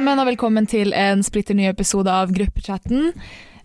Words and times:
sammen, 0.00 0.20
og 0.22 0.30
velkommen 0.30 0.64
til 0.64 0.94
en 0.96 1.20
splitter 1.20 1.52
ny 1.52 1.66
episode 1.68 2.08
av 2.08 2.30
Gruppechatten. 2.32 3.10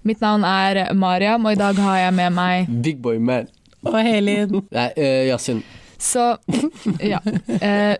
Mitt 0.03 0.19
navn 0.19 0.43
er 0.43 0.89
Mariam, 0.91 1.45
og 1.47 1.55
i 1.55 1.59
dag 1.61 1.77
har 1.79 1.99
jeg 2.01 2.15
med 2.17 2.33
meg 2.35 2.73
Big 2.83 2.97
boy 2.99 3.21
man. 3.23 3.47
Og 3.87 3.95
Helin. 4.03 4.57
Nei, 4.75 4.89
uh, 4.97 5.21
Yasin. 5.29 5.61
Så 5.95 6.25
ja. 7.13 7.21
Eh, 7.61 7.95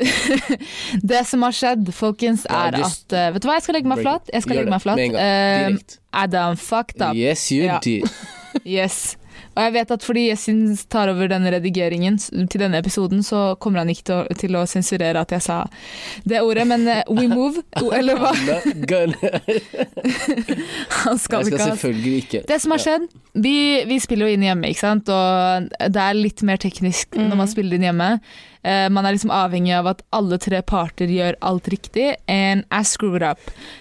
det 1.13 1.21
som 1.29 1.47
har 1.47 1.55
skjedd, 1.55 1.93
folkens, 1.95 2.43
er 2.51 2.75
ja, 2.75 2.89
at 2.89 3.15
eh, 3.15 3.29
Vet 3.37 3.45
du 3.45 3.47
hva, 3.47 3.55
jeg 3.55 3.69
skal 3.69 3.79
legge 3.79 3.93
meg 3.93 4.04
flat. 4.04 4.33
Jeg 4.36 4.43
skal 4.43 4.59
legge 4.59 4.73
meg 4.73 4.83
flat. 4.83 4.99
Uh. 5.15 5.21
Eh, 5.23 5.97
Adam 6.25 6.60
fucked 6.60 6.99
up. 6.99 7.15
Yes, 7.15 7.47
you 7.55 7.69
Ja. 7.69 7.79
did. 7.79 8.04
Yes. 8.65 9.15
Og 9.55 9.61
jeg 9.64 9.73
vet 9.77 9.91
at 9.95 10.04
fordi 10.04 10.27
Jessin 10.27 10.61
tar 10.91 11.09
over 11.11 11.29
denne 11.32 11.51
redigeringen 11.54 12.18
til 12.19 12.59
denne 12.59 12.79
episoden, 12.82 13.23
så 13.23 13.55
kommer 13.61 13.79
han 13.83 13.91
ikke 13.91 14.05
til 14.07 14.15
å, 14.15 14.37
til 14.41 14.57
å 14.59 14.65
sensurere 14.69 15.21
at 15.23 15.32
jeg 15.32 15.46
sa 15.46 15.61
det 16.27 16.41
ordet, 16.43 16.68
men 16.68 16.87
eh, 16.91 17.04
we 17.09 17.27
move, 17.37 17.63
eller 17.96 18.19
hva? 18.19 18.33
Han 21.05 21.18
skal 21.21 21.41
Jeg 21.41 21.46
skal 21.46 21.46
ikke 21.47 21.61
ha 21.61 21.69
selvfølgelig 21.71 22.15
ikke. 22.23 22.41
Det 22.49 22.60
som 22.61 22.75
har 22.75 22.82
skjedd, 22.83 23.07
vi, 23.46 23.55
vi 23.87 23.99
spiller 24.04 24.27
jo 24.27 24.36
inn 24.36 24.46
hjemme, 24.46 24.71
ikke 24.71 24.83
sant? 24.83 25.10
og 25.11 25.71
det 25.71 26.01
er 26.01 26.18
litt 26.18 26.43
mer 26.47 26.60
teknisk 26.61 27.15
når 27.18 27.39
man 27.39 27.49
spiller 27.51 27.79
inn 27.79 27.87
hjemme. 27.89 28.10
Eh, 28.65 28.87
man 28.89 29.05
er 29.05 29.14
liksom 29.14 29.29
avhengig 29.29 29.75
av 29.78 29.86
at 29.92 30.00
alle 30.18 30.39
tre 30.42 30.57
parter 30.65 31.11
gjør 31.14 31.36
alt 31.46 31.68
riktig, 31.69 32.16
and 32.28 32.64
I 32.73 32.81
screwed 32.83 33.22
up. 33.22 33.38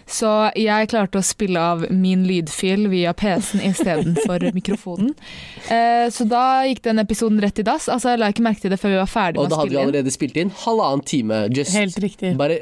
Så 0.07 0.29
jeg 0.60 0.91
klarte 0.93 1.16
å 1.23 1.24
spille 1.24 1.57
av 1.57 1.87
min 1.91 2.27
lydfil 2.29 2.87
via 2.93 3.15
PC-en 3.16 3.65
istedenfor 3.70 4.45
mikrofonen. 4.59 5.15
Eh, 5.73 6.10
så 6.12 6.27
da 6.29 6.43
gikk 6.68 6.82
den 6.85 7.01
episoden 7.01 7.40
rett 7.40 7.62
i 7.62 7.66
dass. 7.66 7.88
Altså, 7.88 8.12
jeg 8.12 8.21
la 8.21 8.29
ikke 8.35 8.45
merke 8.45 8.60
til 8.66 8.74
det 8.74 8.80
før 8.82 8.93
vi 8.93 9.01
var 9.01 9.09
ferdig 9.10 9.40
Og 9.40 9.49
da 9.49 9.62
hadde 9.62 9.73
vi 9.73 9.80
allerede 9.80 10.12
spilt 10.12 10.37
inn 10.37 10.52
halvannen 10.66 11.05
time. 11.09 11.40
Just 11.55 11.73
Helt 11.73 11.96
riktig. 12.05 12.35
bare, 12.37 12.60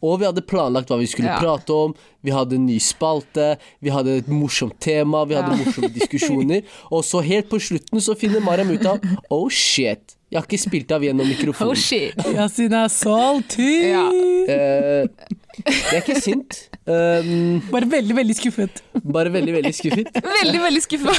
og 0.00 0.20
vi 0.22 0.28
hadde 0.30 0.46
planlagt 0.46 0.92
hva 0.94 1.00
vi 1.02 1.10
skulle 1.10 1.34
Ja. 1.34 1.40
prate 1.42 1.74
om. 1.74 1.94
Vi 2.24 2.30
hadde 2.32 2.54
en 2.56 2.64
ny 2.70 2.78
spalte, 2.80 3.56
vi 3.84 3.90
hadde 3.92 4.14
et 4.22 4.28
morsomt 4.32 4.78
tema, 4.80 5.24
vi 5.28 5.34
hadde 5.36 5.50
Ja. 5.58 5.64
morsomme 5.64 5.90
diskusjoner. 5.92 6.62
Og 6.94 7.02
så 7.04 7.20
helt 7.24 7.50
på 7.50 7.58
slutten 7.60 8.00
så 8.00 8.14
finner 8.16 8.40
Mariam 8.40 8.70
ut 8.70 8.86
av 8.86 9.00
Oh 9.30 9.48
shit, 9.50 10.14
jeg 10.34 10.40
har 10.42 10.46
ikke 10.48 10.58
spilt 10.58 10.90
av 10.96 11.04
gjennom 11.06 11.22
Oh 11.24 11.30
mikrofonen. 11.30 11.78
shit. 11.78 12.24
Yasin 12.34 12.72
er 12.74 12.88
salty! 12.90 13.70
Ja. 13.92 14.04
Uh, 14.10 15.06
jeg 15.54 15.94
er 15.94 16.00
ikke 16.00 16.16
sint, 16.18 16.56
um, 16.90 17.60
Bare 17.70 17.86
veldig, 17.86 18.16
veldig 18.18 18.34
skuffet. 18.34 18.80
bare 19.14 19.30
veldig, 19.30 19.52
veldig 19.54 19.70
skuffet. 19.76 20.08
Veldig, 20.42 20.60
veldig 20.64 20.82
skuffa. 20.82 21.14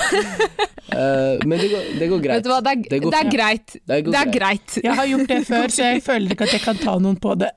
uh, 0.91 1.39
men 1.47 1.55
det 1.63 1.69
går, 1.71 1.85
det 2.01 2.09
går 2.11 2.23
greit. 2.25 2.35
Vet 2.41 2.43
du 2.43 2.51
hva, 2.51 2.59
det 2.65 2.73
er, 2.73 2.81
Det 2.91 2.99
går 3.05 3.15
det 3.15 3.21
er 3.21 3.31
greit. 3.31 3.77
Det 3.87 3.99
går 4.03 4.11
Det 4.17 4.19
er 4.19 4.31
greit. 4.35 4.67
greit. 4.75 4.83
Jeg 4.83 4.97
har 4.99 5.07
gjort 5.13 5.31
det 5.31 5.39
før, 5.47 5.67
så 5.77 5.87
jeg 5.93 6.03
føler 6.03 6.35
ikke 6.35 6.49
at 6.49 6.57
jeg 6.57 6.65
kan 6.67 6.81
ta 6.83 6.97
noen 6.99 7.15
på 7.23 7.37
det. 7.39 7.53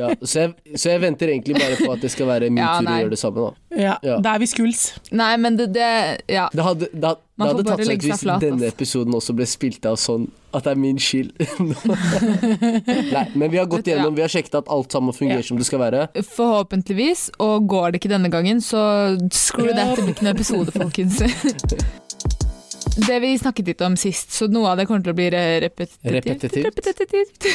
Ja, 0.00 0.08
så, 0.24 0.46
jeg, 0.46 0.78
så 0.80 0.94
jeg 0.94 1.04
venter 1.04 1.34
egentlig 1.34 1.60
bare 1.60 1.76
på 1.84 1.92
at 1.92 2.00
det 2.08 2.10
skal 2.16 2.32
være 2.32 2.48
min 2.48 2.64
Ja, 2.64 2.72
tur 2.80 2.88
å 2.88 2.96
gjøre 3.04 3.12
det 3.12 3.20
samme. 3.20 3.44
da 3.44 3.52
Ja, 3.76 3.96
Ja. 4.02 4.18
Da 4.22 4.34
er 4.34 4.38
vi 4.38 4.46
skuls. 4.46 4.92
Nei, 5.10 5.36
men 5.36 5.56
det, 5.56 5.72
det 5.74 6.20
Ja. 6.28 6.48
Det 6.52 6.62
hadde, 6.64 6.88
det, 6.92 7.04
hadde- 7.04 7.20
det 7.38 7.46
hadde 7.48 7.64
tatt 7.66 7.84
seg 7.86 7.96
ut 7.98 8.04
hvis 8.06 8.20
flat, 8.22 8.40
denne 8.40 8.66
episoden 8.70 9.14
også 9.18 9.34
ble 9.34 9.46
spilt 9.50 9.84
av 9.90 9.96
sånn 9.98 10.28
at 10.54 10.62
det 10.64 10.70
er 10.70 10.78
min 10.78 10.96
skyld. 11.02 11.32
Nei, 13.14 13.24
men 13.34 13.50
vi 13.50 13.58
har 13.58 13.66
gått 13.66 13.88
gjennom, 13.90 14.14
vi 14.14 14.22
har 14.22 14.30
sjekket 14.30 14.54
at 14.60 14.68
alt 14.70 14.92
sammen 14.94 15.12
fungerer 15.16 15.42
Ja. 15.42 15.48
som 15.48 15.58
det 15.58 15.66
skal 15.66 15.80
være. 15.82 16.06
Forhåpentligvis, 16.36 17.30
og 17.42 17.66
går 17.68 17.90
det 17.92 18.00
ikke 18.02 18.12
denne 18.14 18.30
gangen, 18.30 18.60
så 18.62 19.18
screw 19.34 19.72
that, 19.74 19.96
det 19.96 20.04
blir 20.04 20.14
ikke 20.14 20.28
noen 20.28 20.36
episode, 20.36 20.70
folkens. 20.78 21.22
Det 22.96 23.16
vi 23.20 23.32
snakket 23.38 23.66
litt 23.72 23.80
om 23.82 23.96
sist, 23.98 24.30
så 24.32 24.46
noe 24.46 24.70
av 24.70 24.78
det 24.78 24.84
kommer 24.86 25.02
til 25.02 25.10
å 25.14 25.16
bli 25.18 25.26
repetitivt. 25.32 26.12
Repetitivt. 26.14 26.64
Repetitivt. 26.70 27.48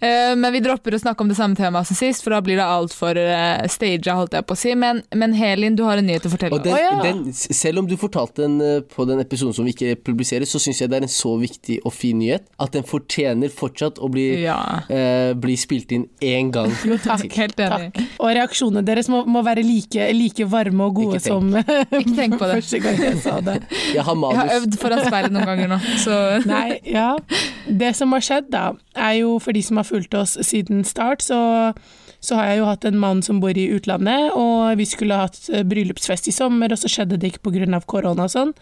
Eh, 0.00 0.32
Men 0.36 0.52
vi 0.52 0.60
dropper 0.60 0.94
å 0.96 0.98
snakke 1.00 1.22
om 1.24 1.28
det 1.30 1.36
samme 1.38 1.56
temaet 1.58 1.88
som 1.88 1.96
sist, 1.98 2.22
for 2.24 2.32
da 2.34 2.38
blir 2.44 2.58
det 2.58 2.64
altfor 2.64 3.16
uh, 3.18 3.64
staged, 3.70 4.06
holdt 4.12 4.34
jeg 4.36 4.44
på 4.48 4.54
å 4.54 4.58
si. 4.58 4.72
Men, 4.78 5.00
men 5.16 5.34
Helin, 5.36 5.76
du 5.78 5.82
har 5.86 5.98
en 6.00 6.06
nyhet 6.06 6.26
å 6.28 6.30
fortelle 6.32 6.56
Og 6.58 6.64
den, 6.64 6.74
oh, 6.76 6.80
ja. 6.80 6.94
den, 7.04 7.22
selv 7.34 7.80
om 7.82 7.88
du 7.90 7.94
fortalte 8.00 8.44
den 8.44 8.56
eh, 8.64 8.78
på 8.92 9.06
den 9.08 9.20
episoden 9.22 9.54
som 9.56 9.66
vi 9.68 9.72
ikke 9.74 9.96
publiserer, 10.06 10.46
så 10.48 10.60
syns 10.62 10.80
jeg 10.82 10.92
det 10.92 10.98
er 11.00 11.06
en 11.08 11.12
så 11.12 11.32
viktig 11.40 11.78
og 11.86 11.94
fin 11.96 12.18
nyhet 12.20 12.46
at 12.62 12.72
den 12.76 12.86
fortjener 12.88 13.52
fortsatt 13.52 14.00
å 14.04 14.10
bli, 14.12 14.26
Ja. 14.44 14.58
eh, 14.92 15.32
bli 15.38 15.56
spilt 15.60 15.92
inn 15.96 16.06
én 16.24 16.52
gang. 16.54 16.72
Jo, 16.88 16.98
takk. 17.02 17.24
til. 17.26 17.34
Helt 17.40 17.60
enig. 17.66 17.90
Og 18.22 18.32
reaksjonene 18.36 18.84
deres 18.86 19.10
må, 19.12 19.24
må 19.28 19.42
være 19.46 19.64
like, 19.66 20.08
like 20.16 20.48
varme 20.52 20.86
og 20.88 21.00
gode 21.00 21.20
Ikke 21.20 21.26
som 21.26 21.52
Ikke 21.56 22.16
tenk 22.16 22.38
på 22.40 22.46
det. 22.52 22.60
første 22.60 22.82
gang 22.84 23.02
jeg 23.08 23.20
sa 23.24 23.38
det. 23.50 23.58
Jeg 23.96 24.05
har 24.06 24.16
Jeg 24.32 24.38
har 24.40 24.54
øvd 24.60 24.78
foran 24.80 25.04
speilet 25.06 25.34
noen 25.34 25.46
ganger 25.50 25.70
nå, 25.74 25.78
så 26.02 26.16
Nei, 26.52 26.78
ja. 26.88 27.10
Det 27.68 27.92
som 27.98 28.14
har 28.16 28.24
skjedd, 28.24 28.50
da, 28.54 28.64
er 28.94 29.18
jo 29.20 29.36
for 29.42 29.52
de 29.56 29.62
som 29.66 29.76
har 29.80 29.86
fulgt 29.88 30.14
oss 30.18 30.36
siden 30.46 30.84
start, 30.88 31.22
så, 31.26 31.38
så 32.22 32.38
har 32.38 32.50
jeg 32.52 32.60
jo 32.62 32.68
hatt 32.70 32.86
en 32.88 32.98
mann 33.02 33.22
som 33.26 33.40
bor 33.42 33.56
i 33.58 33.68
utlandet, 33.76 34.30
og 34.38 34.76
vi 34.80 34.86
skulle 34.88 35.18
hatt 35.20 35.40
eh, 35.52 35.64
bryllupsfest 35.66 36.30
i 36.30 36.34
sommer, 36.34 36.72
og 36.72 36.78
så 36.80 36.90
skjedde 36.92 37.18
det 37.22 37.34
ikke 37.34 37.50
pga. 37.50 37.80
korona 37.86 38.26
og 38.28 38.32
sånn. 38.32 38.54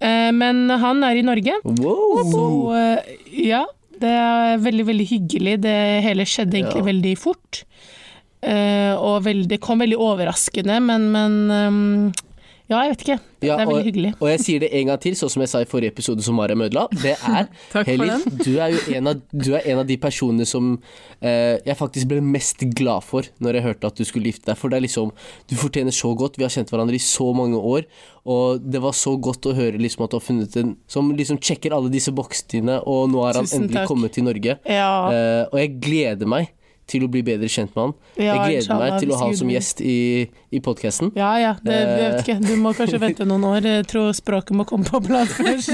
Eh, 0.00 0.30
Men 0.32 0.68
han 0.70 1.02
er 1.04 1.16
i 1.20 1.26
Norge, 1.26 1.58
Wow. 1.64 2.22
så 2.32 2.44
eh, 2.78 3.16
ja. 3.50 3.64
Det 3.94 4.10
er 4.10 4.56
veldig, 4.58 4.84
veldig 4.88 5.04
hyggelig. 5.06 5.52
Det 5.62 5.76
hele 6.02 6.24
skjedde 6.26 6.56
egentlig 6.58 6.82
Ja. 6.82 6.88
veldig 6.92 7.12
fort. 7.18 7.60
Uh, 8.44 8.92
og 9.00 9.22
veldig, 9.24 9.46
det 9.48 9.60
kom 9.64 9.78
veldig 9.80 9.96
overraskende, 9.96 10.74
men, 10.84 11.06
men 11.14 11.36
ehm, 11.54 12.12
Ja, 12.64 12.78
jeg 12.80 12.94
vet 12.94 13.02
ikke. 13.04 13.14
Ja, 13.44 13.56
det 13.58 13.62
er 13.66 13.68
veldig 13.68 13.84
hyggelig. 13.84 14.10
og 14.24 14.28
jeg 14.30 14.40
sier 14.40 14.60
det 14.62 14.70
en 14.72 14.86
gang 14.88 15.00
til, 15.02 15.12
sånn 15.20 15.28
som 15.34 15.42
jeg 15.44 15.50
sa 15.52 15.60
i 15.60 15.66
forrige 15.68 15.92
episode 15.92 16.24
som 16.24 16.38
Mariam 16.40 16.62
ødela. 16.64 16.86
Det 16.96 17.12
er 17.12 17.50
Helin, 17.90 18.22
du 18.40 18.54
er 18.56 18.72
jo 18.72 18.78
en 18.96 19.10
av, 19.10 19.18
du 19.36 19.50
er 19.52 19.66
en 19.68 19.82
av 19.82 19.86
de 19.90 19.98
personene 20.00 20.46
som 20.48 20.70
eh, 21.20 21.60
jeg 21.60 21.76
faktisk 21.76 22.08
ble 22.08 22.22
mest 22.24 22.64
glad 22.72 23.04
for 23.04 23.28
når 23.44 23.58
jeg 23.58 23.66
hørte 23.66 23.90
at 23.92 24.00
du 24.00 24.04
skulle 24.08 24.32
gifte 24.32 24.48
deg. 24.48 24.56
For 24.56 24.72
det 24.72 24.80
er 24.80 24.86
liksom 24.86 25.12
Du 25.52 25.54
fortjener 25.60 25.92
så 25.92 26.14
godt. 26.16 26.40
Vi 26.40 26.46
har 26.48 26.54
kjent 26.56 26.72
hverandre 26.72 26.96
i 26.96 27.04
så 27.04 27.28
mange 27.36 27.60
år. 27.60 27.84
Og 28.24 28.64
det 28.64 28.80
var 28.80 28.96
så 28.96 29.12
godt 29.20 29.44
å 29.44 29.52
høre 29.60 29.76
liksom 29.76 30.06
at 30.06 30.14
du 30.14 30.16
har 30.16 30.24
funnet 30.24 30.56
en 30.56 30.72
som 30.88 31.12
liksom 31.12 31.36
sjekker 31.44 31.76
alle 31.76 31.92
disse 31.92 32.14
boksene 32.16 32.80
og 32.88 33.10
nå 33.12 33.20
har 33.26 33.36
han 33.42 33.44
Tusen 33.44 33.66
endelig 33.66 33.82
takk. 33.82 33.90
kommet 33.92 34.16
til 34.16 34.24
Norge. 34.24 34.56
Ja, 34.64 34.92
Eh, 35.12 35.42
og 35.52 35.58
jeg 35.60 35.76
gleder 35.84 36.24
meg 36.32 36.48
til 36.90 37.04
å 37.06 37.08
bli 37.08 37.22
bedre 37.24 37.48
kjent 37.48 37.72
med 37.74 37.80
han. 37.86 37.92
ja, 38.18 38.24
jeg 38.24 38.38
gleder 38.44 38.58
inshallah, 38.60 38.90
meg 38.92 39.00
til 39.00 39.12
å 39.14 39.16
ha 39.18 39.26
han 39.30 39.36
som 39.38 39.50
gjest 39.54 39.80
i, 39.80 39.94
i 40.52 40.60
podkasten. 40.60 41.12
Ja, 41.16 41.30
ja. 41.40 41.52
Det, 41.64 41.72
jeg 41.72 41.86
vet 41.96 42.14
Eh. 42.14 42.20
ikke. 42.20 42.36
Du 42.44 42.52
må 42.60 42.72
kanskje 42.76 43.00
vente 43.06 43.24
noen 43.28 43.44
år. 43.48 43.64
Jeg 43.70 43.86
tror 43.88 44.10
språket 44.16 44.52
må 44.58 44.66
komme 44.68 44.84
på 44.84 45.00
plass 45.06 45.32
først. 45.38 45.72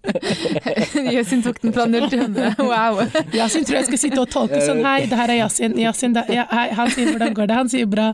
Yasin 1.14 1.42
tok 1.42 1.60
den 1.62 1.72
fra 1.72 1.86
null 1.88 2.08
til 2.12 2.20
100. 2.26 2.54
Wow. 2.60 3.00
Yasin 3.34 3.64
tror 3.64 3.80
jeg 3.80 3.88
skal 3.88 4.02
sitte 4.04 4.20
og 4.20 4.28
tolke 4.32 4.60
sånn 4.64 4.82
Hei, 4.84 5.06
det 5.10 5.18
her 5.18 5.32
er 5.32 5.40
Yasin. 5.42 5.76
Yasin 5.80 6.14
da, 6.16 6.26
ja, 6.32 6.44
hei, 6.52 6.68
han 6.76 6.92
sier 6.92 7.10
hvordan 7.14 7.34
går 7.36 7.50
det? 7.50 7.56
Han 7.60 7.72
sier 7.72 7.88
bra. 7.90 8.10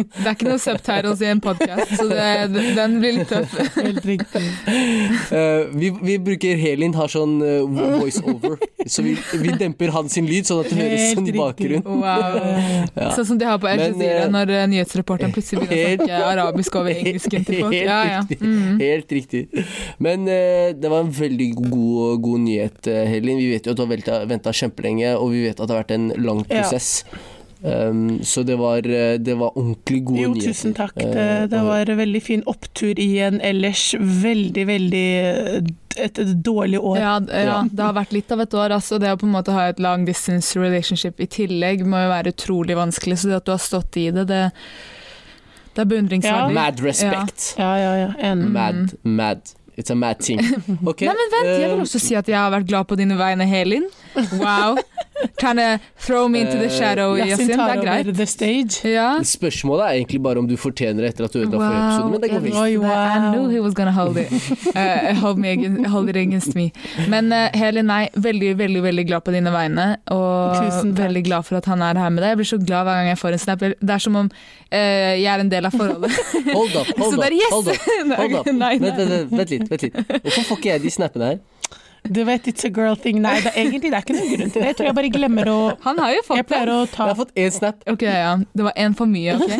Det 0.00 0.24
er 0.26 0.34
ikke 0.34 0.48
noe 0.48 0.60
subtitles 0.62 1.20
i 1.24 1.28
en 1.30 1.40
podkast, 1.44 1.94
så 1.98 2.06
det, 2.10 2.28
den 2.76 2.98
blir 3.02 3.16
litt 3.20 3.30
tøff. 3.30 3.52
Helt 3.84 4.04
riktig. 4.08 4.42
Uh, 5.30 5.70
vi, 5.76 5.90
vi 6.00 6.16
bruker 6.24 6.56
Helin 6.60 6.94
har 6.96 7.10
sånn 7.12 7.38
uh, 7.42 7.98
voice 8.00 8.22
over, 8.24 8.56
så 8.88 9.04
vi, 9.04 9.16
vi 9.42 9.54
demper 9.60 9.92
hans 9.94 10.16
lyd 10.20 10.48
sånn 10.48 10.62
at 10.64 10.70
høres 10.72 10.79
Helt 10.80 11.18
sånn 11.18 11.30
riktig. 11.36 11.80
Wow. 11.86 12.38
Ja. 13.00 13.10
Sånn 13.14 13.26
som 13.28 13.38
de 13.38 13.46
har 13.46 13.58
på 13.62 13.68
Al 13.70 13.80
Jazeera 13.80 14.24
eh, 14.24 14.30
når 14.32 14.50
eh, 14.54 14.64
nyhetsreporteren 14.72 15.32
plutselig 15.34 15.66
begynner 15.68 16.02
å 16.02 16.06
snakke 16.08 16.28
arabisk 16.32 16.78
over 16.80 16.94
engelsken 16.94 17.46
til 17.46 17.60
folk. 17.62 17.74
Helt 17.76 17.86
Ja, 17.86 17.98
ja. 18.08 18.20
Mm. 18.40 18.80
Helt 18.80 19.14
riktig. 19.14 19.42
Men 20.02 20.26
uh, 20.28 20.70
det 20.76 20.90
var 20.90 21.04
en 21.04 21.12
veldig 21.14 21.50
god, 21.60 22.22
god 22.24 22.44
nyhet, 22.46 22.90
Helin. 23.10 23.40
Vi 23.40 23.50
vet 23.54 23.68
jo 23.68 23.74
at 23.74 23.80
du 23.80 23.84
har 23.84 24.26
venta 24.30 24.54
kjempelenge, 24.54 25.12
og 25.16 25.34
vi 25.34 25.44
vet 25.46 25.60
at 25.60 25.66
det 25.66 25.76
har 25.76 25.84
vært 25.84 25.94
en 25.96 26.10
lang 26.20 26.42
Ja. 26.50 26.66
Um, 27.62 28.22
så 28.24 28.40
det 28.42 28.54
var, 28.56 28.78
eh, 28.88 29.18
det 29.20 29.34
var 29.36 29.52
ordentlig 29.52 29.98
gode 30.08 30.20
Jo, 30.22 30.30
nyheter. 30.32 30.54
tusen 30.54 30.72
takk. 30.74 30.94
Eh, 30.96 31.10
Det, 31.12 31.50
det 31.52 31.60
var 31.66 31.90
en 31.92 31.98
veldig 31.98 32.22
fin 32.24 32.42
opptur 32.48 32.96
i 32.98 33.08
en 33.20 33.36
ellers 33.44 33.82
veldig, 34.00 34.64
veldig 34.70 35.02
et, 36.00 36.18
et 36.22 36.32
dårlig 36.40 36.80
år. 36.80 36.96
Ja, 37.02 37.18
ja, 37.28 37.58
det 37.68 37.84
har 37.84 37.92
vært 37.98 38.14
litt 38.16 38.32
av 38.32 38.40
et 38.40 38.54
år. 38.56 38.72
Altså. 38.78 38.96
Det 39.02 39.12
å 39.12 39.18
på 39.20 39.28
en 39.28 39.34
måte 39.36 39.52
ha 39.52 39.66
et 39.68 39.78
long 39.82 40.06
distance 40.08 40.56
relationship 40.56 41.20
i 41.20 41.28
tillegg 41.28 41.84
må 41.84 42.00
jo 42.06 42.08
være 42.14 42.32
utrolig 42.32 42.78
vanskelig. 42.80 43.18
Så 43.20 43.28
det 43.28 43.36
at 43.42 43.44
du 43.50 43.52
har 43.52 43.60
stått 43.60 44.00
i 44.00 44.08
det, 44.14 44.24
det, 44.32 44.42
det 45.76 45.84
er 45.84 45.90
beundringsverdig. 45.92 46.56
Mad 46.56 46.80
respect. 46.80 47.54
Ja, 47.60 47.74
ja, 47.76 47.92
ja. 48.06 48.10
En. 48.30 48.46
Mad, 48.56 48.96
mad. 49.04 49.52
It's 49.76 49.90
a 49.92 49.94
mad 49.94 50.18
thing. 50.20 50.40
Okay. 50.90 51.06
Nei, 51.08 51.14
men 51.16 51.30
vent, 51.36 51.46
jeg 51.60 51.68
vil 51.70 51.76
eh, 51.78 51.84
også 51.84 52.00
si 52.02 52.16
at 52.16 52.28
jeg 52.28 52.36
har 52.36 52.50
vært 52.52 52.66
glad 52.68 52.88
på 52.88 52.96
dine 53.00 53.16
vegne, 53.20 53.44
Helin. 53.48 53.86
Wow. 54.40 54.80
Trying 55.38 55.56
to 55.56 55.80
throw 55.98 56.28
me 56.28 56.40
into 56.40 56.56
the 56.58 56.64
Eh, 56.70 56.78
shadow, 56.78 57.14
Yasin 57.16 57.30
Yasin. 57.30 57.46
Det 57.48 57.56
tar 57.56 57.70
er 57.76 57.80
greit. 57.82 58.06
over 58.06 58.12
the 58.16 58.26
stage. 58.26 58.80
Ja. 58.84 59.18
Spørsmålet 59.22 59.84
er 59.86 59.92
egentlig 59.98 60.22
bare 60.22 60.38
om 60.38 60.46
du 60.48 60.56
fortjener 60.56 61.02
det 61.04 61.10
etter 61.14 61.24
at 61.24 61.32
du 61.32 61.38
ødela 61.40 61.58
forrige 61.58 61.82
episode, 61.86 62.10
men 62.10 62.20
det 62.20 62.30
går 62.30 62.36
jeg 62.36 62.42
fint. 62.42 62.54
visste 62.54 62.90
I 62.90 63.30
knew 63.34 63.48
he 63.50 63.60
was 63.60 63.74
gonna 63.74 63.90
hold 63.92 64.16
it. 64.16 64.32
Uh, 64.76 65.14
hold, 65.22 65.38
me 65.38 65.48
against, 65.52 65.86
hold 65.90 66.08
it 66.08 66.16
against 66.16 66.54
me. 66.54 66.70
Men 67.08 67.32
uh, 67.32 67.48
Heli, 67.54 67.82
nei, 67.82 68.08
veldig, 68.16 68.54
veldig 68.58 68.82
veldig 68.82 69.06
glad 69.08 69.20
på 69.24 69.32
dine 69.36 69.52
vegne. 69.52 69.96
Og 70.10 70.56
Tusen 70.60 70.94
veldig 70.98 71.24
glad 71.26 71.42
for 71.48 71.56
at 71.60 71.64
han 71.66 71.82
er 71.82 71.98
her 71.98 72.08
med 72.10 72.22
deg. 72.22 72.28
Jeg 72.34 72.40
blir 72.42 72.50
så 72.52 72.58
glad 72.64 72.84
hver 72.88 73.00
gang 73.02 73.08
jeg 73.12 73.18
får 73.18 73.32
en 73.32 73.44
snap. 73.46 73.58
Det 73.60 73.90
er 73.90 73.98
som 73.98 74.16
om 74.16 74.30
uh, 74.30 74.76
jeg 74.76 75.26
er 75.34 75.40
en 75.44 75.50
del 75.52 75.66
av 75.66 75.72
forholdet. 75.76 76.10
Hold 76.54 76.76
up, 76.80 76.92
hold 76.98 77.18
up, 77.24 77.32
yes! 77.32 77.50
hold 77.52 77.68
up. 77.68 78.16
Hold 78.16 78.34
up. 78.40 78.46
Nei, 78.64 78.74
Vent, 78.78 78.96
vent, 78.96 79.10
vent, 79.10 79.30
vent 79.40 79.50
litt, 79.50 79.70
vent 79.70 79.82
litt. 79.82 79.94
Hvorfor 80.22 80.42
får 80.54 80.56
ikke 80.62 80.70
jeg 80.74 80.82
de 80.82 80.90
snappene 80.90 81.24
her? 81.34 81.40
Du 82.08 82.24
vet, 82.24 82.46
it's 82.48 82.64
a 82.64 82.68
girl 82.70 82.94
thing. 82.96 83.20
Nei, 83.22 83.40
det, 83.44 83.50
er 83.54 83.60
egentlig 83.66 83.90
det 83.92 83.96
er 83.98 84.02
ikke 84.06 84.14
noen 84.16 84.30
grunn 84.32 84.50
til 84.54 84.62
det. 84.62 84.66
Jeg 84.70 84.76
tror 84.78 84.86
jeg 84.88 84.94
bare 84.96 85.08
glemmer 85.12 85.46
å 85.52 85.56
Han 85.84 85.98
har 86.00 86.10
jo 86.14 86.22
fått 86.26 86.38
det. 86.40 86.46
pleier 86.48 86.68
å 86.72 86.76
Jeg 86.86 86.96
har 86.96 87.14
fått 87.18 87.32
én 87.36 87.50
snap. 87.52 87.76
Ok, 87.92 88.02
ja. 88.08 88.30
Det 88.56 88.64
var 88.66 88.72
én 88.80 88.94
for 88.96 89.06
mye, 89.10 89.34
ok? 89.36 89.50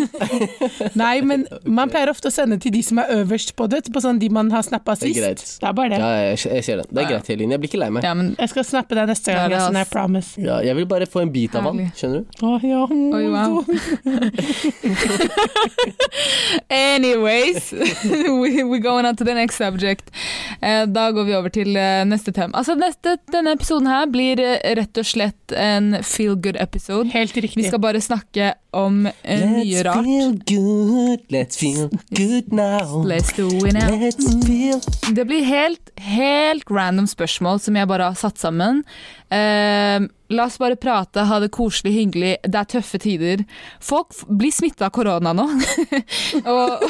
Nei, 1.02 1.20
men 1.26 1.44
man 1.64 1.88
pleier 1.92 2.08
ofte 2.10 2.28
å 2.30 2.32
sende 2.34 2.58
til 2.62 2.72
de 2.74 2.82
som 2.86 2.98
er 3.02 3.06
øverst 3.20 3.52
på 3.58 3.64
det, 3.70 3.80
på 3.92 4.00
sånn 4.02 4.18
de 4.22 4.28
man 4.32 4.50
har 4.54 4.62
snappa 4.66 4.94
Det 4.96 5.02
er 5.02 5.06
sist. 5.12 5.20
greit. 5.20 5.40
Det 5.60 5.66
er 5.68 5.72
bare 5.76 5.88
det. 5.92 5.98
Ja, 6.00 6.06
jeg, 6.30 6.36
jeg 6.56 6.64
ser 6.70 6.76
den. 6.82 6.88
Det 6.90 6.98
er 7.04 7.08
greit, 7.12 7.26
Helene. 7.34 7.52
Jeg 7.56 7.60
blir 7.64 7.70
ikke 7.74 7.82
lei 7.84 7.90
meg. 7.98 8.02
Ja, 8.08 8.12
men 8.18 8.26
Jeg 8.38 8.48
skal 8.54 8.64
snappe 8.70 8.92
deg 8.98 9.04
neste 9.12 9.28
gang, 9.36 9.42
Ja, 9.44 9.48
det 9.48 9.54
er 9.56 9.58
Yasin, 9.60 9.76
I 9.76 9.78
ass. 9.84 9.90
promise. 9.94 10.30
Ja, 10.40 10.56
jeg 10.64 10.74
vil 10.80 10.86
bare 10.90 11.06
få 11.10 11.18
en 11.26 11.32
bit 11.34 11.52
av 11.54 11.60
han, 11.68 11.74
Herlig. 11.78 11.92
skjønner 12.00 12.18
du? 12.24 12.28
Å, 12.40 12.42
ja. 12.64 12.82
Oi, 12.90 13.26
wow. 13.36 13.54
Anyways, 16.70 17.72
we, 18.40 18.62
we're 18.64 18.78
going 18.78 19.04
on 19.06 19.16
to 19.16 19.24
the 19.24 19.34
next 19.34 19.56
subject. 19.56 20.10
Eh, 20.62 20.86
da 20.86 21.10
går 21.10 21.24
vi 21.24 21.34
over 21.36 21.48
til 21.52 21.76
eh, 21.76 22.04
neste 22.08 22.29
tema. 22.36 22.56
Altså, 22.60 22.76
neste, 22.78 23.16
denne 23.32 23.54
episoden 23.56 23.88
her 23.90 24.08
blir 24.10 24.40
eh, 24.42 24.58
rett 24.78 25.00
og 25.00 25.08
slett 25.08 25.54
en 25.56 25.94
feel 26.06 26.36
good 26.36 26.58
episode. 26.60 27.10
Helt 27.14 27.36
riktig. 27.36 27.58
Vi 27.58 27.68
skal 27.68 27.82
bare 27.82 28.02
snakke 28.04 28.54
om 28.76 29.06
eh, 29.06 29.40
mye 29.50 29.82
rart. 29.86 30.04
Let's 30.04 30.06
feel 30.06 30.32
good, 30.46 31.24
let's 31.34 31.58
feel 31.58 31.88
good 32.14 32.52
now. 32.52 33.02
Let's 33.04 33.32
do 33.36 33.48
it 33.66 33.74
now. 33.74 33.90
Let's 33.98 34.28
feel 34.46 34.80
Det 35.14 35.24
blir 35.26 35.44
helt, 35.44 35.90
helt 35.98 36.70
random 36.70 37.06
spørsmål 37.10 37.60
som 37.60 37.76
jeg 37.76 37.88
bare 37.90 38.10
har 38.12 38.18
satt 38.20 38.38
sammen. 38.38 38.82
Eh, 39.30 39.98
la 40.30 40.44
oss 40.46 40.58
bare 40.62 40.78
prate, 40.78 41.24
ha 41.26 41.40
det 41.42 41.50
koselig, 41.54 41.92
hyggelig. 41.96 42.36
Det 42.46 42.60
er 42.60 42.68
tøffe 42.76 43.00
tider. 43.02 43.42
Folk 43.82 44.14
blir 44.30 44.54
smitta 44.54 44.86
av 44.86 44.94
korona 44.94 45.32
nå. 45.34 45.48
og 46.54 46.84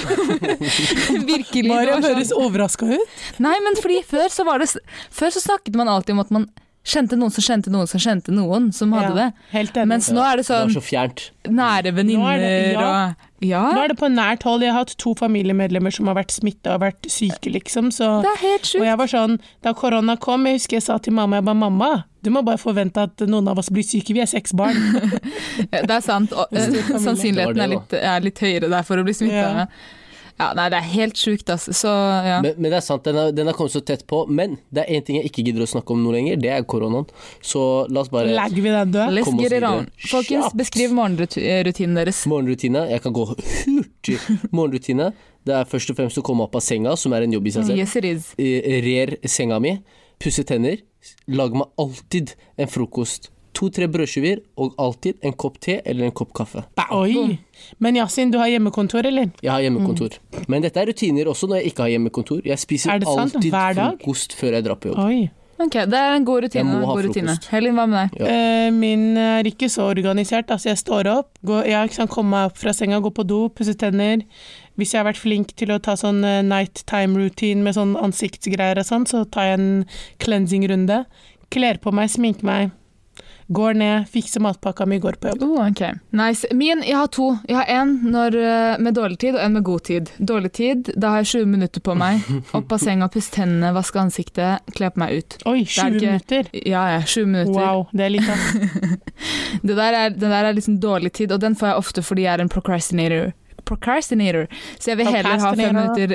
virkelig. 1.32 1.64
det 1.64 1.68
Mariam 1.72 2.02
sånn- 2.02 2.10
høres 2.14 2.32
overraska 2.36 2.90
ut. 2.92 3.20
Nei, 3.40 3.56
men 3.64 3.78
fordi 3.80 4.02
før 4.08 4.28
så 4.32 4.44
var 4.48 4.60
det 4.60 4.68
Før 5.10 5.32
så 5.32 5.40
snakket 5.42 5.76
man 5.80 5.88
alltid 5.88 6.16
om 6.18 6.24
at 6.26 6.30
man 6.34 6.50
kjente 6.86 7.16
noen 7.18 7.32
som 7.34 7.44
kjente 7.44 7.70
noen 7.72 7.88
som 7.90 8.00
kjente 8.00 8.32
noen 8.32 8.70
som 8.72 8.92
hadde 8.96 9.10
Ja, 9.12 9.16
det. 9.26 9.48
Helt 9.52 9.76
enig. 9.76 9.88
Mens 9.92 10.08
nå 10.10 10.22
er 10.24 10.40
det 10.40 10.46
Det 10.46 10.54
sånn 10.54 10.72
så 10.72 11.50
nære 11.50 11.90
er 11.90 11.92
venninner 11.92 12.44
og 12.44 12.80
ja. 12.80 12.94
Ja, 13.40 13.62
Nå 13.72 13.80
er 13.80 13.88
det 13.88 13.96
på 13.96 14.08
nært 14.12 14.42
hold. 14.44 14.60
Jeg 14.60 14.74
har 14.74 14.82
hatt 14.84 14.92
to 15.00 15.14
familiemedlemmer 15.16 15.92
som 15.94 16.10
har 16.10 16.18
vært 16.18 16.34
smitta 16.34 16.74
og 16.74 16.82
vært 16.82 17.08
syke, 17.08 17.48
liksom. 17.54 17.88
Så 17.88 18.08
det 18.24 18.28
er 18.34 18.42
helt 18.42 18.66
Og 18.66 18.68
sjukt. 18.68 18.84
jeg 18.84 18.98
var 19.00 19.12
sånn, 19.12 19.38
Da 19.64 19.72
korona 19.72 20.16
kom, 20.20 20.44
jeg 20.46 20.58
husker 20.58 20.76
jeg 20.76 20.82
sa 20.84 20.98
til 20.98 21.14
mamma 21.16 21.36
jeg 21.40 21.44
bare 21.48 21.56
mamma, 21.56 21.90
du 22.22 22.28
må 22.30 22.42
bare 22.44 22.60
forvente 22.60 23.00
at 23.00 23.24
noen 23.24 23.48
av 23.48 23.58
oss 23.58 23.70
blir 23.72 23.82
syke, 23.86 24.12
vi 24.12 24.20
er 24.20 24.28
seks 24.28 24.52
barn. 24.52 24.76
Det 25.72 25.88
er 25.88 26.04
sant. 26.04 26.32
Og, 26.36 26.52
eh, 26.52 26.68
sannsynligheten 27.00 27.64
er 27.64 27.72
litt, 27.72 27.96
er 27.96 28.20
litt 28.20 28.38
høyere 28.44 28.68
der 28.68 28.84
for 28.84 29.00
å 29.00 29.06
bli 29.06 29.16
smitta. 29.16 29.64
Ja. 29.64 29.66
Ja. 30.40 30.46
nei, 30.56 30.66
det 30.72 30.78
er 30.80 30.86
helt 30.94 31.20
sjukt, 31.20 31.50
altså. 31.52 31.74
Så 31.76 31.90
ja. 32.26 32.38
Men, 32.44 32.56
men 32.56 32.72
det 32.72 32.78
er 32.80 32.84
sant, 32.86 33.04
den 33.04 33.18
har, 33.20 33.30
den 33.36 33.50
har 33.50 33.56
kommet 33.58 33.74
så 33.74 33.82
tett 33.84 34.06
på. 34.08 34.22
Men 34.32 34.56
det 34.72 34.86
er 34.86 34.96
én 34.98 35.04
ting 35.04 35.18
jeg 35.20 35.28
ikke 35.30 35.44
gidder 35.46 35.66
å 35.66 35.68
snakke 35.70 35.92
om 35.94 36.00
nå 36.02 36.14
lenger, 36.16 36.40
det 36.40 36.50
er 36.54 36.64
koronaen. 36.64 37.06
Så 37.44 37.62
la 37.92 38.02
oss 38.04 38.10
bare 38.12 38.32
Legger 38.32 38.64
vi 38.64 38.72
den 38.74 38.94
død? 38.96 39.12
Let's 39.18 39.28
get 39.30 39.44
it 39.44 39.52
videre. 39.52 39.72
on. 39.82 39.88
Folkens, 40.10 40.46
Kjapt. 40.48 40.56
beskriv 40.62 40.94
morgenrutinen 40.96 41.98
deres. 42.00 42.22
Morgenrutine. 42.30 42.86
Jeg 42.94 43.04
kan 43.04 43.14
gå 43.16 43.26
hurtig. 43.30 44.18
Morgenrutine. 44.56 45.10
Det 45.46 45.54
er 45.56 45.68
først 45.68 45.92
og 45.92 45.96
fremst 46.00 46.18
å 46.20 46.24
komme 46.24 46.44
opp 46.48 46.56
av 46.58 46.64
senga, 46.64 46.96
som 47.00 47.12
er 47.16 47.24
en 47.28 47.32
jobb 47.36 47.46
i 47.48 47.52
seg 47.54 47.68
selv. 47.70 47.80
Yes, 47.80 47.96
it 48.00 48.08
is. 48.08 48.30
Eh, 48.40 48.80
Rer 48.84 49.14
senga 49.28 49.60
mi. 49.62 49.76
Pusse 50.20 50.44
tenner. 50.48 50.80
Lag 51.32 51.54
meg 51.56 51.68
alltid 51.80 52.34
en 52.60 52.68
frokost. 52.68 53.30
To-tre 53.56 53.88
brødskiver 53.90 54.40
og 54.62 54.76
alltid 54.78 55.24
en 55.26 55.34
kopp 55.34 55.58
te 55.60 55.80
eller 55.84 56.06
en 56.06 56.14
kopp 56.16 56.32
kaffe. 56.36 56.62
Oi! 56.94 57.38
Men 57.82 57.98
Yasin, 57.98 58.30
du 58.30 58.38
har 58.40 58.48
hjemmekontor, 58.48 59.06
eller? 59.10 59.32
Jeg 59.42 59.50
har 59.52 59.64
hjemmekontor. 59.64 60.16
Men 60.48 60.62
dette 60.64 60.80
er 60.80 60.88
rutiner 60.88 61.28
også 61.28 61.50
når 61.50 61.60
jeg 61.60 61.72
ikke 61.72 61.84
har 61.86 61.92
hjemmekontor. 61.96 62.40
Jeg 62.46 62.62
spiser 62.62 62.94
Er 62.94 63.04
alltid 63.10 63.50
frokost 63.52 64.38
før 64.38 64.56
jeg 64.58 64.66
drar 64.68 64.80
på 64.80 64.92
jobb. 64.92 65.04
Oi. 65.04 65.28
Ok, 65.60 65.74
Det 65.92 65.98
er 65.98 66.14
en 66.16 66.24
god 66.24 66.44
rutine. 66.46 66.62
Jeg 66.62 66.66
må 66.66 66.78
ha 66.86 66.94
god 66.94 67.04
rutine. 67.04 67.34
Helin, 67.50 67.74
hva 67.76 67.84
med 67.90 67.98
deg? 67.98 68.20
Ja. 68.22 68.28
Eh, 68.32 68.70
min 68.72 69.02
er 69.20 69.44
ikke 69.44 69.68
så 69.68 69.90
organisert. 69.90 70.48
Altså, 70.48 70.70
jeg 70.70 70.80
står 70.80 71.10
opp, 71.12 71.34
går, 71.44 71.66
jeg 71.68 71.92
kan 71.96 72.08
komme 72.08 72.32
meg 72.32 72.48
opp 72.48 72.56
fra 72.62 72.72
senga, 72.72 73.00
gå 73.04 73.12
på 73.12 73.26
do, 73.28 73.42
pusse 73.52 73.74
tenner. 73.76 74.24
Hvis 74.80 74.94
jeg 74.94 75.02
har 75.02 75.10
vært 75.10 75.20
flink 75.20 75.52
til 75.60 75.74
å 75.74 75.80
ta 75.84 75.98
sånn 76.00 76.24
eh, 76.24 76.40
night 76.46 76.80
time 76.88 77.18
routine 77.20 77.60
med 77.66 77.76
sånn 77.76 77.92
ansiktsgreier 78.00 78.80
og 78.80 78.88
sånn, 78.88 79.04
så 79.10 79.26
tar 79.28 79.50
jeg 79.50 79.60
en 79.60 79.70
cleansing-runde. 80.24 81.02
Kler 81.52 81.80
på 81.82 81.92
meg, 81.92 82.08
sminker 82.08 82.48
meg. 82.48 82.70
Går 83.50 83.74
ned, 83.74 84.04
fikser 84.06 84.38
matpakka 84.44 84.84
mi, 84.86 85.00
går 85.02 85.16
på 85.18 85.32
jobb. 85.32 85.40
Oh, 85.42 85.64
ok. 85.66 85.80
Nice. 86.14 86.46
Min, 86.54 86.84
jeg 86.86 86.94
har 86.94 87.08
to. 87.10 87.32
Jeg 87.48 87.56
har 87.58 87.66
en 87.80 87.96
når, 88.12 88.36
eh, 88.38 88.76
med 88.78 88.94
dårlig 88.94 89.18
tid 89.18 89.34
og 89.34 89.40
en 89.42 89.56
med 89.56 89.64
god 89.66 89.82
tid. 89.88 90.10
Dårlig 90.22 90.52
tid, 90.54 90.90
da 90.94 91.10
har 91.16 91.24
jeg 91.24 91.30
20 91.32 91.46
minutter 91.56 91.82
på 91.82 91.96
meg. 91.98 92.22
Opp 92.54 92.70
av 92.76 92.78
senga, 92.78 93.08
pusse 93.10 93.32
tennene, 93.34 93.72
vaske 93.74 93.98
ansiktet, 93.98 94.62
kle 94.78 94.92
på 94.94 95.02
meg 95.02 95.16
ut. 95.18 95.36
Oi, 95.50 95.64
er 95.64 95.66
20 95.66 95.98
ikke- 95.98 96.06
minutter! 96.06 96.50
Ja, 96.62 96.84
ja, 96.94 97.00
20 97.02 97.26
minutter. 97.26 97.58
Wow, 97.58 97.88
det 97.90 98.06
er 98.06 98.14
litt 98.14 98.30
ass. 98.30 98.46
Det 99.66 99.74
der 99.76 99.92
er, 99.98 100.10
det 100.14 100.28
der 100.30 100.46
er 100.46 100.54
liksom 100.54 100.78
dårlig 100.80 101.10
tid, 101.18 101.32
og 101.34 101.40
den 101.42 101.56
får 101.58 101.72
jeg 101.72 101.76
ofte 101.82 102.02
fordi 102.06 102.22
jeg 102.22 102.32
er 102.38 102.42
en 102.44 102.48
procrastinator. 102.52 103.32
Procrastinator. 103.66 104.46
Så 104.78 104.92
jeg 104.92 105.00
vil 105.00 105.10
heller 105.10 105.42
ha 105.42 105.50
fem 105.58 105.74
minutter, 105.74 106.14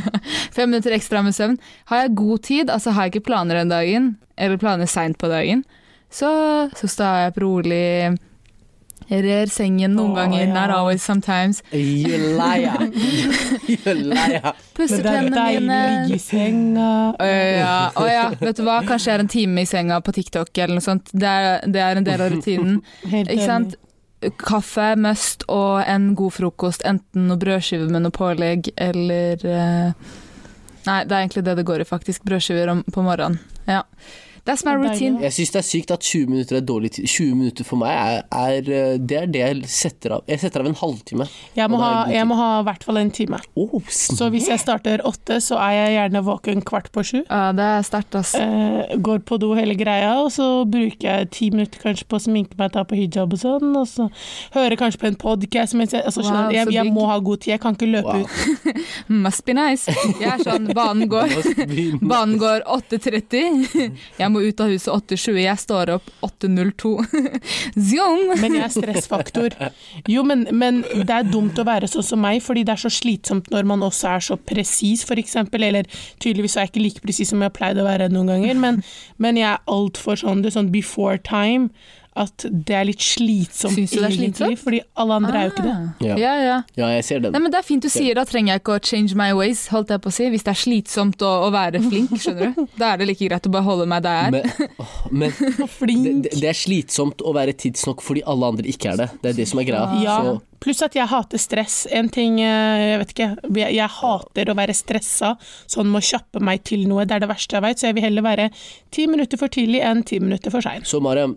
fem 0.56 0.68
minutter 0.70 0.94
ekstra 0.96 1.22
med 1.24 1.34
søvn. 1.36 1.56
Har 1.90 2.02
jeg 2.04 2.14
god 2.18 2.42
tid, 2.48 2.70
altså 2.74 2.90
har 2.96 3.06
jeg 3.06 3.14
ikke 3.14 3.28
planer 3.30 3.60
den 3.62 3.70
dagen, 3.72 4.10
eller 4.36 4.58
planer 4.60 4.90
seint 4.90 5.18
på 5.22 5.30
dagen, 5.30 5.62
så, 6.12 6.30
så 6.76 6.90
står 6.90 7.22
jeg 7.22 7.32
opp 7.32 7.40
rolig. 7.42 7.88
Jeg 9.12 9.24
rer 9.26 9.50
sengen 9.52 9.92
noen 9.96 10.12
oh, 10.14 10.16
ganger, 10.16 10.44
ja. 10.46 10.52
not 10.54 10.72
always, 10.72 11.02
sometimes. 11.04 11.60
You 11.72 12.16
liar! 12.38 12.86
you 13.68 13.94
liar! 13.98 14.54
Pusser 14.76 15.02
er 15.02 15.26
tennene 15.26 15.44
mine. 15.58 15.78
ligge 16.06 16.16
i 16.16 16.22
senga. 16.22 16.88
Å 17.20 17.28
ja, 17.28 17.76
oh, 17.98 18.08
ja, 18.08 18.26
vet 18.40 18.60
du 18.60 18.64
hva, 18.64 18.78
kanskje 18.86 19.10
jeg 19.10 19.18
er 19.18 19.24
en 19.26 19.32
time 19.32 19.64
i 19.64 19.68
senga 19.68 20.00
på 20.04 20.14
TikTok 20.16 20.52
eller 20.56 20.78
noe 20.78 20.86
sånt. 20.86 21.12
Det 21.12 21.28
er, 21.28 21.64
det 21.68 21.84
er 21.84 22.00
en 22.00 22.08
del 22.08 22.24
av 22.24 22.32
rutinen. 22.32 22.80
Helt 23.14 23.32
Ikke 23.32 23.48
sant? 23.50 23.78
Kaffe, 24.38 24.92
must 25.02 25.44
og 25.50 25.82
en 25.82 26.12
god 26.16 26.36
frokost. 26.38 26.84
Enten 26.88 27.28
noe 27.28 27.40
brødskive 27.42 27.90
med 27.90 28.06
noe 28.06 28.14
pålegg 28.14 28.72
eller 28.80 29.42
uh... 29.44 30.12
Nei, 30.82 31.02
det 31.06 31.14
er 31.14 31.20
egentlig 31.20 31.44
det 31.46 31.58
det 31.60 31.66
går 31.66 31.82
i, 31.82 31.86
faktisk. 31.86 32.24
Brødskiver 32.26 32.70
om, 32.72 32.80
på 32.90 33.04
morgenen. 33.06 33.38
Ja. 33.68 33.84
That's 34.44 34.64
my 34.66 34.72
Det 34.74 34.78
er 34.78 34.90
routine. 34.90 35.20
Jeg 35.22 35.32
syns 35.36 35.50
det 35.54 35.58
er 35.60 35.66
sykt 35.68 35.90
at 35.94 36.00
20 36.02 36.26
minutter 36.32 36.56
er 36.58 36.64
dårlig 36.66 36.90
tid. 36.96 37.04
20 37.06 37.34
minutter 37.38 37.64
for 37.68 37.78
meg 37.78 37.92
er, 37.94 38.22
er 38.34 38.70
eh, 38.74 38.96
Det 38.98 39.18
er 39.20 39.26
det 39.30 39.42
jeg 39.42 39.68
setter 39.70 40.16
av. 40.16 40.24
Jeg 40.26 40.40
setter 40.42 40.64
av 40.64 40.66
en 40.66 40.74
halvtime. 40.80 41.26
Jeg 41.54 41.70
må 41.70 41.78
ha, 41.78 41.90
jeg 42.10 42.26
må 42.26 42.34
ha 42.40 42.48
i 42.60 42.64
hvert 42.66 42.82
fall 42.88 42.98
en 42.98 43.12
time. 43.14 43.38
Oh, 43.54 43.76
Så 43.86 44.26
hvis 44.34 44.48
jeg 44.50 44.58
starter 44.58 45.04
åtte, 45.06 45.38
så 45.44 45.60
er 45.62 45.76
jeg 45.76 45.94
gjerne 45.98 46.24
våken 46.26 46.64
kvart 46.66 46.90
på 46.94 47.04
sju. 47.06 47.20
Ja, 47.28 47.52
det 47.54 47.68
er 47.76 47.86
sterkt, 47.86 48.16
ass. 48.18 48.34
Eh, 48.34 48.96
går 48.98 49.22
på 49.30 49.38
do 49.42 49.52
hele 49.54 49.76
greia, 49.78 50.16
og 50.24 50.32
så 50.34 50.48
bruker 50.66 51.06
jeg 51.06 51.30
ti 51.38 51.50
minutter 51.54 51.78
kanskje 51.84 52.08
på 52.10 52.18
å 52.18 52.24
sminke 52.26 52.58
meg, 52.58 52.72
ta 52.74 52.82
på 52.88 52.98
hijab 52.98 53.32
og 53.38 53.42
sånn, 53.44 53.70
og 53.78 53.86
så 53.90 54.08
hører 54.56 54.74
kanskje 54.80 55.02
på 55.04 55.10
en 55.12 55.20
podcast 55.22 55.78
mens 55.78 55.94
jeg 55.94 56.02
altså, 56.08 56.22
Wow, 56.26 56.50
jeg, 56.54 56.66
jeg 56.74 56.90
må 56.90 57.06
ha 57.10 57.18
god 57.22 57.42
tid, 57.44 57.52
jeg 57.54 57.62
kan 57.62 57.78
ikke 57.78 57.90
løpe 57.92 58.18
Wow. 58.18 58.26
ut. 58.26 58.82
Must 59.22 59.44
be 59.46 59.54
nice. 59.54 59.86
Jeg 60.18 60.28
er 60.34 60.42
sånn, 60.42 60.66
banen 60.74 61.06
går. 61.14 61.30
Banen 62.02 62.36
går 62.42 62.66
8.30. 62.66 63.78
Jeg 64.22 64.31
må 64.32 64.42
ut 64.44 64.60
av 64.62 64.72
huset 64.72 64.90
8.20. 64.92 65.40
Jeg 65.42 65.60
står 65.62 65.92
opp 65.96 66.10
8.02. 66.26 66.92
Zoom! 67.90 68.32
Men 68.40 68.58
jeg 68.58 68.64
er 68.66 68.74
stressfaktor. 68.74 69.56
Jo, 70.10 70.24
men, 70.26 70.46
men 70.50 70.82
det 70.82 71.12
er 71.12 71.28
dumt 71.28 71.58
å 71.60 71.66
være 71.68 71.90
sånn 71.90 72.06
som 72.06 72.22
meg, 72.24 72.42
fordi 72.44 72.64
det 72.68 72.76
er 72.76 72.84
så 72.84 72.92
slitsomt 72.92 73.50
når 73.52 73.68
man 73.68 73.86
også 73.86 74.14
er 74.16 74.26
så 74.32 74.38
presis, 74.40 75.06
eksempel. 75.12 75.66
Eller 75.68 75.88
tydeligvis 76.22 76.56
er 76.56 76.66
jeg 76.66 76.74
ikke 76.74 76.86
like 76.86 77.06
presis 77.06 77.32
som 77.32 77.42
jeg 77.42 77.52
har 77.52 77.56
pleid 77.56 77.80
å 77.80 77.88
være 77.88 78.10
noen 78.12 78.34
ganger, 78.34 78.60
men, 78.60 78.82
men 79.22 79.40
jeg 79.40 79.50
er 79.52 79.66
altfor 79.70 80.18
sånn, 80.20 80.42
det 80.42 80.52
er 80.52 80.58
sånn 80.60 80.72
before 80.74 81.20
time. 81.26 81.70
At 82.14 82.44
det 82.44 82.74
er 82.76 82.84
litt 82.84 83.00
slitsomt, 83.00 83.72
Syns 83.72 83.90
du 83.94 83.96
det 83.96 84.04
er 84.04 84.10
egentlig, 84.12 84.34
slitsomt? 84.36 84.58
fordi 84.60 84.80
alle 85.00 85.14
andre 85.16 85.32
er 85.38 85.46
jo 85.46 85.52
ikke 85.54 85.62
det. 85.64 85.72
Ah. 85.72 86.04
Ja. 86.04 86.16
Ja, 86.20 86.32
ja. 86.44 86.56
Ja, 86.76 86.88
jeg 86.92 87.04
ser 87.08 87.22
den. 87.24 87.32
Nei, 87.32 87.40
men 87.40 87.50
Det 87.54 87.58
er 87.62 87.64
fint 87.64 87.82
du 87.82 87.88
sier, 87.88 88.14
da 88.18 88.24
trenger 88.28 88.52
jeg 88.52 88.60
ikke 88.60 88.74
å 88.76 88.82
change 88.84 89.16
my 89.16 89.30
ways, 89.32 89.62
holdt 89.72 89.88
jeg 89.94 90.02
på 90.04 90.12
å 90.12 90.12
si. 90.12 90.26
Hvis 90.28 90.44
det 90.44 90.52
er 90.52 90.60
slitsomt 90.60 91.24
å, 91.24 91.30
å 91.46 91.50
være 91.54 91.80
flink, 91.86 92.12
skjønner 92.20 92.52
du. 92.52 92.66
Da 92.76 92.92
er 92.92 93.00
det 93.00 93.08
like 93.08 93.24
greit 93.30 93.48
å 93.48 93.52
bare 93.56 93.64
holde 93.64 93.86
meg 93.88 94.02
der 94.04 94.18
jeg 94.18 94.28
er. 94.28 94.30
Men, 94.36 94.70
åh, 94.84 94.94
men 95.10 95.32
det, 95.56 95.68
Flink. 95.72 96.04
det- 96.28 96.36
det 96.42 96.48
er 96.52 96.58
slitsomt 96.58 97.24
å 97.24 97.32
være 97.32 97.56
tidsnok 97.56 98.02
fordi 98.04 98.22
alle 98.28 98.52
andre 98.52 98.68
ikke 98.68 98.92
er 98.92 98.96
det. 99.06 99.10
Det 99.22 99.30
er 99.32 99.38
det 99.40 99.48
som 99.48 99.58
er 99.62 99.64
greia. 99.72 100.02
Ja, 100.04 100.16
Så, 100.20 100.40
pluss 100.62 100.82
at 100.84 100.94
jeg 100.94 101.08
hater 101.10 101.40
stress. 101.42 101.86
En 101.90 102.08
ting, 102.12 102.36
eh, 102.44 102.82
jeg 102.92 102.98
vet 103.00 103.14
ikke, 103.16 103.28
jeg, 103.56 103.74
jeg 103.80 103.88
hater 103.96 104.52
å 104.52 104.54
være 104.60 104.76
stressa, 104.76 105.32
sånn 105.66 105.88
med 105.90 106.02
å 106.02 106.06
kjappe 106.12 106.40
meg 106.44 106.62
til 106.68 106.84
noe. 106.86 107.06
Det 107.08 107.16
er 107.16 107.24
det 107.24 107.30
verste 107.32 107.56
jeg 107.56 107.64
vet, 107.64 107.80
så 107.80 107.88
jeg 107.88 107.96
vil 107.96 108.04
heller 108.06 108.22
være 108.28 108.50
ti 108.94 109.08
minutter 109.10 109.40
for 109.40 109.48
tidlig 109.48 109.80
enn 109.82 110.04
ti 110.06 110.20
minutter 110.22 110.52
for 110.54 110.60
sein. 110.62 110.84
så 110.86 111.00
Mariam, 111.02 111.34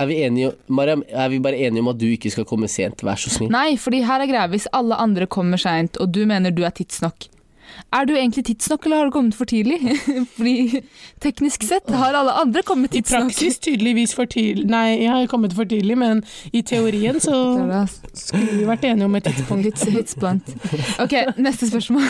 er 0.00 0.08
vi, 0.08 0.20
enige, 0.24 0.52
Mariam, 0.72 1.02
er 1.08 1.28
vi 1.32 1.40
bare 1.44 1.58
enige 1.66 1.84
om 1.84 1.90
at 1.92 2.00
du 2.00 2.06
ikke 2.08 2.32
skal 2.32 2.46
komme 2.48 2.68
sent? 2.72 3.04
Vær 3.06 3.20
så 3.20 3.32
snill. 3.32 3.52
Nei, 3.52 3.74
fordi 3.80 4.02
her 4.06 4.24
er 4.24 4.30
greia. 4.30 4.48
Hvis 4.50 4.68
alle 4.76 4.96
andre 5.00 5.28
kommer 5.30 5.60
seint, 5.60 6.00
og 6.00 6.12
du 6.14 6.22
mener 6.28 6.54
du 6.54 6.64
er 6.66 6.74
tidsnok, 6.74 7.28
er 7.92 8.06
du 8.08 8.14
egentlig 8.16 8.44
tidsnok, 8.50 8.86
eller 8.86 9.02
har 9.02 9.10
du 9.10 9.14
kommet 9.14 9.34
for 9.38 9.48
tidlig? 9.50 9.78
fordi 10.36 10.82
teknisk 11.22 11.64
sett 11.66 11.90
har 11.90 12.14
alle 12.16 12.34
andre 12.40 12.62
kommet 12.66 12.94
I 12.96 13.02
praksis 13.06 13.58
tydeligvis 13.62 14.14
for 14.16 14.28
tidlig 14.30 14.66
Nei, 14.70 15.00
jeg 15.02 15.10
har 15.10 15.26
kommet 15.30 15.54
for 15.56 15.68
tidlig, 15.68 15.96
men 15.98 16.22
i 16.52 16.62
teorien 16.66 17.18
så 17.22 17.34
skulle 18.14 18.58
vi 18.60 18.66
vært 18.68 18.84
enige 18.88 19.06
om 19.08 19.16
et 19.18 19.26
tidspunkt. 19.26 19.84
Litt 19.90 20.14
blunt. 20.20 20.50
Ok, 21.02 21.14
neste 21.40 21.68
spørsmål. 21.70 22.04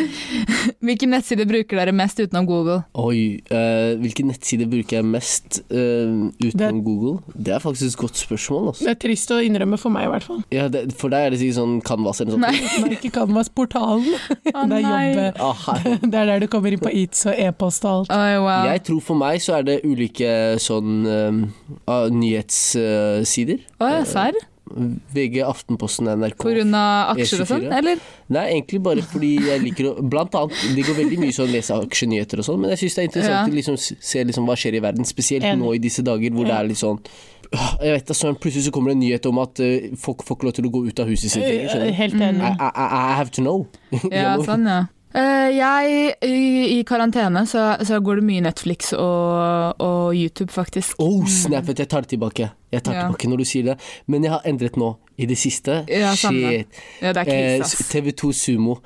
Hvilken 0.86 1.12
nettside 1.14 1.46
bruker 1.48 1.80
dere 1.80 1.92
mest 1.96 2.20
utenom 2.22 2.46
Google? 2.48 2.80
Oi, 2.98 3.40
uh, 3.52 3.96
hvilken 4.00 4.30
nettside 4.30 4.66
bruker 4.70 5.00
jeg 5.00 5.06
mest 5.08 5.60
uh, 5.72 6.28
utenom 6.40 6.80
Det- 6.80 6.84
Google? 6.86 7.16
Det 7.34 7.54
er 7.54 7.62
faktisk 7.62 7.90
et 7.94 8.00
godt 8.00 8.16
spørsmål. 8.20 8.68
Altså. 8.72 8.84
Det 8.86 8.94
er 8.94 9.00
trist 9.06 9.32
å 9.34 9.40
innrømme 9.44 9.78
for 9.80 9.92
meg, 9.94 10.06
i 10.08 10.12
hvert 10.14 10.26
fall. 10.26 10.40
Ja, 10.54 10.68
det, 10.72 10.86
for 10.98 11.12
deg 11.12 11.26
er 11.28 11.34
det 11.34 11.40
sikkert 11.42 11.58
sånn 11.60 11.76
Canvas 11.86 12.20
eller 12.22 12.36
noe 12.36 12.52
sånt. 12.52 12.62
Nei. 12.80 12.84
Nei, 12.86 12.96
ikke 12.98 13.12
Canvas-portalen. 13.14 14.08
Å, 14.54 14.64
det 14.70 14.79
er 14.86 15.10
jobb. 15.10 15.40
Ah. 15.40 15.82
Det 16.00 16.14
er 16.14 16.30
der 16.32 16.40
du 16.44 16.46
kommer 16.52 16.72
inn 16.74 16.82
på 16.82 16.92
Eats 16.92 17.26
og 17.26 17.34
e-post 17.36 17.84
og 17.84 17.90
alt. 18.02 18.14
Oh, 18.14 18.44
wow. 18.46 18.68
Jeg 18.70 18.84
tror 18.88 19.00
for 19.04 19.20
meg 19.20 19.42
så 19.44 19.58
er 19.58 19.66
det 19.68 19.80
ulike 19.84 20.30
sånn 20.62 21.02
uh, 21.06 22.06
nyhetssider. 22.14 23.66
Å, 23.80 23.90
ja, 23.94 24.04
serr? 24.08 24.38
VG, 24.70 25.40
Aftenposten, 25.42 26.06
NRK. 26.14 26.44
Pga. 26.44 26.82
aksjer 27.10 27.42
og 27.42 27.48
sånn, 27.50 27.64
eller? 27.74 27.98
Nei, 28.30 28.44
egentlig 28.52 28.78
bare 28.84 29.02
fordi 29.02 29.32
jeg 29.48 29.64
liker 29.64 29.88
å 29.90 29.94
Blant 30.10 30.36
annet, 30.38 30.60
det 30.76 30.84
går 30.86 30.98
veldig 31.00 31.18
mye 31.24 31.34
sånn 31.34 31.50
lese 31.50 31.74
aksjenyheter 31.74 32.42
og 32.42 32.46
sånn, 32.46 32.60
men 32.62 32.74
jeg 32.76 32.84
syns 32.84 32.94
det 32.96 33.02
er 33.02 33.08
interessant 33.10 33.34
Ja. 33.34 33.42
å 33.50 33.56
liksom 33.58 33.78
se 33.80 34.24
liksom 34.28 34.46
hva 34.46 34.54
skjer 34.54 34.78
i 34.78 34.84
verden, 34.84 35.08
spesielt 35.08 35.44
en. 35.48 35.58
nå 35.58 35.74
i 35.74 35.82
disse 35.82 36.04
dager 36.06 36.30
hvor 36.30 36.46
det 36.46 36.54
er 36.54 36.70
litt 36.70 36.78
sånn 36.78 37.02
Jeg 37.50 37.92
vet 37.96 38.06
da 38.08 38.14
søren, 38.14 38.36
plutselig 38.38 38.68
så 38.68 38.70
kommer 38.74 38.92
det 38.92 38.98
en 39.00 39.02
nyhet 39.02 39.26
om 39.26 39.38
at 39.42 39.58
øh, 39.64 39.90
folk 39.98 40.22
får 40.26 40.36
ikke 40.38 40.46
lov 40.46 40.52
til 40.54 40.68
å 40.68 40.70
gå 40.76 40.84
ut 40.86 41.00
av 41.02 41.08
huset 41.10 41.32
sitt 41.32 41.42
lenger. 41.42 41.82
Eh? 41.88 41.92
Helt 41.98 42.14
enig. 42.14 42.46
I, 42.46 42.68
I, 42.70 42.86
I 42.86 43.12
have 43.18 43.30
to 43.34 43.42
know. 43.42 43.66
Ja, 44.14 44.36
sånn, 44.46 44.68
ja. 44.70 44.84
Uh, 45.10 45.48
jeg, 45.50 46.12
i, 46.22 46.34
I 46.76 46.82
karantene 46.86 47.40
så, 47.50 47.64
så 47.82 47.98
går 47.98 48.20
det 48.20 48.24
mye 48.28 48.44
Netflix 48.46 48.92
og, 48.94 49.80
og 49.82 50.14
YouTube, 50.14 50.52
faktisk. 50.54 50.94
Oh, 51.02 51.24
snappet! 51.26 51.82
jeg 51.82 51.90
tar 51.90 52.04
det 52.06 52.12
tilbake. 52.12 52.52
Jeg 52.70 52.84
tar 52.86 52.94
Ja. 52.94 53.08
tilbake 53.08 53.26
når 53.32 53.42
du 53.42 53.48
sier 53.50 53.64
det. 53.72 53.74
Men 54.06 54.22
jeg 54.22 54.30
har 54.36 54.46
endret 54.46 54.78
nå, 54.78 54.92
i 55.18 55.26
det 55.26 55.34
siste. 55.42 55.80
Ja. 55.90 56.12
Shit. 56.14 56.78
Ja, 57.02 57.10
det 57.16 57.24
er 57.26 57.32
Eh, 57.34 57.58
krise, 57.58 57.82
ass. 57.82 57.90
TV2 57.90 58.30
Sumo. 58.38 58.78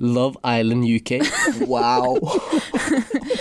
Love 0.00 0.40
Island 0.44 0.84
UK. 0.84 1.20
Wow. 1.68 2.18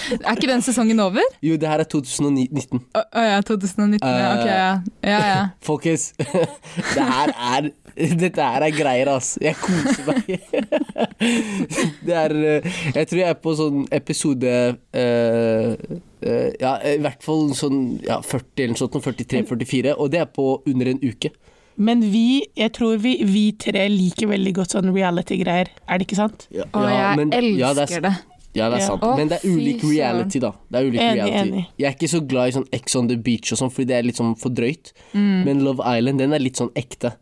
Er 0.09 0.35
ikke 0.35 0.47
den 0.49 0.61
sesongen 0.61 0.99
over? 0.99 1.21
Jo, 1.41 1.55
det 1.55 1.69
her 1.69 1.83
er 1.83 1.87
2019. 1.89 2.81
Å 2.95 3.01
oh, 3.01 3.25
ja, 3.25 3.41
2019. 3.45 3.99
ja, 4.01 4.29
ok, 4.33 4.47
ja. 4.47 4.71
ja, 5.05 5.19
ja. 5.27 5.43
Folkens, 5.69 6.11
det 6.95 7.05
her 7.13 7.33
er 7.35 7.69
Dette 8.19 8.45
her 8.45 8.63
er 8.63 8.71
greier, 8.71 9.09
ass. 9.11 9.33
Jeg 9.43 9.57
koser 9.59 10.05
meg. 10.07 10.29
Det 12.05 12.15
er 12.15 12.35
eh, 12.37 12.69
Jeg 12.95 13.09
tror 13.09 13.19
jeg 13.19 13.27
er 13.27 13.39
på 13.43 13.55
sånn 13.59 13.81
episode 13.91 14.53
uh, 14.95 15.73
uh, 16.23 16.49
Ja, 16.61 16.77
i 16.87 17.01
hvert 17.03 17.25
fall 17.25 17.49
sånn 17.59 17.81
ja, 18.05 18.21
40 18.23 18.63
eller 18.63 18.77
noe 18.77 18.79
sånt, 18.79 18.99
43-44, 19.03 19.97
og 19.97 20.13
det 20.13 20.23
er 20.23 20.31
på 20.31 20.47
under 20.69 20.93
en 20.93 21.03
uke. 21.03 21.33
Men 21.79 22.01
vi, 22.11 22.43
jeg 22.59 22.73
tror 22.75 22.97
vi, 22.99 23.13
vi 23.23 23.45
tre 23.55 23.85
liker 23.89 24.27
veldig 24.27 24.51
godt 24.57 24.73
sånn 24.75 24.89
reality-greier. 24.93 25.69
Er 25.87 25.97
det 26.01 26.07
ikke 26.09 26.17
sant? 26.19 26.47
Ja, 26.51 26.65
Og 26.73 26.83
jeg 26.89 27.15
men- 27.21 27.31
ja, 27.57 27.73
det 27.73 27.85
er- 27.85 27.87
elsker 27.87 28.01
det. 28.09 28.15
Ja, 28.57 28.67
det 28.69 28.79
er 28.79 28.81
Ja. 28.81 28.87
sant. 28.87 29.01
Å, 29.05 29.15
Men 29.15 29.27
det 29.29 29.37
er 29.43 29.47
ulik 29.47 29.83
reality, 29.83 30.39
da. 30.39 30.51
Det 30.71 30.79
er 30.79 30.85
ulik 30.89 30.99
Enig, 30.99 31.15
reality. 31.23 31.49
enig. 31.51 31.65
Jeg 31.77 31.87
er 31.87 31.95
ikke 31.95 32.09
så 32.09 32.27
glad 32.27 32.47
i 32.49 32.51
sånn 32.57 32.67
Ex 32.73 32.95
on 32.95 33.07
the 33.07 33.15
beach 33.15 33.51
og 33.53 33.57
sånn, 33.59 33.71
fordi 33.71 33.87
det 33.87 33.95
er 33.95 34.03
litt 34.03 34.15
sånn 34.17 34.35
for 34.37 34.49
drøyt. 34.49 34.91
Mm. 35.13 35.45
Men 35.45 35.63
Love 35.63 35.79
Island, 35.85 36.17
den 36.17 36.33
er 36.33 36.39
litt 36.39 36.55
sånn 36.57 36.71
ekte. 36.75 37.13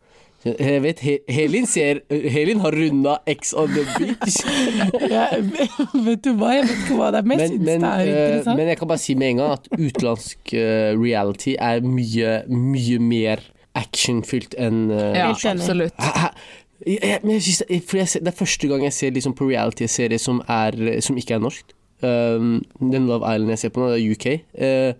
Jeg 0.46 0.82
vet, 0.82 1.00
He- 1.00 1.20
Helin 1.28 1.66
ser 1.66 2.00
Helin 2.10 2.60
har 2.62 2.72
runda 2.72 3.18
X 3.28 3.54
on 3.54 3.68
the 3.74 3.84
beach. 4.00 4.38
Ja, 5.12 5.28
vet 5.94 6.22
du 6.24 6.34
hva, 6.36 6.54
jeg 6.54 6.64
vet 6.70 6.78
ikke 6.86 6.96
hva 6.98 7.12
det 7.12 7.20
er, 7.20 7.28
men 7.28 7.40
jeg 7.40 7.50
Men, 7.50 7.60
syns 7.60 7.66
men, 7.66 7.82
det 7.82 7.90
er 7.90 8.00
eh, 8.00 8.28
interessant. 8.38 8.58
men 8.58 8.68
jeg 8.68 8.78
kan 8.80 8.88
bare 8.88 8.98
si 9.00 9.16
med 9.16 9.28
en 9.28 9.38
gang 9.38 9.52
at 9.52 9.68
utenlandsk 9.78 10.54
eh, 10.54 10.96
reality 10.96 11.56
er 11.60 11.82
mye, 11.82 12.48
mye 12.48 13.00
mer 13.00 13.40
actionfylt 13.78 14.58
enn 14.60 14.88
uh, 14.92 15.12
Ja, 15.16 15.32
absolutt. 15.32 15.96
Jeg, 16.86 17.00
jeg, 17.02 17.20
jeg 17.26 17.42
synes 17.42 17.64
det, 17.68 17.82
for 17.90 17.98
jeg 17.98 18.10
ser, 18.12 18.22
det 18.26 18.32
er 18.32 18.38
første 18.38 18.68
gang 18.70 18.84
jeg 18.86 18.94
ser 18.94 19.14
liksom 19.16 19.34
på 19.38 19.48
reality-serie 19.50 20.22
som, 20.22 20.44
som 21.02 21.18
ikke 21.18 21.38
er 21.38 21.42
norsk. 21.42 21.74
Um, 22.06 22.60
den 22.78 23.08
Love 23.10 23.26
Island 23.26 23.56
jeg 23.56 23.64
ser 23.64 23.74
på 23.74 23.82
nå, 23.82 23.88
det 23.96 24.04
er 24.04 24.12
UK. 24.14 24.28
Eh, 24.54 24.94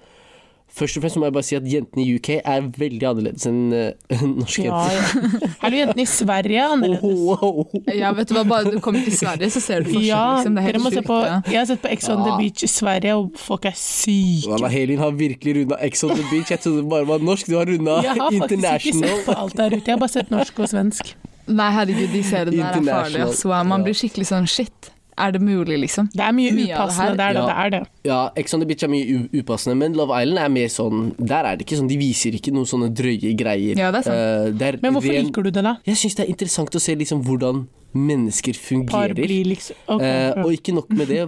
først 0.78 0.98
og 1.00 1.04
fremst 1.04 1.18
må 1.20 1.28
jeg 1.28 1.34
bare 1.36 1.48
si 1.48 1.58
at 1.58 1.66
jentene 1.72 2.04
i 2.04 2.16
UK 2.18 2.30
er 2.38 2.68
veldig 2.78 3.08
annerledes 3.10 3.48
enn 3.50 3.60
uh, 3.78 4.24
norske 4.30 4.66
Ja, 4.68 4.82
jenter. 4.94 5.38
ja. 5.42 5.50
Er 5.68 5.74
du 5.74 5.78
jentene 5.80 6.04
i 6.06 6.08
Sverige 6.12 6.66
annerledes? 6.76 7.04
Oh, 7.04 7.44
oh, 7.44 7.60
oh. 7.66 7.92
Ja, 7.98 8.12
vet 8.18 8.30
du 8.32 8.36
hva, 8.38 8.44
bare 8.50 8.74
du 8.76 8.80
kommer 8.84 9.04
til 9.06 9.16
Sverige, 9.18 9.50
så 9.56 9.64
ser 9.64 9.86
du 9.86 9.92
forskjell, 9.92 10.08
Ja, 10.10 10.24
liksom. 10.38 10.58
Det 10.58 10.64
er 10.64 10.68
helt 10.70 10.98
sjukt. 10.98 11.14
Ja. 11.28 11.38
Jeg 11.52 11.60
har 11.62 11.70
sett 11.72 11.84
på 11.86 11.92
Ex 11.94 12.10
on 12.14 12.24
the 12.26 12.36
Beach 12.40 12.64
i 12.64 12.72
Sverige, 12.72 13.16
og 13.20 13.40
folk 13.42 13.66
er 13.70 13.78
syke. 13.78 14.52
Walla, 14.54 14.72
Helin 14.74 15.02
har 15.04 15.16
virkelig 15.18 15.56
runda 15.62 15.80
Ex 15.88 16.04
on 16.08 16.14
the 16.16 16.26
Beach. 16.32 16.52
Jeg 16.54 16.62
trodde 16.64 16.84
det 16.84 16.90
bare 16.92 17.08
var 17.10 17.24
norsk. 17.32 17.50
Du 17.52 17.58
har 17.58 17.66
runda 17.70 18.00
Jeg 18.06 18.16
har 18.22 18.38
faktisk 18.42 18.92
ikke 18.92 19.00
sett 19.02 19.26
på 19.28 19.38
alt 19.46 19.58
der 19.58 19.74
ute, 19.78 19.84
jeg 19.88 19.96
har 19.98 20.04
bare 20.04 20.16
sett 20.18 20.32
norsk 20.34 20.60
og 20.64 20.70
svensk. 20.74 21.16
Nei, 21.48 21.70
herregud, 21.72 22.12
de 22.12 22.22
seriene 22.28 22.58
der 22.60 22.66
er 22.68 22.84
farlige. 22.84 23.24
International. 23.24 23.68
man 23.72 23.84
blir 23.88 23.96
skikkelig 23.96 24.28
sånn 24.34 24.48
shit. 24.52 24.92
Er 25.18 25.32
det 25.34 25.42
mulig, 25.42 25.80
liksom? 25.82 26.10
Det 26.14 26.22
er 26.22 26.32
mye, 26.38 26.52
Mye 26.54 26.68
det 26.68 26.76
upassende 26.78 27.18
der, 27.18 27.34
da. 27.34 27.40
Ja. 27.40 27.46
Det 27.48 27.56
er 27.66 27.70
det. 27.74 27.80
Ja, 28.06 28.20
Ex 28.38 28.54
on 28.54 28.60
the 28.62 28.68
Beach 28.70 28.84
er 28.84 28.92
mye 28.92 29.30
upassende, 29.42 29.76
men 29.80 29.94
Love 29.98 30.14
Island 30.22 30.38
er 30.44 30.50
mer 30.54 30.68
sånn 30.70 31.16
Der 31.18 31.44
er 31.44 31.56
det 31.58 31.66
ikke 31.66 31.80
sånn, 31.80 31.90
de 31.90 31.98
viser 31.98 32.38
ikke 32.38 32.54
noen 32.54 32.70
sånne 32.70 32.92
drøye 32.94 33.34
greier. 33.40 33.76
Ja, 33.82 33.90
det 33.92 34.04
er 34.04 34.08
sant. 34.12 34.16
Uh, 34.22 34.52
det 34.60 34.68
er 34.68 34.80
Men 34.84 34.94
hvorfor 34.94 35.12
ren- 35.16 35.26
liker 35.26 35.42
du 35.44 35.50
det, 35.52 35.64
da? 35.66 35.76
Jeg 35.90 35.98
syns 36.04 36.16
det 36.20 36.26
er 36.28 36.30
interessant 36.36 36.70
å 36.78 36.80
se 36.80 36.96
liksom 36.96 37.24
hvordan 37.26 37.66
mennesker 37.98 38.54
Par 38.54 38.68
fungerer. 38.70 39.14
blir 39.18 39.46
liksom 39.56 39.76
Okay, 39.88 40.06
Eh, 40.06 40.34
ja. 40.36 40.44
og 40.44 40.52
ikke 40.54 40.74
nok 40.76 40.90
med 40.94 41.08
det, 41.08 41.28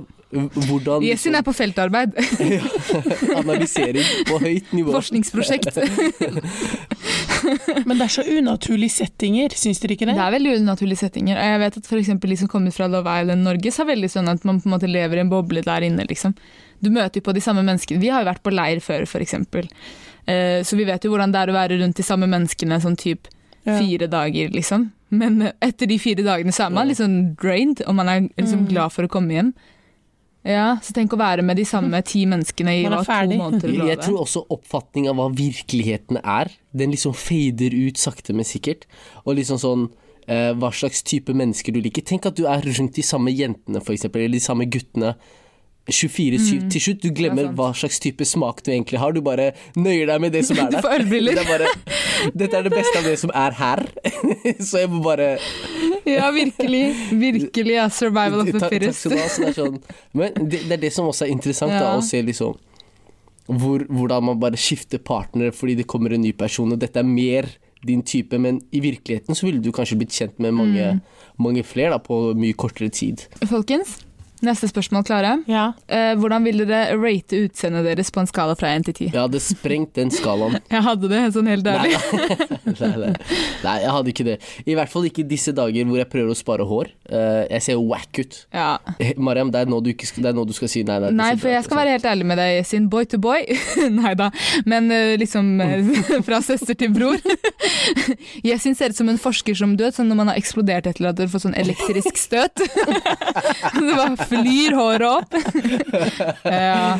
hvordan 0.69 1.01
Yesin 1.01 1.34
er 1.36 1.41
på 1.41 1.53
feltarbeid. 1.58 2.13
analysering 3.41 4.05
på 4.29 4.38
høyt 4.43 4.69
nivå. 4.77 4.91
Forskningsprosjekt. 4.93 5.74
Men 7.88 7.98
det 7.98 8.05
er 8.05 8.13
så 8.13 8.24
unaturlige 8.27 8.91
settinger, 8.98 9.53
syns 9.58 9.79
dere 9.84 9.96
ikke 9.96 10.08
det? 10.10 10.15
Det 10.17 10.24
er 10.25 10.36
veldig 10.36 10.53
unaturlige 10.63 11.01
settinger. 11.03 11.38
Og 11.39 11.50
jeg 11.51 11.60
vet 11.63 11.77
at 11.81 11.89
f.eks. 11.89 12.12
de 12.24 12.38
som 12.41 12.48
kommer 12.51 12.72
fra 12.75 12.88
Love 12.91 13.15
Island 13.22 13.43
Norge, 13.48 13.72
så 13.75 13.84
er 13.86 13.91
veldig 13.93 14.10
sånn 14.13 14.29
at 14.31 14.46
man 14.48 14.60
på 14.62 14.69
en 14.69 14.75
måte 14.75 14.89
lever 14.91 15.17
i 15.17 15.24
en 15.25 15.31
boble 15.31 15.63
der 15.65 15.86
inne, 15.88 16.05
liksom. 16.10 16.36
Du 16.84 16.89
møter 16.96 17.19
jo 17.19 17.25
på 17.29 17.34
de 17.36 17.41
samme 17.43 17.63
menneskene. 17.67 18.00
Vi 18.01 18.10
har 18.13 18.24
jo 18.24 18.29
vært 18.31 18.43
på 18.46 18.53
leir 18.53 18.79
før, 18.84 19.03
eksempel. 19.19 19.67
Eh, 20.29 20.62
så 20.63 20.77
vi 20.79 20.86
vet 20.88 21.03
jo 21.03 21.12
hvordan 21.13 21.31
det 21.34 21.41
er 21.41 21.51
å 21.51 21.58
være 21.58 21.79
rundt 21.81 21.98
de 22.00 22.05
samme 22.05 22.27
menneskene 22.29 22.79
sånn 22.84 22.98
typ 23.00 23.27
Ja. 23.67 23.75
fire 23.77 24.08
dager, 24.08 24.50
liksom. 24.55 24.91
Men 25.12 25.41
eh, 25.41 25.51
etter 25.62 25.86
de 25.89 25.98
fire 26.00 26.24
dagene 26.24 26.53
så 26.55 26.67
er 26.67 26.69
man 26.72 26.88
liksom 26.88 27.36
drained, 27.41 27.81
og 27.88 27.96
man 27.96 28.08
er 28.10 28.22
liksom 28.38 28.62
Mm. 28.65 28.69
glad 28.69 28.91
for 28.93 29.03
å 29.03 29.10
komme 29.12 29.34
hjem. 29.36 29.53
Ja, 30.50 30.70
så 30.82 30.96
tenk 30.98 31.13
å 31.13 31.20
være 31.20 31.44
med 31.46 31.60
de 31.60 31.65
samme 31.68 32.01
ti 32.10 32.24
menneskene 32.29 32.75
i 32.79 32.86
hva, 32.88 33.03
to 33.06 33.38
måneder. 33.38 33.74
Jeg 33.91 34.01
tror 34.01 34.24
også 34.24 34.46
oppfatning 34.56 35.10
av 35.12 35.20
hva 35.20 35.29
virkeligheten 35.36 36.22
er, 36.24 36.51
den 36.74 36.96
liksom 36.96 37.13
fader 37.18 37.75
ut 37.75 38.01
sakte, 38.01 38.34
men 38.34 38.48
sikkert. 38.48 38.88
Og 39.25 39.38
liksom 39.38 39.62
sånn 39.62 39.89
eh, 40.25 40.51
hva 40.58 40.72
slags 40.75 41.03
type 41.06 41.36
mennesker 41.38 41.75
du 41.75 41.82
liker. 41.86 42.06
Tenk 42.06 42.25
at 42.29 42.39
du 42.39 42.48
er 42.50 42.65
rundt 42.65 42.98
de 42.98 43.06
samme 43.06 43.34
jentene, 43.36 43.84
eksempel, 43.84 44.25
eller 44.25 44.39
de 44.39 44.48
samme 44.48 44.70
guttene. 44.72 45.13
24-7. 45.89 46.69
Til 46.74 46.81
slutt, 46.84 47.01
du 47.03 47.10
glemmer 47.15 47.50
hva 47.58 47.72
slags 47.77 48.00
type 48.03 48.25
smak 48.25 48.62
du 48.65 48.72
egentlig 48.72 49.00
har. 49.01 49.12
Du 49.15 49.22
bare 49.25 49.51
nøyer 49.75 50.08
deg 50.12 50.22
med 50.24 50.31
det 50.36 50.46
som 50.48 50.58
er 50.62 50.69
der. 50.69 50.77
Du 50.79 50.88
får 50.88 50.96
ølbriller. 51.00 51.36
Det 51.39 52.39
dette 52.43 52.58
er 52.60 52.63
det 52.67 52.74
beste 52.74 52.98
av 53.01 53.08
det 53.10 53.17
som 53.22 53.31
er 53.34 53.58
her. 53.60 53.84
Så 54.69 54.81
jeg 54.84 54.89
må 54.93 55.01
bare 55.05 55.29
Ja, 56.10 56.29
virkelig. 56.36 56.84
Virkelig. 57.12 57.75
Ja, 57.79 57.88
survival 57.89 58.41
of 58.41 58.50
the 58.50 58.58
Ta- 58.60 58.65
Takk 58.67 58.75
fittest. 58.77 59.05
skal 59.05 59.15
du 59.15 59.22
ha. 59.22 59.53
Sånn. 59.60 59.79
Men 60.13 60.34
det, 60.50 60.63
det 60.69 60.77
er 60.79 60.84
det 60.88 60.93
som 60.96 61.08
også 61.10 61.27
er 61.27 61.34
interessant, 61.36 61.74
da, 61.75 61.96
å 61.98 62.03
se 62.05 62.22
liksom 62.25 62.58
hvor, 63.50 63.81
hvordan 63.89 64.27
man 64.27 64.38
bare 64.38 64.60
skifter 64.62 65.00
partner 65.01 65.50
fordi 65.55 65.74
det 65.79 65.88
kommer 65.89 66.13
en 66.13 66.22
ny 66.22 66.29
person, 66.38 66.69
og 66.75 66.77
dette 66.84 67.01
er 67.01 67.08
mer 67.08 67.48
din 67.81 68.03
type, 68.05 68.38
men 68.38 68.60
i 68.75 68.81
virkeligheten 68.84 69.34
så 69.38 69.48
ville 69.48 69.62
du 69.63 69.72
kanskje 69.74 69.98
blitt 69.98 70.13
kjent 70.13 70.38
med 70.43 70.53
mange, 70.53 70.89
Mm. 70.91 71.00
mange 71.39 71.63
flere 71.65 71.96
da, 71.96 71.98
på 72.03 72.34
mye 72.38 72.53
kortere 72.60 72.91
tid. 72.93 73.24
Folkens, 73.50 73.96
neste 74.46 74.69
spørsmål 74.69 75.05
klare. 75.08 75.34
Ja. 75.50 75.69
Eh, 75.88 76.13
hvordan 76.19 76.46
vil 76.48 76.63
dere 76.65 76.98
rate 77.00 77.43
utseendet 77.46 77.88
deres 77.88 78.12
på 78.13 78.22
en 78.24 78.29
skala 78.29 78.55
fra 78.60 78.72
1 78.75 78.88
til 78.89 78.96
10? 78.96 79.10
Jeg 79.13 79.22
hadde 79.22 79.41
sprengt 79.43 79.93
den 80.00 80.12
skalaen. 80.13 80.60
Jeg 80.74 80.84
hadde 80.86 81.10
det, 81.12 81.22
sånn 81.36 81.50
helt 81.50 81.67
ærlig. 81.67 81.96
Nei, 82.79 82.89
nei. 83.01 83.10
nei, 83.63 83.74
jeg 83.81 83.91
hadde 83.91 84.12
ikke 84.12 84.25
det. 84.27 84.36
I 84.69 84.75
hvert 84.77 84.91
fall 84.91 85.08
ikke 85.10 85.24
disse 85.27 85.51
dager 85.55 85.88
hvor 85.89 85.98
jeg 85.98 86.08
prøver 86.12 86.31
å 86.31 86.38
spare 86.38 86.65
hår. 86.69 86.91
Eh, 87.10 87.41
jeg 87.55 87.65
ser 87.65 87.79
wack 87.81 88.19
ut. 88.22 88.38
Ja. 88.55 88.67
Eh, 89.01 89.17
Mariam, 89.17 89.50
det 89.51 89.63
er 89.63 89.72
nå 89.72 89.79
du, 89.84 89.89
ikke 89.91 90.08
skal, 90.08 90.24
det 90.24 90.31
er 90.31 90.38
nå 90.38 90.46
du 90.48 90.53
skal 90.55 90.72
si 90.72 90.84
nei. 90.88 91.00
nei, 91.03 91.12
Nei, 91.17 91.31
for 91.41 91.51
jeg 91.51 91.65
skal 91.65 91.79
være 91.81 91.96
helt 91.98 92.08
ærlig 92.12 92.27
med 92.29 92.39
deg, 92.39 92.60
sin 92.69 92.88
boy 92.91 93.08
to 93.10 93.19
boy. 93.22 93.43
Nei 94.00 94.13
da, 94.19 94.29
men 94.69 94.91
eh, 94.93 95.15
liksom 95.19 95.50
eh, 95.65 95.91
fra 96.27 96.39
søster 96.46 96.77
til 96.79 96.93
bror. 96.96 97.17
Jeg 98.46 98.62
syns 98.62 98.79
ser 98.79 98.93
ut 98.93 99.00
som 99.00 99.10
en 99.12 99.19
forsker 99.19 99.58
som 99.58 99.75
død, 99.79 99.98
sånn 99.98 100.10
når 100.12 100.19
man 100.22 100.31
har 100.31 100.39
eksplodert 100.39 100.88
et 100.88 101.00
eller 101.01 101.12
annet 101.12 101.25
og 101.25 101.34
får 101.34 101.46
sånn 101.48 101.58
elektrisk 101.60 102.19
støt. 102.19 102.63
Det 102.63 103.96
bare 103.98 104.28
flyr 104.29 104.75
håret 104.77 105.07
opp. 105.09 105.31
Ja. 106.50 106.95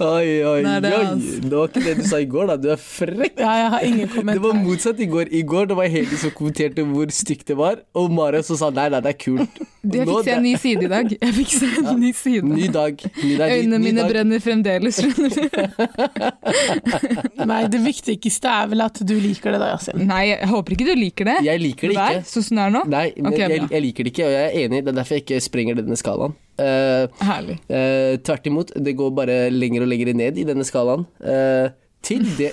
Oi, 0.00 0.30
oi, 0.46 0.60
Nei, 0.64 0.78
det 0.82 0.90
oi. 0.94 1.04
altså- 1.04 1.40
Det 1.44 1.52
var 1.56 1.68
ikke 1.68 1.82
det 1.84 1.94
du 1.98 2.02
sa 2.08 2.18
i 2.22 2.26
går, 2.30 2.46
da. 2.50 2.56
Du 2.60 2.68
er 2.72 2.80
frekk. 2.80 3.38
ja, 3.40 3.52
jeg 3.60 3.70
har 3.74 3.84
ingen 3.86 4.26
Det 4.30 4.40
var 4.42 4.54
motsatt 4.58 5.00
i 5.00 5.06
går. 5.10 5.28
I 5.34 5.42
går 5.42 5.68
det 5.70 5.76
var 5.78 5.88
Heli 5.92 6.16
som 6.20 6.30
kommenterte 6.34 6.84
hvor 6.88 7.10
stygt 7.14 7.46
det 7.50 7.56
var, 7.58 7.76
og 7.94 8.10
Marius 8.14 8.46
som 8.50 8.56
sa 8.60 8.70
nei, 8.74 8.88
nei, 8.92 9.00
det 9.04 9.14
er 9.14 9.18
kult. 9.24 9.60
Jeg 9.84 10.06
fikk 10.08 10.24
se 10.24 10.32
en 10.32 10.42
ny 10.46 10.54
side 10.56 10.84
i 10.86 10.88
dag. 10.88 11.10
Jeg 11.12 11.34
fikk 11.36 11.50
se 11.52 11.66
en 11.82 11.98
ny 12.00 12.10
side. 12.16 12.48
Ny 12.48 12.68
dag. 12.72 13.02
Ny 13.20 13.34
dag. 13.36 13.50
Øynene 13.52 13.78
mine 13.82 14.00
dag. 14.00 14.08
brenner 14.14 14.40
fremdeles. 14.40 14.96
skjønner 14.96 15.28
du. 15.36 15.42
Nei, 17.50 17.60
det 17.68 17.80
viktigste 17.84 18.48
er 18.48 18.70
vel 18.72 18.80
at 18.86 18.96
du 19.04 19.12
liker 19.20 19.52
det, 19.52 19.60
da, 19.60 19.68
Yasin. 19.74 20.06
Nei, 20.08 20.22
jeg 20.32 20.48
håper 20.48 20.76
ikke 20.78 20.86
du 20.88 20.94
liker 20.96 21.28
det. 21.28 21.36
Jeg 21.44 21.60
liker 21.60 21.92
det 21.92 21.98
ikke. 21.98 22.24
sånn 22.32 22.46
som 22.48 22.56
det 22.60 22.64
er 22.64 22.74
nå. 22.78 22.82
Nei, 22.94 23.04
men 23.18 23.32
Ok, 23.34 23.38
jeg, 23.44 23.68
jeg 23.76 23.84
liker 23.90 24.08
det 24.08 24.14
ikke, 24.14 24.24
og 24.30 24.34
jeg 24.38 24.46
er 24.48 24.56
enig. 24.64 24.80
Det 24.86 24.94
er 24.94 24.98
derfor 25.02 25.18
jeg 25.18 25.26
ikke 25.26 25.42
sprenger 25.44 25.78
denne 25.82 26.00
skalaen. 26.00 26.34
Eh, 26.58 27.06
Herlig. 27.20 27.58
eh, 27.68 28.16
tvert 28.22 28.46
imot, 28.46 28.70
det 28.76 28.96
går 28.96 29.10
bare 29.16 29.38
lenger 29.50 29.82
og 29.82 29.88
lenger 29.90 30.14
ned 30.14 30.38
i 30.38 30.44
denne 30.44 30.64
skalaen. 30.66 31.06
Eh, 31.20 31.70
til 32.04 32.24
det, 32.38 32.50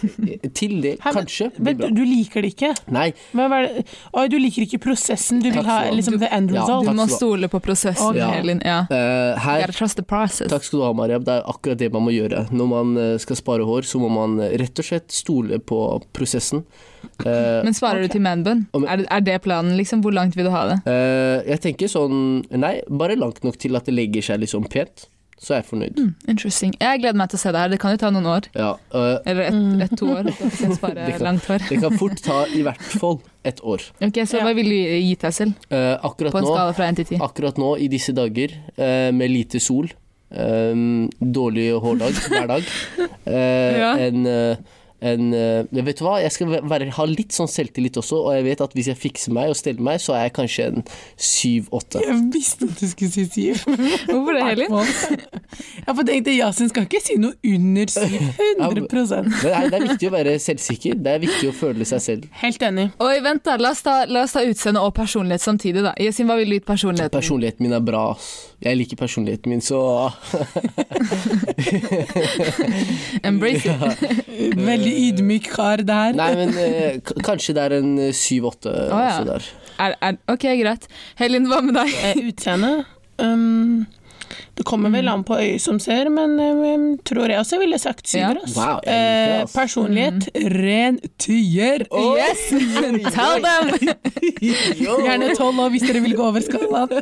til 0.57 0.77
det 0.83 0.93
Hæ, 1.03 1.11
kanskje 1.17 1.49
Men 1.59 1.77
bra. 1.79 1.89
du 1.91 2.01
liker 2.07 2.41
det 2.45 2.53
ikke? 2.55 2.71
Nei, 2.91 3.09
Men 3.37 3.51
hva 3.51 3.59
er 3.61 3.67
det? 3.67 3.85
Oi, 4.17 4.25
du 4.31 4.37
liker 4.39 4.65
ikke 4.65 4.79
prosessen, 4.87 5.41
du 5.43 5.49
vil 5.51 5.67
ha 5.67 5.79
liksom 5.91 6.17
the 6.21 6.29
end 6.31 6.53
Ja, 6.55 6.63
result? 6.63 6.87
Du 6.87 6.93
må 6.95 7.05
skal 7.05 7.11
du 7.11 7.13
ha. 7.13 7.19
stole 7.19 7.51
på 7.51 7.61
prosessen, 7.63 8.09
okay. 8.15 8.39
Elin. 8.41 8.61
Ja. 8.65 8.79
Uh, 8.91 9.39
her 9.43 9.65
Gotta 9.65 9.77
trust 9.81 9.99
the 9.99 10.05
process. 10.07 10.49
Takk 10.51 10.63
skal 10.67 10.79
du 10.81 10.85
ha, 10.87 10.93
Mariam. 10.97 11.23
Det 11.27 11.35
er 11.39 11.47
akkurat 11.51 11.77
det 11.81 11.91
man 11.93 12.05
må 12.07 12.13
gjøre. 12.15 12.45
Når 12.51 12.67
man 12.71 12.95
eh, 12.97 13.17
skal 13.21 13.35
spare 13.39 13.65
hår, 13.67 13.85
så 13.87 13.99
må 14.01 14.09
man 14.11 14.39
eh, 14.43 14.55
rett 14.61 14.79
og 14.81 14.87
slett 14.87 15.11
stole 15.13 15.59
på 15.59 15.79
prosessen. 16.15 16.63
Uh, 17.25 17.61
Men 17.65 17.73
svarer 17.73 18.01
okay. 18.03 18.07
du 18.11 18.15
til 18.17 18.21
manbun? 18.25 18.65
Er, 18.85 19.01
det- 19.01 19.07
er 19.09 19.23
det 19.25 19.39
planen, 19.45 19.75
liksom? 19.77 20.01
Hvor 20.05 20.13
langt 20.13 20.35
vil 20.37 20.45
du 20.47 20.51
ha 20.53 20.65
det? 20.69 20.79
Uh, 20.85 21.41
jeg 21.49 21.61
tenker 21.63 21.89
sånn 21.91 22.19
Nei, 22.51 22.75
bare 22.89 23.15
langt 23.17 23.43
nok 23.43 23.57
til 23.61 23.75
at 23.79 23.85
det 23.89 23.95
legger 23.97 24.21
seg 24.31 24.41
liksom 24.43 24.67
pent. 24.69 25.07
Så 25.41 25.55
er 25.55 25.61
jeg 25.63 25.65
fornøyd. 25.71 25.95
Mm, 25.97 26.09
interesting. 26.29 26.73
Jeg 26.79 26.99
gleder 27.01 27.17
meg 27.17 27.29
til 27.31 27.39
å 27.39 27.41
se 27.41 27.51
det 27.51 27.61
her. 27.63 27.69
Det 27.73 27.79
kan 27.81 27.91
jo 27.95 27.97
ta 27.97 28.11
noen 28.13 28.27
år. 28.29 28.45
Ja, 28.53 28.75
øh, 28.93 29.17
Eller 29.25 29.47
ett 29.47 29.53
Mm. 29.57 29.81
et, 29.81 29.95
to 29.97 30.05
år. 30.13 30.23
Hvis 30.37 30.77
Det 30.77 31.15
kan- 31.17 31.23
langt 31.25 31.45
hår. 31.49 31.63
det 31.69 31.79
kan 31.81 31.97
fort 31.97 32.21
ta 32.21 32.45
i 32.45 32.61
hvert 32.61 32.81
fall 33.01 33.17
et 33.43 33.59
år. 33.63 33.81
Ok, 34.05 34.13
Så 34.27 34.37
Ja. 34.37 34.43
hva 34.45 34.53
vil 34.53 34.69
du 34.69 34.75
gi 34.77 35.15
deg 35.15 35.33
selv 35.33 35.53
Uh, 35.71 35.97
akkurat 36.05 36.31
på 36.31 36.37
en 36.37 36.43
nå 36.45 36.53
skala 36.53 36.73
fra 36.77 36.85
1 36.91 36.95
til 36.97 37.05
10? 37.17 37.21
Akkurat 37.25 37.57
nå, 37.57 37.71
i 37.81 37.87
disse 37.87 38.13
dager, 38.13 38.53
uh, 38.77 39.11
med 39.11 39.31
lite 39.31 39.59
sol, 39.59 39.89
eh, 40.31 40.75
dårlig 41.19 41.71
hårdag 41.81 42.13
hver 42.29 42.47
dag 42.47 42.63
uh, 43.25 43.79
Ja. 43.81 43.95
En, 43.97 44.25
eh, 44.25 44.55
en 45.01 45.33
eh, 45.33 45.65
Vet 45.81 45.97
du 45.97 46.03
hva, 46.05 46.19
jeg 46.21 46.31
skal 46.35 46.51
være, 46.69 46.91
ha 46.93 47.05
litt 47.09 47.33
sånn 47.33 47.49
selvtillit 47.49 47.97
også, 47.97 48.19
og 48.27 48.35
jeg 48.37 48.45
vet 48.45 48.61
at 48.61 48.75
hvis 48.77 48.91
jeg 48.91 48.99
fikser 49.01 49.33
meg 49.33 49.49
og 49.51 49.57
steller 49.57 49.81
meg, 49.85 50.01
så 50.03 50.13
er 50.17 50.27
jeg 50.27 50.33
kanskje 50.37 50.67
en 50.69 50.83
syv-åtte. 51.17 52.03
Jeg 52.05 52.19
visste 52.33 52.69
at 52.69 52.83
du 52.83 52.87
skulle 52.91 53.11
si 53.13 53.25
syv. 53.25 53.63
Hvorfor 54.11 54.37
det, 54.37 54.43
Helin? 54.45 54.77
Jeg 55.87 56.07
tenkte 56.11 56.35
Yasin 56.35 56.71
skal 56.71 56.85
ikke 56.87 57.01
si 57.03 57.17
noe 57.21 57.33
under 57.55 57.91
syv. 57.91 58.17
100 58.61 58.87
Men 59.01 59.31
nei, 59.31 59.63
det 59.71 59.79
er 59.79 59.87
viktig 59.87 60.11
å 60.11 60.13
være 60.13 60.37
selvsikker. 60.43 61.01
Det 61.01 61.15
er 61.15 61.23
viktig 61.25 61.49
å 61.49 61.55
føle 61.55 61.87
seg 61.87 62.05
selv. 62.05 62.29
Helt 62.43 62.63
enig. 62.69 62.89
Oi, 63.01 63.15
vent 63.25 63.43
da, 63.47 63.57
La 63.61 63.73
oss 63.73 63.83
ta, 63.85 64.01
la 64.09 64.25
oss 64.27 64.37
ta 64.37 64.45
utseende 64.45 64.83
og 64.85 64.93
personlighet 64.97 65.43
samtidig. 65.43 65.83
da. 65.85 65.95
Yasin, 66.01 66.29
hva 66.29 66.37
vil 66.39 66.53
du 66.53 66.59
gi 66.59 66.63
personligheten? 66.65 67.17
Personligheten 67.17 67.65
min 67.65 67.75
er 67.77 67.83
bra. 67.85 68.11
ass. 68.15 68.50
Jeg 68.61 68.77
liker 68.77 68.97
personligheten 68.99 69.49
min, 69.49 69.61
så 69.61 69.79
Embrace 73.27 73.65
it. 73.65 74.03
Veldig 74.69 74.91
ydmyk 75.07 75.49
kar 75.55 75.81
der. 75.87 76.13
Nei, 76.17 76.29
men 76.37 76.53
eh, 76.61 76.99
kanskje 77.25 77.55
det 77.57 77.63
er 77.63 77.77
en 77.79 77.95
eh, 77.97 78.13
syv-åtte. 78.13 78.75
ja. 78.91 78.99
også 79.07 79.25
der. 79.31 79.49
Er, 79.81 79.95
er, 80.01 80.19
ok, 80.29 80.45
greit. 80.61 80.85
Helin, 81.17 81.49
hva 81.49 81.61
med 81.65 81.73
deg? 81.79 81.95
Utseende 82.29 82.83
um, 83.17 83.87
Det 84.61 84.67
kommer 84.69 84.93
vel 84.93 85.09
an 85.11 85.25
på 85.27 85.39
øyet 85.41 85.61
som 85.63 85.79
ser, 85.81 86.09
men 86.13 86.37
um, 86.39 86.87
tror 87.07 87.31
jeg 87.31 87.41
også 87.41 87.59
ville 87.61 87.79
sagt 87.81 88.07
syver. 88.09 88.39
Ja. 88.45 88.53
Wow, 88.55 88.79
eh, 88.85 89.45
personlighet 89.49 89.81
personlighet 89.81 90.29
ren 90.51 90.99
tier. 91.17 91.85
Yes! 91.91 92.49
Tell 93.15 93.41
them! 93.43 93.71
Gjerne 95.05 95.31
tolv 95.37 95.59
år 95.61 95.71
hvis 95.73 95.85
dere 95.85 96.01
vil 96.03 96.15
gå 96.17 96.27
over 96.27 96.43
skalaen. 96.45 96.89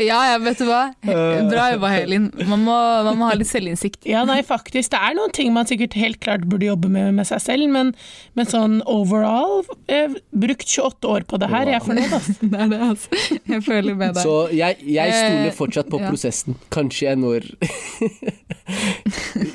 Ja, 0.00 0.18
ja, 0.30 0.36
vet 0.40 0.58
du 0.60 0.64
hva. 0.68 0.90
Bra 1.04 1.66
jobba, 1.74 1.90
Helin. 1.92 2.28
Man 2.48 2.62
må, 2.64 2.76
man 3.06 3.18
må 3.18 3.28
ha 3.28 3.36
litt 3.38 3.50
selvinnsikt. 3.50 4.04
Ja, 4.08 4.22
nei, 4.28 4.40
faktisk. 4.46 4.92
Det 4.92 5.00
er 5.00 5.16
noen 5.18 5.32
ting 5.34 5.52
man 5.54 5.68
sikkert 5.68 5.96
helt 5.98 6.20
klart 6.22 6.46
burde 6.48 6.68
jobbe 6.68 6.90
med 6.92 7.12
med 7.16 7.28
seg 7.28 7.42
selv, 7.42 7.68
men, 7.72 7.92
men 8.38 8.48
sånn 8.48 8.80
overall 8.88 9.62
eh, 9.90 10.12
Brukt 10.30 10.66
28 10.66 11.10
år 11.10 11.26
på 11.28 11.40
det 11.42 11.50
her, 11.52 11.68
jeg 11.70 11.80
er 11.80 11.84
fornøyd, 11.84 12.14
altså. 12.16 12.34
Det 12.40 12.60
er 12.64 12.70
det, 12.72 12.80
altså. 12.86 13.20
Jeg 13.52 13.64
føler 13.66 13.98
med 13.98 14.14
deg. 14.16 14.22
Så 14.24 14.36
jeg, 14.56 14.78
jeg 14.96 15.16
stoler 15.30 15.48
Eh, 15.50 15.56
fortsatt 15.56 15.88
på 15.90 16.00
ja. 16.02 16.10
prosessen. 16.10 16.56
Kanskje 16.74 17.06
jeg 17.08 17.20
når 17.22 17.46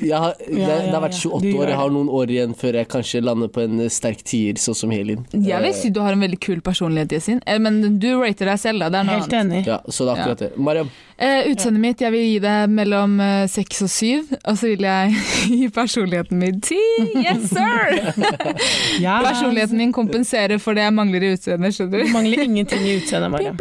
jeg 0.00 0.18
har, 0.18 0.34
det, 0.38 0.58
Ja, 0.60 0.66
det 0.82 0.92
har 0.94 1.02
vært 1.04 1.16
ja. 1.18 1.30
28 1.30 1.42
Du 1.46 1.58
år, 1.60 1.70
jeg 1.72 1.78
har 1.80 1.90
noen 1.94 2.10
år 2.20 2.32
igjen 2.34 2.54
før 2.58 2.78
jeg 2.80 2.88
kanskje 2.92 3.22
lander 3.24 3.48
på 3.52 3.62
en 3.64 3.80
eh, 3.86 3.90
sterk 3.92 4.22
tier, 4.26 4.58
sånn 4.60 4.76
som 4.78 4.92
Helin. 4.94 5.24
Jeg 5.32 5.62
vil 5.64 5.74
si 5.76 5.90
du 5.94 6.00
har 6.04 6.16
en 6.16 6.22
veldig 6.26 6.40
kul 6.42 6.60
personlighet, 6.64 7.12
Yasin. 7.16 7.40
Eh, 7.46 7.58
Men 7.62 7.98
du 8.02 8.08
rater 8.20 8.50
deg 8.52 8.60
selv, 8.62 8.84
da. 8.84 8.90
Det 8.92 9.00
er 9.02 9.08
noe 9.10 9.20
Helt 9.20 9.32
annet. 9.40 9.60
enig. 9.62 9.66
Ja, 9.70 9.80
så 9.88 10.04
det 10.06 10.12
er 10.16 10.22
akkurat 10.22 10.46
det. 10.46 10.52
Mariam, 10.58 10.92
Eh, 11.16 11.46
utseendet 11.48 11.80
mitt, 11.80 12.02
jeg 12.04 12.12
vil 12.12 12.24
gi 12.28 12.40
det 12.44 12.54
mellom 12.68 13.14
eh, 13.24 13.46
seks 13.48 13.78
og 13.86 13.88
syv. 13.88 14.34
Og 14.42 14.58
så 14.60 14.68
vil 14.68 14.84
jeg 14.84 15.14
gi 15.48 15.68
personligheten 15.72 16.36
min 16.42 16.58
ti. 16.60 16.76
Yes, 17.16 17.46
sir! 17.54 18.12
Ja, 19.00 19.14
Personligheten 19.24 19.76
min 19.80 19.92
kompenserer 19.96 20.60
for 20.60 20.76
det 20.76 20.84
jeg 20.84 20.92
mangler 20.96 21.24
i 21.24 21.30
utseendet, 21.34 21.72
skjønner 21.76 22.02
Du 22.02 22.04
du. 22.10 22.12
mangler 22.12 22.42
ingenting 22.44 22.84
i 22.84 22.98
utseendet, 23.00 23.30
Mariam. 23.32 23.56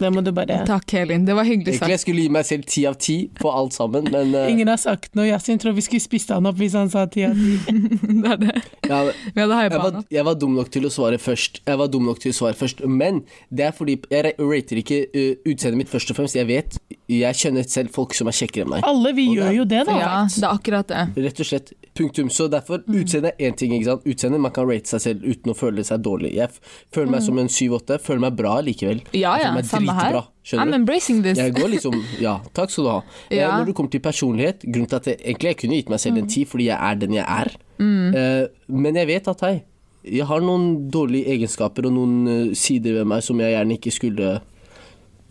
Det 0.00 0.10
må 0.12 0.20
du 0.24 0.30
bare 0.36 0.60
Takk, 0.68 0.92
Helin. 0.92 1.24
Det 1.28 1.34
var 1.36 1.48
hyggelig 1.50 1.74
egentlig 1.76 1.94
jeg 1.96 2.02
skulle 2.04 2.22
gi 2.24 2.30
meg 2.36 2.46
selv 2.48 2.64
ti 2.70 2.84
av 2.88 2.96
ti 3.02 3.16
på 3.40 3.50
alt 3.52 3.74
sammen, 3.76 4.06
men 4.12 4.34
uh... 4.34 4.46
Ingen 4.50 4.68
har 4.72 4.78
sagt 4.80 5.14
noe. 5.18 5.26
Yasin 5.30 5.58
tror 5.62 5.74
vi 5.76 5.84
skulle 5.86 6.00
spist 6.04 6.30
han 6.34 6.46
opp 6.48 6.56
hvis 6.60 6.76
han 6.78 6.90
sa 6.92 7.04
ti 7.10 7.24
av 7.28 7.34
ti. 7.34 7.58
Det 8.20 8.30
er 8.32 8.40
det. 8.40 8.54
ja, 8.90 9.00
Vi 9.34 9.40
hadde 9.40 9.58
hypa 9.60 9.76
var, 9.76 9.84
han 9.90 10.00
opp. 10.02 10.06
jeg 10.12 10.24
var 10.26 10.34
dum 10.40 10.54
nok 10.58 10.70
til 10.74 10.86
å 10.88 10.92
svare 10.92 11.18
først. 11.22 11.60
Jeg 11.66 11.78
var 11.80 11.90
dum 11.92 12.06
nok 12.08 12.18
til 12.22 12.32
å 12.34 12.36
svare 12.40 12.56
først, 12.58 12.82
men 12.86 13.22
det 13.50 13.66
er 13.68 13.76
fordi 13.76 13.98
jeg 14.10 14.34
rater 14.38 14.80
ikke 14.82 15.00
uh, 15.14 15.34
utseendet 15.50 15.78
mitt 15.84 15.92
først 15.92 16.10
og 16.14 16.18
fremst. 16.20 16.36
Jeg 16.38 16.48
vet, 16.50 16.78
jeg 17.10 17.34
kjenner 17.42 17.66
selv 17.68 17.92
folk 17.94 18.14
som 18.16 18.30
er 18.30 18.36
kjekkere 18.36 18.66
enn 18.66 18.74
meg. 18.76 18.86
Alle 18.86 19.12
vi 19.16 19.28
Og 19.30 19.36
gjør 19.40 19.48
det- 19.50 19.56
jo 19.60 19.64
det, 19.74 19.84
da. 19.90 19.98
Ja, 20.00 20.16
det 20.30 20.44
er 20.44 20.50
akkurat 20.54 20.90
det. 20.90 21.04
Rett 21.26 21.40
og 21.44 21.46
slett. 21.52 21.72
Punktum. 22.00 22.28
Så 22.30 22.46
derfor, 22.48 22.78
Mm. 22.86 23.00
utseende 23.02 23.32
er 23.38 23.50
én 23.50 23.56
ting. 23.56 23.72
ikke 23.72 23.84
sant? 23.84 24.04
Utseende, 24.06 24.38
Man 24.40 24.52
kan 24.52 24.66
rate 24.68 24.86
seg 24.86 25.00
selv 25.00 25.24
uten 25.26 25.52
å 25.52 25.56
føle 25.58 25.82
seg 25.84 26.00
dårlig. 26.02 26.34
Jeg 26.34 26.48
føler 26.94 27.10
meg 27.10 27.22
som 27.22 27.38
en 27.38 27.48
7-8. 27.48 27.98
Føler 28.00 28.20
meg 28.20 28.36
bra 28.36 28.60
likevel. 28.62 29.00
Mm. 29.02 29.20
Ja 29.20 29.36
ja, 29.38 29.50
samme 29.62 29.92
her. 29.98 30.22
Skjønner 30.44 30.64
I'm 30.70 30.74
embracing 30.74 31.22
this. 31.22 31.29
Jeg 31.36 31.54
går 31.54 31.68
liksom 31.70 31.94
Ja, 32.20 32.38
takk 32.54 32.70
skal 32.70 32.84
du 32.84 32.90
ha. 32.90 33.02
Eh, 33.30 33.36
Ja. 33.38 33.50
Når 33.58 33.66
det 33.66 33.74
kommer 33.74 33.90
til 33.90 34.00
personlighet, 34.00 34.60
grunnen 34.64 34.88
til 34.88 34.96
at 34.96 35.06
jeg, 35.06 35.18
egentlig 35.24 35.48
jeg 35.48 35.56
kunne 35.56 35.74
gitt 35.76 35.88
meg 35.90 36.00
selv 36.00 36.14
Mm. 36.16 36.18
en 36.22 36.28
tid 36.28 36.46
fordi 36.48 36.64
jeg 36.66 36.78
er 36.80 36.94
den 36.96 37.12
jeg 37.12 37.24
er. 37.28 37.50
Mm. 37.78 38.48
men 38.68 38.94
jeg 38.96 39.06
vet 39.06 39.28
at 39.28 39.40
hei, 39.40 39.62
jeg 40.04 40.24
har 40.26 40.40
noen 40.40 40.90
dårlige 40.90 41.26
egenskaper 41.28 41.86
og 41.86 41.92
noen 41.92 42.28
eh, 42.50 42.54
sider 42.54 42.92
ved 42.94 43.06
meg 43.06 43.22
som 43.22 43.38
jeg 43.40 43.52
gjerne 43.54 43.72
ikke 43.78 43.92
skulle 43.92 44.40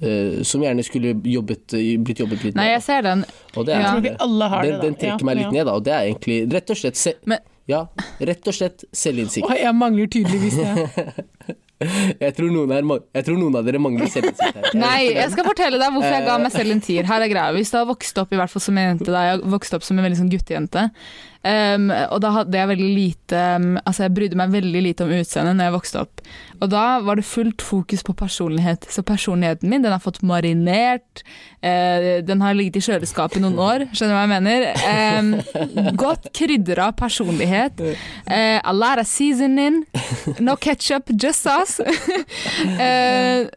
Uh, 0.01 0.43
Som 0.47 0.61
gjerne 0.61 0.79
skulle 0.81 1.11
jobbet, 1.27 1.73
eh, 1.73 1.97
blitt 1.99 2.19
jobbet 2.21 2.41
litt 2.45 2.55
Nei, 2.55 2.67
med. 2.69 2.71
jeg 2.77 2.83
ser 2.83 3.01
den. 3.01 3.25
Og 3.57 3.65
det 3.65 3.75
er 3.75 3.79
Ja. 3.81 3.87
Har 4.47 4.63
den, 4.63 4.79
den 4.79 4.95
trekker 4.95 5.19
Ja, 5.19 5.25
meg 5.25 5.35
litt 5.35 5.43
ja. 5.43 5.51
ned, 5.51 5.65
da, 5.65 5.71
og 5.73 5.83
det 5.83 5.91
er 5.91 6.05
egentlig 6.07 6.53
rett 6.53 6.69
og 6.69 6.77
slett 6.77 6.95
se, 6.95 7.13
Men- 7.25 7.39
Ja, 7.67 7.85
rett 8.21 8.47
og 8.47 8.53
slett 8.53 8.85
selvinnsikt. 8.93 9.43
Oi, 9.49 9.57
jeg 9.59 9.75
mangler 9.75 10.07
tydeligvis 10.07 10.55
det. 10.55 11.57
Jeg 11.79 12.33
tror 12.35 12.51
jeg 12.59 13.23
tror 13.23 13.37
noen 13.39 13.55
av 13.55 13.63
dere 13.63 13.79
mangler 13.79 14.09
selvinnsikt. 14.11 14.73
Nei, 14.75 15.13
jeg 15.15 15.31
skal 15.31 15.45
fortelle 15.47 15.79
deg 15.79 15.93
hvorfor 15.95 16.11
jeg 16.11 16.25
ga 16.27 16.35
meg 16.43 16.51
selv 16.51 16.75
en 16.75 16.81
tier. 16.83 17.07
Her 17.07 17.23
er 17.23 17.31
greia. 17.31 17.55
Hvis 17.55 17.71
du 17.71 17.77
har 17.79 17.87
vokst 17.87 18.19
opp 18.19 18.35
i 18.35 18.39
hvert 18.39 18.51
fall 18.51 18.63
som 18.65 18.79
en 18.79 18.89
jente, 18.91 19.07
da 19.13 19.21
jeg 19.29 19.43
vokste 19.53 19.79
opp 19.79 19.87
som 19.87 19.99
en 19.99 20.07
veldig 20.07 20.19
sånn 20.19 20.31
guttejente, 20.33 20.89
um, 21.49 21.89
og 21.89 22.19
da 22.23 22.33
hadde 22.39 22.59
jeg 22.59 22.69
veldig 22.73 22.89
lite 22.93 23.43
Altså 23.83 24.05
jeg 24.05 24.13
brydde 24.17 24.37
meg 24.39 24.53
veldig 24.53 24.81
lite 24.85 25.05
om 25.05 25.13
utseendet 25.17 25.57
når 25.57 25.69
jeg 25.69 25.75
vokste 25.75 26.03
opp. 26.03 26.23
Og 26.59 26.71
da 26.71 26.85
var 27.05 27.19
det 27.19 27.27
fullt 27.27 27.63
fokus 27.63 28.03
på 28.05 28.15
personlighet. 28.17 28.87
Så 28.91 29.03
personligheten 29.05 29.69
min 29.69 29.85
den 29.85 29.95
har 29.95 30.03
fått 30.03 30.21
marinert, 30.25 31.23
Uh, 31.59 32.23
den 32.23 32.39
har 32.39 32.53
ligget 32.55 32.77
i 32.79 32.81
kjøleskapet 32.85 33.35
i 33.35 33.41
noen 33.43 33.57
år, 33.59 33.83
skjønner 33.91 34.13
du 34.13 34.15
hva 34.15 34.21
jeg 34.23 34.29
mener? 34.31 34.67
Um, 35.19 35.95
godt 35.99 36.29
krydra 36.31 36.85
personlighet. 36.95 37.81
Uh, 37.83 38.63
a 38.63 38.71
lot 38.71 39.01
of 39.01 39.09
seasoning. 39.11 39.81
No 40.39 40.55
ketchup, 40.55 41.11
just 41.11 41.43
sauce. 41.43 41.83
Eh, 42.79 43.47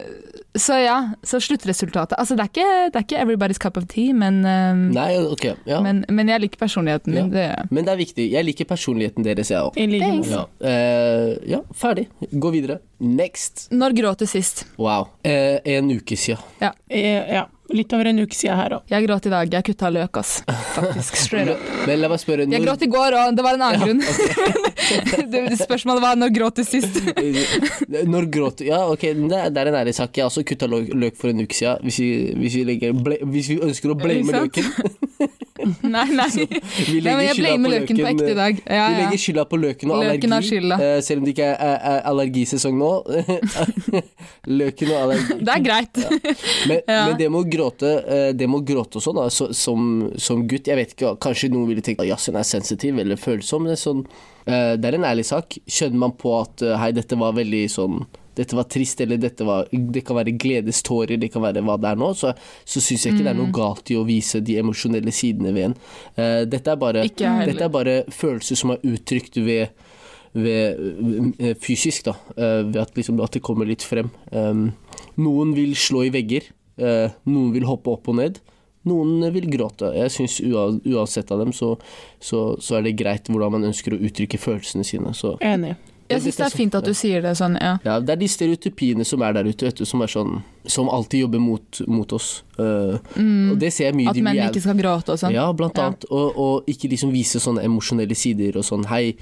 så 0.55 0.77
ja, 0.77 0.97
så 1.25 1.41
sluttresultatet 1.41 2.19
Altså 2.19 2.37
det 2.37 2.45
er 2.45 2.51
ikke, 2.51 2.73
det 2.93 2.99
er 2.99 3.07
ikke 3.07 3.21
everybody's 3.23 3.61
cup 3.63 3.79
of 3.81 3.87
tea, 3.89 4.13
men, 4.13 4.43
eh, 4.45 4.83
Nei, 4.93 5.17
ok. 5.25 5.47
Ja. 5.67 5.81
Men, 5.81 6.03
men, 6.05 6.17
men 6.19 6.33
jeg 6.35 6.45
liker 6.45 6.61
personligheten 6.61 7.15
min. 7.15 7.31
Det, 7.33 7.41
gjør 7.41 7.55
jeg. 7.57 7.71
det 7.79 7.93
er 7.95 8.01
viktig. 8.03 8.27
Jeg 8.35 8.49
liker 8.49 8.69
personligheten 8.69 9.25
deres, 9.27 9.53
jeg 9.53 9.63
òg. 9.65 9.79
Ja. 10.33 10.45
Uh, 10.61 11.33
ja, 11.49 11.63
ferdig. 11.77 12.09
Gå 12.33 12.53
videre. 12.53 12.81
Next. 13.01 13.67
Når 13.73 13.97
gråt 13.97 14.23
du 14.23 14.29
sist? 14.29 14.67
Wow. 14.77 15.09
Uh, 15.25 15.59
en 15.65 15.91
uke 15.97 16.19
siden. 16.21 16.45
Uh, 16.61 16.69
Ja, 16.93 17.47
litt 17.77 17.93
over 17.97 18.09
en 18.11 18.23
uke 18.23 18.37
siden 18.37 18.59
her 18.59 18.77
òg. 18.79 18.85
Jeg 18.93 19.07
gråt 19.07 19.27
i 19.29 19.33
dag. 19.33 19.55
Jeg 19.57 19.67
kutta 19.67 19.91
løk, 19.93 20.21
ass. 20.21 20.33
Faktisk. 20.77 21.19
Straight 21.21 21.53
up. 21.53 21.63
Men 21.89 22.03
la 22.03 22.11
meg 22.13 22.23
spørre 22.23 22.47
Jeg 22.51 22.65
gråt 22.65 22.85
i 22.85 22.89
går, 22.93 23.17
òg, 23.19 23.37
det 23.37 23.47
var 23.47 23.59
en 23.59 23.65
annen 23.69 23.83
grunn. 23.83 24.03
det, 25.33 25.43
spørsmålet 25.63 26.05
var 26.05 26.21
når 26.21 26.35
gråt 26.37 26.61
du 26.61 26.65
sist? 26.67 27.01
Når 28.13 28.27
gråt 28.33 28.63
Ja, 28.67 28.83
ok, 28.91 29.05
det 29.17 29.39
er, 29.39 29.51
det 29.53 29.63
er 29.63 29.71
en 29.71 29.79
ærlig 29.83 29.95
sak. 29.97 30.13
Jeg 30.17 30.27
har 30.27 30.33
også 30.33 30.45
kutta 30.47 30.69
løk, 30.71 30.93
løk 30.95 31.19
for 31.19 31.33
en 31.33 31.45
uke 31.45 31.57
siden. 31.57 31.83
Hvis 31.87 32.01
vi, 32.03 32.11
hvis 32.43 32.59
vi, 32.61 32.65
legger, 32.69 32.97
ble, 32.97 33.19
hvis 33.35 33.53
vi 33.53 33.59
ønsker 33.65 33.95
å 33.95 33.99
blame 33.99 34.43
løken. 34.43 34.69
Nei, 35.95 36.05
nei. 36.17 36.29
Vi 36.33 37.01
nei 37.05 37.15
men 37.15 37.25
jeg 37.27 37.37
skylda 37.37 37.51
blamer 37.53 37.73
løken 37.73 37.99
på 38.03 38.35
dag. 38.39 38.61
Ja, 38.67 38.87
Vi 38.89 38.97
legger 39.01 39.21
skylda 39.25 39.45
på 39.51 39.59
løken 39.61 39.93
og 39.95 40.03
Løken 40.03 40.35
allergi. 40.37 40.59
eh, 40.83 41.01
selv 41.05 41.23
om 41.23 41.27
det 41.27 41.35
ikke 41.37 41.49
er, 41.53 41.59
er, 41.69 41.77
er 41.93 42.07
allergisesong 42.11 42.79
nå. 42.81 42.91
løken 44.61 44.93
og 44.93 44.99
allergi. 45.03 45.39
Det 45.47 45.55
er 45.57 45.65
greit. 45.65 46.03
Men, 46.69 46.81
Ja. 46.89 47.01
men 47.09 47.19
det 47.19 47.29
med 47.31 47.41
å 47.41 47.49
gråte 47.53 47.91
eh, 48.03 48.31
Det 48.37 48.49
med 48.51 48.61
å 48.63 48.67
gråte 48.67 48.99
og 49.01 49.05
sånn, 49.05 49.21
så, 49.33 49.49
som, 49.57 49.87
som 50.21 50.43
gutt 50.49 50.67
Jeg 50.71 50.79
vet 50.79 50.95
ikke, 50.97 51.15
kanskje 51.23 51.51
noen 51.53 51.69
ville 51.71 51.85
tenkt 51.85 52.03
at 52.03 52.09
Yasin 52.11 52.39
er 52.39 52.47
sensitiv 52.47 52.99
eller 53.03 53.21
følsom. 53.21 53.65
Men 53.65 53.73
det 53.73 53.79
er, 53.79 53.83
sånn, 53.85 54.03
uh, 54.49 54.75
det 54.79 54.89
er 54.91 54.99
en 54.99 55.07
ærlig 55.09 55.27
sak. 55.29 55.59
Skjønner 55.71 56.03
man 56.07 56.17
på 56.19 56.35
at 56.41 56.65
uh, 56.67 56.75
hei, 56.81 56.91
dette 56.97 57.19
var 57.21 57.37
veldig 57.39 57.65
sånn 57.73 58.03
dette 58.39 58.57
var 58.57 58.65
trist, 58.73 59.01
eller 59.05 59.19
dette 59.21 59.45
var 59.45 59.67
Det 59.73 60.03
kan 60.09 60.17
være 60.17 60.33
gledestårer, 60.41 61.19
det 61.21 61.29
kan 61.35 61.43
være 61.45 61.61
hva 61.67 61.77
det 61.81 61.91
er 61.91 61.99
nå, 62.01 62.13
så, 62.17 62.33
så 62.65 62.81
syns 62.81 63.05
jeg 63.07 63.15
ikke 63.15 63.25
det 63.27 63.33
er 63.35 63.39
Mm. 63.39 63.43
noe 63.45 63.53
galt 63.57 63.91
i 63.93 63.97
å 64.01 64.05
vise 64.09 64.41
de 64.41 64.57
emosjonelle 64.61 65.13
sidene 65.13 65.53
ved 65.53 65.65
en. 65.71 65.75
Uh, 66.17 66.45
dette, 66.49 66.71
er 66.73 66.77
bare, 66.81 67.03
dette 67.09 67.65
er 67.67 67.69
bare 67.73 67.99
følelser 68.09 68.57
som 68.57 68.71
er 68.77 68.81
uttrykt 68.85 69.37
ved 69.43 69.69
ved, 70.33 70.79
ved 71.37 71.59
fysisk, 71.61 72.07
da. 72.09 72.15
Uh, 72.39 72.63
ved 72.71 72.79
at, 72.81 72.95
liksom, 72.97 73.19
at 73.21 73.35
det 73.37 73.43
kommer 73.45 73.69
litt 73.69 73.83
frem. 73.85 74.09
Um, 74.33 74.71
noen 75.21 75.53
vil 75.57 75.75
slå 75.77 76.07
i 76.07 76.13
vegger. 76.15 76.47
uh, 76.81 77.11
noen 77.29 77.53
vil 77.53 77.67
hoppe 77.69 77.93
opp 77.93 78.09
og 78.09 78.17
ned. 78.17 78.39
Noen 78.89 79.21
vil 79.35 79.45
gråte. 79.53 79.93
Jeg 79.95 80.11
syns 80.11 80.41
uansett 80.43 81.29
av 81.31 81.39
dem, 81.45 81.53
så, 81.53 81.75
så, 82.19 82.57
så 82.59 82.79
er 82.79 82.83
det 82.89 82.97
greit 82.99 83.29
hvordan 83.31 83.53
man 83.55 83.69
ønsker 83.69 83.95
å 83.95 84.01
uttrykke 84.09 84.41
følelsene 84.41 84.83
sine. 84.89 85.13
Så 85.15 85.37
Enig. 85.45 85.77
Jeg 86.13 86.23
syns 86.27 86.37
det 86.41 86.47
er 86.47 86.57
fint 86.57 86.75
at 86.79 86.85
du 86.85 86.93
sier 86.95 87.23
det 87.25 87.33
sånn, 87.39 87.57
ja. 87.61 87.73
ja, 87.85 87.99
det 88.01 88.15
er 88.15 88.21
de 88.23 88.29
stereotypiene 88.29 89.05
som 89.09 89.23
er 89.27 89.33
der 89.39 89.45
ute, 89.49 89.67
vet 89.69 89.77
du, 89.83 89.85
som 89.89 90.01
sånn 90.07 90.43
Som 90.67 90.89
alltid 90.89 91.25
jobber 91.25 91.41
mot, 91.43 91.81
mot 91.89 92.13
oss. 92.13 92.43
Eh, 92.59 92.99
Og 93.53 93.59
det 93.59 93.73
ser 93.75 93.91
jeg 93.91 93.95
mye 93.99 94.07
Mm. 94.07 94.11
At 94.13 94.23
menn 94.29 94.43
ikke 94.51 94.61
skal 94.63 94.77
gråte 94.79 95.13
og 95.17 95.19
sånn. 95.19 95.33
Ja, 95.35 95.49
blant 95.53 95.77
Ja. 95.77 95.87
annet. 95.89 96.05
Og, 96.11 96.37
og 96.39 96.67
ikke 96.71 96.89
liksom 96.93 97.11
vise 97.13 97.41
sånne 97.43 97.65
emosjonelle 97.65 98.15
sider 98.15 98.57
og 98.57 98.65
sånn 98.65 98.85
hei, 98.87 99.17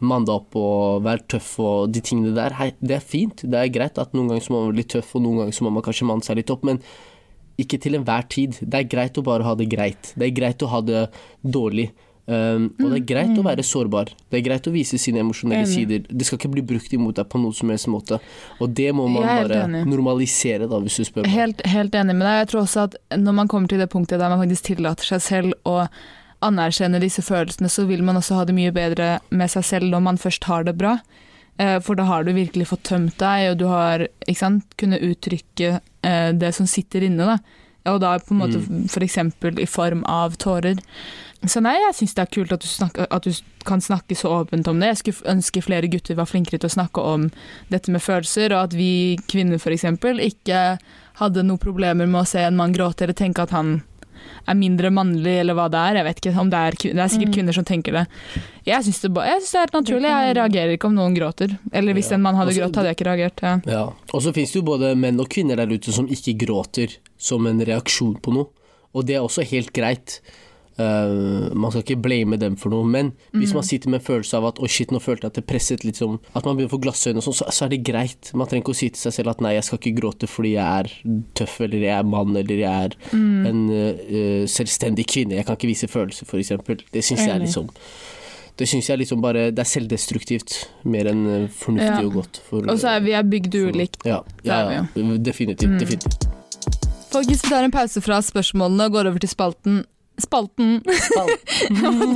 mann 0.00 0.24
deg 0.24 0.34
opp 0.34 0.54
og 0.56 1.02
vær 1.02 1.18
tøff 1.26 1.58
og 1.58 1.90
de 1.92 2.00
tingene 2.00 2.32
der. 2.34 2.54
Hei, 2.54 2.72
det 2.80 2.96
er 2.96 3.00
fint. 3.04 3.42
Det 3.42 3.58
er 3.58 3.68
greit 3.68 3.98
at 3.98 4.12
noen 4.14 4.28
ganger 4.30 4.40
så 4.46 4.50
må 4.54 4.60
man 4.62 4.70
være 4.72 4.76
litt 4.82 4.88
tøff, 4.94 5.14
og 5.16 5.22
noen 5.22 5.38
ganger 5.42 5.52
så 5.58 5.64
må 5.66 5.72
man 5.74 5.82
kanskje 5.82 6.06
manne 6.06 6.22
seg 6.24 6.36
litt 6.38 6.50
opp, 6.54 6.62
men 6.64 6.78
ikke 7.58 7.80
til 7.82 7.96
enhver 7.98 8.28
tid. 8.30 8.54
Det 8.62 8.78
er 8.78 8.84
greit 8.88 9.18
å 9.18 9.24
bare 9.26 9.42
ha 9.42 9.54
det 9.58 9.66
greit. 9.68 10.12
Det 10.16 10.28
er 10.28 10.34
greit 10.36 10.62
å 10.62 10.68
ha 10.70 10.80
det 10.80 11.08
dårlig. 11.42 11.90
Um, 12.28 12.66
og 12.76 12.90
det 12.92 12.96
er 12.98 13.04
greit 13.08 13.38
å 13.40 13.42
være 13.46 13.64
sårbar. 13.64 14.10
Det 14.28 14.36
er 14.36 14.42
greit 14.44 14.66
å 14.68 14.72
vise 14.74 14.98
sine 15.00 15.22
emosjonelle 15.22 15.64
Enig. 15.64 15.72
sider. 15.72 16.02
Det 16.12 16.26
skal 16.28 16.36
ikke 16.36 16.50
bli 16.58 16.64
brukt 16.74 16.92
imot 16.92 17.16
deg 17.16 17.28
på 17.32 17.40
noen 17.40 17.54
som 17.56 17.72
helst 17.72 17.88
måte. 17.88 18.18
Og 18.60 18.74
det 18.76 18.90
må 18.92 19.06
man 19.08 19.24
bare 19.24 19.62
enig. 19.64 19.86
normalisere, 19.88 20.68
da, 20.68 20.80
hvis 20.84 20.98
du 21.00 21.06
spør 21.08 21.24
meg. 21.24 21.32
Helt, 21.32 21.62
helt 21.64 21.96
enig 21.96 22.16
med 22.18 22.26
deg. 22.28 22.42
Jeg 22.42 22.50
tror 22.52 22.60
også 22.66 22.82
at 22.90 22.98
når 23.16 23.36
man 23.38 23.48
kommer 23.48 23.72
til 23.72 23.80
det 23.80 23.88
punktet 23.88 24.20
der 24.20 24.28
man 24.28 24.42
faktisk 24.42 24.68
tillater 24.68 25.08
seg 25.08 25.24
selv 25.24 25.56
å 25.64 25.86
anerkjenne 26.44 27.00
disse 27.02 27.24
følelsene, 27.24 27.70
så 27.72 27.86
vil 27.88 28.04
man 28.06 28.20
også 28.20 28.36
ha 28.38 28.44
det 28.44 28.54
mye 28.54 28.74
bedre 28.76 29.18
med 29.30 29.50
seg 29.50 29.64
selv 29.66 29.88
når 29.90 30.04
man 30.10 30.20
først 30.20 30.44
har 30.50 30.68
det 30.68 30.76
bra. 30.78 30.98
Eh, 31.58 31.78
For 31.80 31.98
da 31.98 32.04
har 32.06 32.24
du 32.28 32.32
virkelig 32.36 32.68
fått 32.70 32.84
tømt 32.90 33.16
deg, 33.18 33.52
og 33.52 33.56
du 33.62 33.66
har 33.72 34.04
sant, 34.36 34.68
kunnet 34.76 35.02
uttrykke 35.02 35.80
eh, 35.80 36.30
det 36.36 36.52
som 36.54 36.68
sitter 36.70 37.08
inne. 37.08 37.24
Da. 37.32 37.38
Og 37.94 38.02
da 38.04 38.18
på 38.20 38.36
en 38.36 38.42
måte 38.44 38.60
for 38.92 39.02
eksempel 39.06 39.58
i 39.58 39.66
form 39.66 40.04
av 40.04 40.36
tårer. 40.36 40.78
Så 41.46 41.60
nei, 41.62 41.76
jeg 41.78 41.94
syns 41.94 42.14
det 42.14 42.22
er 42.24 42.30
kult 42.34 42.52
at 42.52 42.60
du, 42.60 42.66
snakker, 42.66 43.06
at 43.14 43.22
du 43.22 43.30
kan 43.64 43.80
snakke 43.80 44.16
så 44.18 44.32
åpent 44.40 44.66
om 44.68 44.80
det. 44.80 44.88
Jeg 44.88 44.96
skulle 45.02 45.36
ønske 45.36 45.62
flere 45.62 45.86
gutter 45.90 46.16
var 46.18 46.26
flinkere 46.26 46.58
til 46.58 46.66
å 46.66 46.74
snakke 46.74 46.98
om 47.00 47.28
dette 47.70 47.92
med 47.94 48.02
følelser, 48.02 48.50
og 48.56 48.64
at 48.68 48.74
vi 48.74 49.16
kvinner 49.30 49.54
f.eks. 49.62 49.84
ikke 49.84 50.62
hadde 51.20 51.44
noen 51.46 51.58
problemer 51.62 52.06
med 52.10 52.22
å 52.24 52.26
se 52.26 52.42
en 52.42 52.56
mann 52.58 52.74
gråte 52.74 53.04
eller 53.06 53.14
tenke 53.14 53.42
at 53.42 53.50
han 53.54 53.82
er 54.48 54.54
mindre 54.58 54.90
mannlig, 54.90 55.36
eller 55.44 55.54
hva 55.54 55.68
det 55.70 55.78
er. 55.78 55.94
Jeg 56.00 56.06
vet 56.08 56.20
ikke 56.22 56.40
om 56.42 56.50
Det 56.50 56.58
er, 56.58 56.76
det 56.82 56.98
er 57.04 57.08
sikkert 57.12 57.28
Mm. 57.28 57.34
kvinner 57.36 57.54
som 57.54 57.64
tenker 57.64 57.92
det. 57.92 58.06
Jeg 58.66 58.82
syns 58.84 59.00
det, 59.00 59.14
det 59.14 59.22
er 59.22 59.60
helt 59.60 59.72
naturlig. 59.72 60.08
Jeg 60.10 60.36
reagerer 60.36 60.72
ikke 60.74 60.86
om 60.90 60.94
noen 60.94 61.14
gråter. 61.14 61.58
Eller 61.72 61.94
hvis 61.94 62.10
Ja. 62.10 62.14
en 62.16 62.22
mann 62.22 62.34
hadde 62.34 62.54
grått, 62.56 62.74
hadde 62.74 62.88
jeg 62.90 62.96
ikke 62.96 63.10
reagert. 63.12 63.42
Ja. 63.42 63.60
Ja, 63.66 63.84
og 64.12 64.22
så 64.22 64.32
finnes 64.34 64.50
det 64.52 64.58
jo 64.58 64.62
både 64.62 64.96
menn 64.96 65.20
og 65.20 65.28
kvinner 65.28 65.56
der 65.56 65.66
ute 65.70 65.92
som 65.92 66.08
ikke 66.08 66.34
gråter 66.36 66.96
som 67.16 67.46
en 67.46 67.60
reaksjon 67.60 68.20
på 68.20 68.32
noe, 68.34 68.46
og 68.94 69.06
det 69.06 69.16
er 69.16 69.20
også 69.22 69.44
helt 69.46 69.72
greit. 69.72 70.20
Eh, 70.78 71.54
man 71.58 71.72
skal 71.72 71.82
ikke 71.82 71.98
blame 72.02 72.36
dem 72.38 72.54
for 72.58 72.70
noe, 72.70 72.86
men 72.86 73.10
hvis 73.34 73.50
man 73.56 73.64
sitter 73.66 73.90
med 73.90 73.98
en 73.98 74.06
følelse 74.06 74.38
av 74.38 74.44
at 74.52 74.60
oh 74.62 74.70
shit, 74.70 74.92
nå 74.94 75.00
følte 75.02 75.26
jeg 75.26 75.32
at 75.32 75.40
det 75.40 75.46
presset 75.50 75.86
litt 75.86 75.98
som 75.98 76.20
at 76.30 76.46
man 76.46 76.54
begynner 76.54 76.70
å 76.70 76.76
få 76.76 76.82
glassøyne 76.84 77.18
og 77.18 77.26
sånn, 77.26 77.38
så, 77.40 77.48
så 77.54 77.66
er 77.66 77.72
det 77.72 77.80
greit. 77.88 78.30
Man 78.38 78.46
trenger 78.46 78.62
ikke 78.62 78.76
å 78.76 78.78
si 78.78 78.90
til 78.94 79.02
seg 79.02 79.16
selv 79.16 79.32
at 79.34 79.42
nei, 79.42 79.56
jeg 79.56 79.66
skal 79.66 79.80
ikke 79.80 79.96
gråte 79.98 80.30
fordi 80.30 80.54
jeg 80.54 80.84
er 80.84 80.92
tøff, 81.38 81.56
eller 81.66 81.82
jeg 81.82 81.94
er 81.96 82.06
mann, 82.06 82.38
eller 82.38 82.62
jeg 82.62 82.92
er 82.92 82.94
en 83.10 83.64
uh, 83.72 84.44
selvstendig 84.50 85.08
kvinne. 85.10 85.40
Jeg 85.40 85.48
kan 85.48 85.58
ikke 85.58 85.72
vise 85.72 85.90
følelser, 85.90 86.30
eksempel. 86.38 86.86
Det 86.94 87.02
syns 87.02 87.26
jeg 87.26 87.34
er 87.34 87.42
liksom 87.42 87.72
det 88.58 88.66
syns 88.66 88.88
jeg 88.90 88.98
liksom 88.98 89.20
bare 89.22 89.52
Det 89.54 89.62
er 89.62 89.68
selvdestruktivt 89.70 90.54
mer 90.90 91.06
enn 91.12 91.20
eh, 91.30 91.44
fornuftig 91.60 91.92
Ja. 91.92 92.06
og 92.06 92.16
godt. 92.16 92.40
Og 92.58 92.80
så 92.80 92.96
er 92.96 93.04
vi 93.04 93.12
er 93.14 93.22
bygd 93.22 93.54
ulikt. 93.54 94.00
Ja, 94.06 94.18
ja, 94.42 94.58
ja. 94.72 94.82
definitivt. 95.22 95.70
Mm. 95.70 95.78
definitivt. 95.78 96.26
Folkens, 97.12 97.44
vi 97.44 97.52
tar 97.52 97.64
en 97.64 97.70
pause 97.72 98.02
fra 98.02 98.18
spørsmålene 98.22 98.88
og 98.88 98.96
går 98.96 99.12
over 99.12 99.22
til 99.22 99.30
spalten. 99.30 99.84
Spalten! 100.18 100.80
Ta 100.84 101.24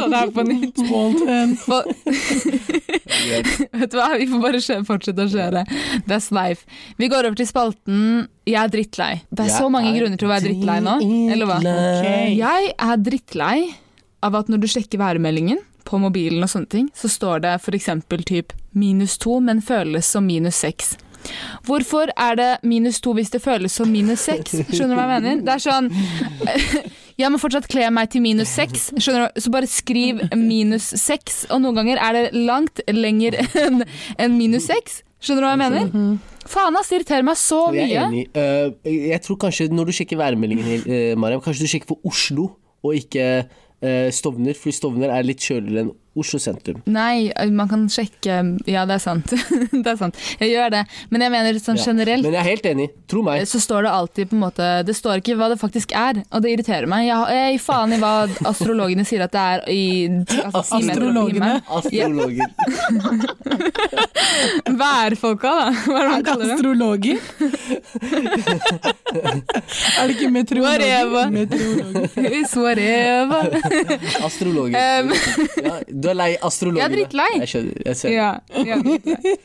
det 0.11 0.17
her 0.17 0.31
på 0.35 0.43
nytt. 0.47 0.79
Spalten. 0.83 1.57
For, 1.63 1.87
vet 3.79 3.93
du 3.93 3.99
hva, 3.99 4.09
vi 4.19 4.27
får 4.31 4.43
bare 4.43 4.83
fortsette 4.89 5.27
å 5.27 5.31
kjøre. 5.31 5.65
That's 6.11 6.33
life. 6.35 6.67
Vi 6.99 7.09
går 7.13 7.29
over 7.31 7.39
til 7.39 7.49
spalten 7.49 8.01
Jeg 8.49 8.59
er 8.59 8.73
drittlei. 8.73 9.13
Det 9.31 9.47
er 9.47 9.55
så 9.55 9.69
mange 9.73 9.95
grunner 9.97 10.19
til 10.19 10.29
å 10.29 10.33
være 10.33 10.49
drittlei 10.49 10.81
nå. 10.83 10.97
Eller 11.33 11.49
hva? 11.51 11.61
Okay. 11.63 12.35
Jeg 12.41 12.73
er 12.75 13.05
drittlei 13.07 13.57
av 14.23 14.39
at 14.39 14.51
når 14.51 14.63
du 14.63 14.69
sjekker 14.71 15.01
værmeldingen 15.03 15.63
på 15.87 15.99
mobilen 16.03 16.43
og 16.45 16.51
sånne 16.51 16.71
ting, 16.71 16.91
så 16.95 17.11
står 17.11 17.43
det 17.47 17.57
f.eks. 17.59 17.89
typ 18.27 18.53
minus 18.79 19.19
to, 19.23 19.39
men 19.43 19.63
føles 19.63 20.07
som 20.07 20.27
minus 20.27 20.59
seks. 20.63 20.95
Hvorfor 21.67 22.11
er 22.19 22.39
det 22.39 22.51
minus 22.67 22.99
to 23.03 23.15
hvis 23.15 23.31
det 23.31 23.43
føles 23.45 23.75
som 23.79 23.91
minus 23.91 24.25
seks? 24.27 24.57
Skjønner 24.73 24.97
du 24.97 24.99
hva 24.99 25.07
jeg 25.07 25.23
mener? 25.23 25.43
Det 25.47 25.55
er 25.55 25.63
sånn 25.63 25.91
Jeg 27.21 27.33
må 27.33 27.39
fortsatt 27.41 27.69
kle 27.71 27.89
meg 27.95 28.11
til 28.13 28.25
minus 28.25 28.53
seks, 28.59 28.91
skjønner 28.97 29.29
du? 29.33 29.41
så 29.45 29.53
bare 29.55 29.69
skriv 29.71 30.23
minus 30.39 30.91
seks. 31.01 31.45
Og 31.53 31.63
noen 31.65 31.81
ganger 31.81 32.03
er 32.03 32.19
det 32.19 32.45
langt 32.49 32.83
lenger 32.93 33.39
enn 33.65 33.83
en 34.19 34.37
minus 34.39 34.69
seks. 34.71 35.03
Skjønner 35.23 35.45
du 35.45 35.47
hva 35.47 35.55
jeg 35.55 35.63
mener? 35.63 36.15
Faen 36.51 36.75
ass, 36.75 36.89
det 36.91 36.99
irriterer 36.99 37.23
meg 37.27 37.39
så 37.39 37.61
Jeg 37.77 37.93
er 37.95 38.09
mye. 38.11 38.25
enig. 38.25 38.25
Uh, 38.35 38.95
jeg 39.13 39.23
tror 39.23 39.39
kanskje 39.45 39.69
når 39.71 39.91
du 39.91 39.95
sjekker 39.95 40.19
værmeldingen, 40.19 40.87
uh, 40.89 41.13
Mariam, 41.21 41.43
kanskje 41.45 41.69
du 41.69 41.71
sjekker 41.71 41.93
for 41.93 42.09
Oslo 42.11 42.49
og 42.83 42.97
ikke 42.99 43.27
uh, 43.47 44.09
Stovner, 44.11 44.59
fordi 44.59 44.75
Stovner 44.75 45.13
er 45.15 45.27
litt 45.27 45.45
kjøligere 45.45 45.85
enn 45.87 45.93
Oslo 46.15 46.37
sentrum. 46.43 46.83
Nei, 46.93 47.33
man 47.57 47.69
kan 47.71 47.87
sjekke 47.89 48.35
Ja, 48.69 48.83
det 48.89 48.95
er 48.99 49.01
sant. 49.01 49.31
det 49.73 49.87
er 49.89 49.97
sant. 49.97 50.17
Jeg 50.43 50.51
gjør 50.53 50.71
det. 50.75 50.83
Men 51.09 51.21
jeg 51.25 51.33
mener 51.33 51.57
sånn 51.63 51.79
Ja. 51.81 51.87
generelt 51.89 52.23
Men 52.27 52.35
jeg 52.37 52.43
er 52.43 52.49
helt 52.51 52.67
enig. 52.69 52.89
Tro 53.09 53.23
meg. 53.25 53.47
så 53.49 53.59
står 53.63 53.83
det 53.87 53.91
alltid 53.97 54.29
på 54.29 54.37
en 54.37 54.43
måte 54.45 54.67
Det 54.85 54.95
står 54.97 55.23
ikke 55.23 55.37
hva 55.41 55.49
det 55.53 55.59
faktisk 55.61 55.93
er, 55.97 56.21
og 56.33 56.43
det 56.45 56.53
irriterer 56.53 56.87
meg. 56.91 57.07
Jeg, 57.09 57.17
jeg 57.39 57.57
gir 57.57 57.65
faen 57.65 57.93
i 57.97 57.99
hva 58.03 58.13
astrologene 58.53 59.05
sier 59.09 59.25
at 59.25 59.33
det 59.33 59.41
er 59.41 59.65
i 59.73 59.83
altså. 60.53 60.77
Astrologene? 60.83 61.53
Astrologer. 61.79 62.49
Værfolka, 64.83 65.49
da. 65.49 65.73
Hva 65.87 65.97
er 65.97 66.03
det 66.03 66.13
man 66.13 66.25
kaller 66.27 66.47
dem? 66.47 66.57
Astrologer? 66.57 67.19
er 69.99 70.07
det 70.09 70.15
ikke 70.17 70.31
meteorologer? 70.33 70.69
Whatever. 70.69 71.25
Meteorologer. 71.31 72.09
Whatever. 72.63 73.45
Astrologer. 74.27 74.77
Um, 74.77 75.13
ja, 75.65 75.75
du 76.03 76.09
er 76.13 76.17
lei 76.19 76.31
astrologer. 76.45 76.83
Jeg 76.83 76.91
er 76.91 76.97
drittlei. 76.97 77.29
Jeg 77.43 77.51
skjønner. 77.53 77.83
Jeg 77.87 77.99
ser. 78.01 78.15
Ja, 78.15 78.31
jeg 78.57 78.73
er 78.77 78.83
drittlei. 78.87 79.37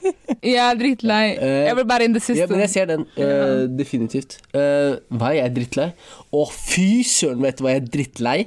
Jeg 0.48 0.62
er 0.64 0.80
drittlei. 0.82 1.24
Eh, 1.48 1.72
Everybody 1.72 2.08
in 2.10 2.16
the 2.18 2.22
Ja, 2.24 2.28
system. 2.30 2.50
men 2.56 2.64
jeg 2.66 2.70
ser 2.74 2.90
den. 2.92 3.06
Uh, 3.18 3.66
definitivt. 3.80 4.38
Uh, 4.54 4.98
hva 5.18 5.34
er 5.34 5.42
jeg 5.44 5.56
drittlei? 5.60 5.90
Å, 6.34 6.48
fy 6.54 6.90
søren, 7.08 7.42
vet 7.46 7.60
du 7.60 7.66
hva 7.68 7.76
jeg 7.76 7.84
er 7.86 7.92
drittlei? 7.98 8.40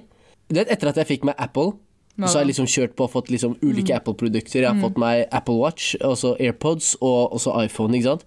Du 0.50 0.58
vet, 0.58 0.70
etter 0.74 0.90
at 0.90 0.98
jeg 1.02 1.06
fikk 1.14 1.28
meg 1.30 1.38
Apple, 1.38 1.76
så 2.20 2.34
har 2.36 2.42
jeg 2.42 2.50
liksom 2.50 2.66
kjørt 2.68 2.96
på 2.98 3.06
og 3.06 3.12
fått 3.14 3.30
liksom 3.32 3.54
ulike 3.64 3.94
Apple-produkter. 3.96 4.60
Jeg 4.60 4.68
har 4.68 4.80
fått 4.82 4.98
meg 5.00 5.22
Apple 5.32 5.54
Watch, 5.56 5.94
også 6.04 6.34
AirPods 6.42 6.90
og 7.00 7.32
også 7.38 7.54
iPhone. 7.64 7.96
ikke 7.96 8.10
sant? 8.10 8.26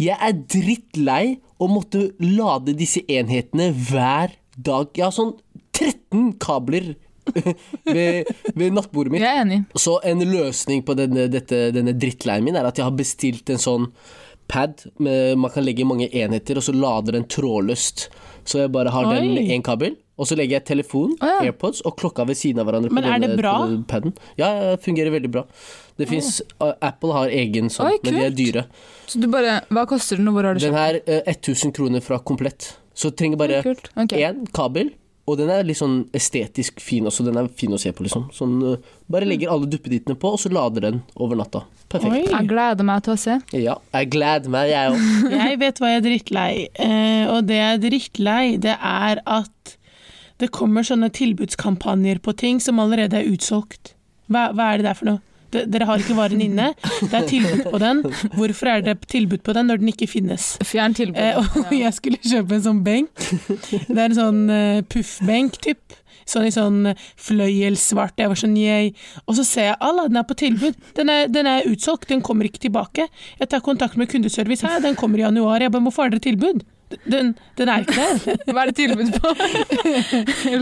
Jeg 0.00 0.16
er 0.18 0.32
drittlei 0.50 1.36
å 1.62 1.68
måtte 1.70 2.08
lade 2.18 2.74
disse 2.78 3.04
enhetene 3.06 3.68
hver 3.76 4.34
dag. 4.56 4.90
Jeg 4.96 5.04
har 5.06 5.14
sånn 5.14 5.36
13 5.76 6.32
kabler 6.42 6.96
ved, 7.96 8.30
ved 8.54 8.76
nattbordet 8.76 9.14
mitt. 9.14 9.24
Jeg 9.24 9.36
er 9.36 9.44
enig. 9.44 9.60
Så 9.78 9.98
en 10.06 10.24
løsning 10.28 10.84
på 10.86 10.96
denne, 10.98 11.28
dette, 11.32 11.68
denne 11.74 11.94
drittleien 11.98 12.46
min 12.46 12.58
er 12.58 12.68
at 12.68 12.80
jeg 12.80 12.88
har 12.88 12.96
bestilt 12.96 13.52
en 13.52 13.62
sånn 13.62 13.90
pad 14.48 14.82
med, 14.96 15.36
man 15.38 15.52
kan 15.52 15.64
legge 15.66 15.84
mange 15.84 16.08
enheter, 16.08 16.58
og 16.58 16.64
så 16.64 16.72
lader 16.72 17.18
den 17.18 17.28
trådløst. 17.28 18.08
Så 18.48 18.62
jeg 18.62 18.72
bare 18.72 18.92
har 18.94 19.10
den 19.12 19.28
Oi. 19.28 19.34
med 19.36 19.50
én 19.52 19.64
kabel, 19.64 19.98
og 20.18 20.26
så 20.26 20.38
legger 20.38 20.58
jeg 20.58 20.66
telefon, 20.70 21.12
oh, 21.20 21.28
ja. 21.28 21.42
AirPods 21.46 21.82
og 21.86 21.98
klokka 22.00 22.24
ved 22.26 22.38
siden 22.40 22.62
av 22.62 22.68
hverandre. 22.68 22.90
Men 22.94 23.04
på 23.04 23.12
er 23.12 23.22
det 23.22 23.36
bra? 23.38 23.54
paden. 23.90 24.14
Ja, 24.40 24.48
det 24.72 24.80
fungerer 24.86 25.12
veldig 25.14 25.30
bra. 25.36 25.44
Det 26.00 26.08
oh. 26.08 26.10
fins 26.10 26.40
Apple 26.58 27.12
har 27.14 27.34
egen 27.34 27.68
sånn, 27.70 27.92
Oi, 27.92 28.00
men 28.06 28.16
de 28.16 28.24
er 28.24 28.34
dyre. 28.34 28.64
Så 29.08 29.20
du 29.20 29.28
bare 29.30 29.60
Hva 29.74 29.84
koster 29.90 30.18
den, 30.20 30.30
og 30.30 30.38
hvor 30.38 30.48
har 30.48 30.56
du 30.56 30.64
Den 30.64 30.72
Den 30.74 30.80
her 30.80 30.98
uh, 31.04 31.32
1000 31.34 31.76
kroner 31.76 32.04
fra 32.04 32.18
Komplett. 32.18 32.72
Så 32.98 33.12
du 33.12 33.20
trenger 33.20 33.38
bare. 33.38 33.60
Ok. 33.94 34.16
én 34.16 34.42
kabel, 34.54 34.90
og 35.28 35.36
den 35.40 35.50
er 35.52 35.66
litt 35.66 35.78
sånn 35.78 36.00
estetisk 36.16 36.80
fin 36.80 37.06
også. 37.08 37.26
Den 37.26 37.36
er 37.40 37.50
fin 37.60 37.74
å 37.74 37.80
se 37.80 37.92
på, 37.92 38.04
liksom. 38.06 38.28
Sånn, 38.34 38.56
uh, 38.64 38.94
bare 39.12 39.28
legger 39.28 39.52
alle 39.52 39.68
duppedittene 39.70 40.16
på, 40.18 40.32
og 40.34 40.40
så 40.40 40.52
lader 40.52 40.88
den 40.88 41.02
over 41.20 41.38
natta. 41.38 41.64
Perfekt. 41.92 42.14
Oi. 42.14 42.22
Jeg 42.32 42.48
gleder 42.50 42.88
meg 42.88 43.04
til 43.04 43.14
å 43.14 43.20
se. 43.20 43.36
Ja, 43.56 43.76
jeg 43.94 44.10
gleder 44.14 44.52
meg, 44.52 44.72
jeg 44.72 44.94
òg. 44.94 45.06
Jeg 45.38 45.60
vet 45.60 45.78
hva 45.80 45.92
jeg 45.92 46.00
er 46.00 46.04
drittlei, 46.04 46.52
uh, 46.80 47.24
og 47.34 47.46
det 47.48 47.58
jeg 47.58 47.76
er 47.76 47.80
drittlei, 47.84 48.42
det 48.60 48.74
er 48.74 49.22
at 49.28 49.76
det 50.38 50.50
kommer 50.54 50.86
sånne 50.86 51.08
tilbudskampanjer 51.14 52.20
på 52.22 52.34
ting 52.38 52.60
som 52.62 52.78
allerede 52.82 53.18
er 53.18 53.30
utsolgt. 53.30 53.94
Hva, 54.30 54.50
hva 54.54 54.72
er 54.72 54.80
det 54.80 54.86
der 54.88 54.98
for 54.98 55.10
noe? 55.10 55.22
"D- 55.50 55.64
dere 55.66 55.86
har 55.88 55.98
ikke 56.02 56.16
varen 56.18 56.40
inne, 56.44 56.74
det 57.00 57.14
er 57.14 57.26
tilbud 57.28 57.62
på 57.72 57.78
den. 57.80 58.02
Hvorfor 58.36 58.68
er 58.68 58.82
det 58.84 58.96
tilbud 59.08 59.40
på 59.46 59.54
den 59.56 59.66
når 59.70 59.80
den 59.80 59.88
ikke 59.94 60.08
finnes? 60.10 60.58
Fjern 60.64 60.94
tilbud. 60.94 61.16
Eh, 61.16 61.38
og 61.38 61.72
jeg 61.72 61.94
skulle 61.96 62.18
kjøpe 62.20 62.58
en 62.58 62.66
sånn 62.66 62.82
benk. 62.84 63.24
Det 63.88 63.96
er 63.96 64.04
en 64.10 64.18
sånn 64.18 64.42
uh, 64.52 64.82
puffbenk, 64.92 65.56
typ. 65.64 65.80
Sånn 66.28 66.44
i 66.44 66.52
sånn 66.52 66.90
fløyelssvart. 67.16 68.18
Jeg 68.20 68.28
var 68.28 68.36
sånn 68.36 68.56
yay. 68.60 68.90
Og 69.24 69.38
så 69.38 69.44
ser 69.48 69.70
jeg 69.70 69.78
alla, 69.80 70.04
den 70.10 70.20
er 70.20 70.26
på 70.28 70.36
tilbud. 70.36 70.76
Den 70.98 71.08
er, 71.12 71.28
den 71.32 71.48
er 71.48 71.64
utsolgt, 71.70 72.08
den 72.12 72.20
kommer 72.24 72.44
ikke 72.48 72.60
tilbake. 72.66 73.06
Jeg 73.40 73.48
tar 73.48 73.64
kontakt 73.64 73.96
med 73.96 74.10
kundeservice 74.12 74.66
her, 74.68 74.82
den 74.84 74.98
kommer 74.98 75.22
i 75.22 75.24
januar. 75.24 75.64
Jeg 75.64 75.72
bare, 75.72 75.86
hvorfor 75.88 76.04
har 76.04 76.12
dere 76.12 76.24
tilbud? 76.28 76.66
Den, 77.04 77.34
den 77.58 77.68
er 77.68 77.84
ikke 77.84 77.96
der. 77.98 78.38
Hva 78.54 78.62
er 78.64 78.70
det 78.70 78.76
tilbud 78.78 79.12
på? 79.18 79.32